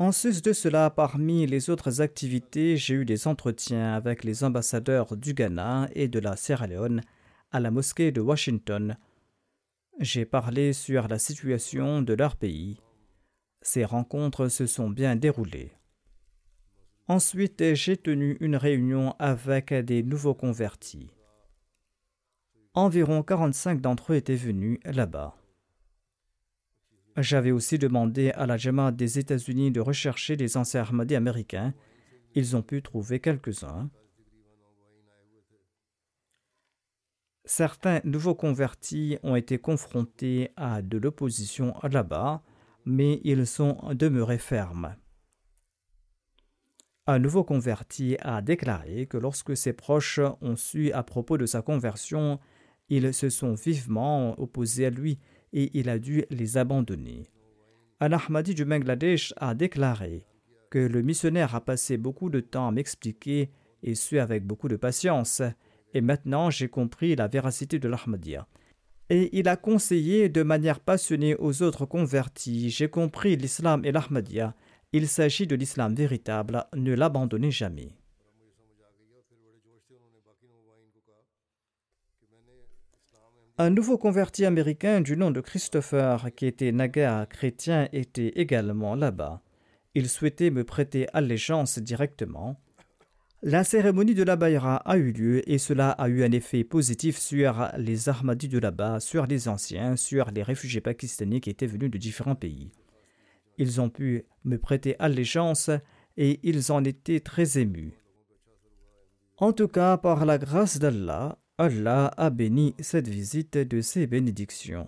En 0.00 0.12
sus 0.12 0.40
de 0.40 0.54
cela, 0.54 0.88
parmi 0.88 1.46
les 1.46 1.68
autres 1.68 2.00
activités, 2.00 2.78
j'ai 2.78 2.94
eu 2.94 3.04
des 3.04 3.28
entretiens 3.28 3.92
avec 3.92 4.24
les 4.24 4.44
ambassadeurs 4.44 5.14
du 5.14 5.34
Ghana 5.34 5.90
et 5.94 6.08
de 6.08 6.18
la 6.18 6.36
Sierra 6.36 6.66
Leone 6.66 7.02
à 7.52 7.60
la 7.60 7.70
mosquée 7.70 8.10
de 8.10 8.22
Washington. 8.22 8.96
J'ai 9.98 10.24
parlé 10.24 10.72
sur 10.72 11.08
la 11.08 11.18
situation 11.18 12.00
de 12.02 12.14
leur 12.14 12.36
pays. 12.36 12.80
Ces 13.62 13.84
rencontres 13.84 14.48
se 14.48 14.66
sont 14.66 14.88
bien 14.88 15.16
déroulées. 15.16 15.72
Ensuite, 17.08 17.74
j'ai 17.74 17.96
tenu 17.96 18.36
une 18.40 18.56
réunion 18.56 19.14
avec 19.18 19.74
des 19.74 20.02
nouveaux 20.02 20.34
convertis. 20.34 21.10
Environ 22.74 23.22
45 23.22 23.80
d'entre 23.80 24.12
eux 24.12 24.16
étaient 24.16 24.36
venus 24.36 24.78
là-bas. 24.84 25.36
J'avais 27.16 27.50
aussi 27.50 27.78
demandé 27.78 28.30
à 28.30 28.46
la 28.46 28.56
Jamaat 28.56 28.92
des 28.92 29.18
États-Unis 29.18 29.72
de 29.72 29.80
rechercher 29.80 30.36
les 30.36 30.56
anciens 30.56 30.84
Ahmadis 30.84 31.16
américains. 31.16 31.74
Ils 32.34 32.56
ont 32.56 32.62
pu 32.62 32.80
trouver 32.80 33.18
quelques-uns. 33.18 33.90
Certains 37.52 38.00
nouveaux 38.04 38.36
convertis 38.36 39.18
ont 39.24 39.34
été 39.34 39.58
confrontés 39.58 40.52
à 40.54 40.82
de 40.82 40.98
l'opposition 40.98 41.74
là-bas, 41.82 42.44
mais 42.84 43.20
ils 43.24 43.44
sont 43.44 43.76
demeurés 43.92 44.38
fermes. 44.38 44.94
Un 47.08 47.18
nouveau 47.18 47.42
converti 47.42 48.16
a 48.20 48.40
déclaré 48.40 49.06
que 49.06 49.16
lorsque 49.16 49.56
ses 49.56 49.72
proches 49.72 50.20
ont 50.40 50.54
su 50.54 50.92
à 50.92 51.02
propos 51.02 51.38
de 51.38 51.44
sa 51.44 51.60
conversion, 51.60 52.38
ils 52.88 53.12
se 53.12 53.28
sont 53.30 53.54
vivement 53.54 54.40
opposés 54.40 54.86
à 54.86 54.90
lui 54.90 55.18
et 55.52 55.76
il 55.76 55.88
a 55.88 55.98
dû 55.98 56.24
les 56.30 56.56
abandonner. 56.56 57.32
Un 57.98 58.12
Ahmadi 58.12 58.54
du 58.54 58.64
Bangladesh 58.64 59.34
a 59.38 59.56
déclaré 59.56 60.24
que 60.70 60.78
le 60.78 61.02
missionnaire 61.02 61.56
a 61.56 61.60
passé 61.60 61.96
beaucoup 61.96 62.30
de 62.30 62.38
temps 62.38 62.68
à 62.68 62.70
m'expliquer 62.70 63.50
et 63.82 63.96
ce 63.96 64.14
avec 64.14 64.46
beaucoup 64.46 64.68
de 64.68 64.76
patience, 64.76 65.42
et 65.94 66.00
maintenant 66.00 66.50
j'ai 66.50 66.68
compris 66.68 67.16
la 67.16 67.28
véracité 67.28 67.78
de 67.78 67.88
l'Ahmadiyya. 67.88 68.46
Et 69.08 69.36
il 69.38 69.48
a 69.48 69.56
conseillé 69.56 70.28
de 70.28 70.42
manière 70.42 70.80
passionnée 70.80 71.34
aux 71.36 71.62
autres 71.62 71.84
convertis 71.84 72.70
J'ai 72.70 72.88
compris 72.88 73.36
l'islam 73.36 73.84
et 73.84 73.92
l'Ahmadiyya. 73.92 74.54
Il 74.92 75.08
s'agit 75.08 75.46
de 75.46 75.56
l'islam 75.56 75.94
véritable, 75.94 76.64
ne 76.74 76.94
l'abandonnez 76.94 77.50
jamais. 77.50 77.92
Un 83.58 83.68
nouveau 83.68 83.98
converti 83.98 84.46
américain 84.46 85.02
du 85.02 85.18
nom 85.18 85.30
de 85.30 85.42
Christopher, 85.42 86.30
qui 86.34 86.46
était 86.46 86.72
naga 86.72 87.26
chrétien, 87.26 87.88
était 87.92 88.32
également 88.36 88.94
là-bas. 88.94 89.42
Il 89.94 90.08
souhaitait 90.08 90.50
me 90.50 90.64
prêter 90.64 91.08
allégeance 91.12 91.78
directement. 91.78 92.58
La 93.42 93.64
cérémonie 93.64 94.14
de 94.14 94.22
la 94.22 94.36
Bayra 94.36 94.76
a 94.76 94.98
eu 94.98 95.12
lieu 95.12 95.50
et 95.50 95.56
cela 95.56 95.92
a 95.92 96.10
eu 96.10 96.22
un 96.24 96.32
effet 96.32 96.62
positif 96.62 97.16
sur 97.16 97.70
les 97.78 98.10
Ahmadis 98.10 98.48
de 98.48 98.58
là-bas, 98.58 99.00
sur 99.00 99.24
les 99.26 99.48
anciens, 99.48 99.96
sur 99.96 100.30
les 100.30 100.42
réfugiés 100.42 100.82
pakistanais 100.82 101.40
qui 101.40 101.48
étaient 101.48 101.66
venus 101.66 101.90
de 101.90 101.96
différents 101.96 102.34
pays. 102.34 102.70
Ils 103.56 103.80
ont 103.80 103.88
pu 103.88 104.24
me 104.44 104.58
prêter 104.58 104.94
allégeance 104.98 105.70
et 106.18 106.38
ils 106.42 106.70
en 106.70 106.84
étaient 106.84 107.20
très 107.20 107.58
émus. 107.58 107.94
En 109.38 109.54
tout 109.54 109.68
cas, 109.68 109.96
par 109.96 110.26
la 110.26 110.36
grâce 110.36 110.78
d'Allah, 110.78 111.38
Allah 111.56 112.12
a 112.18 112.28
béni 112.28 112.74
cette 112.78 113.08
visite 113.08 113.56
de 113.56 113.80
ses 113.80 114.06
bénédictions. 114.06 114.86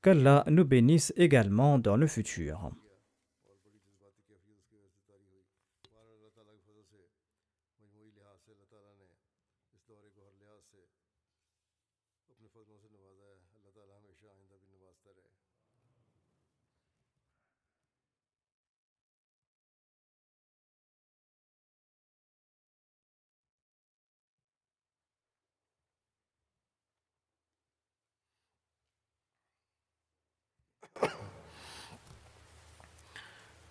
Qu'Allah 0.00 0.44
nous 0.48 0.64
bénisse 0.64 1.12
également 1.16 1.80
dans 1.80 1.96
le 1.96 2.06
futur. 2.06 2.70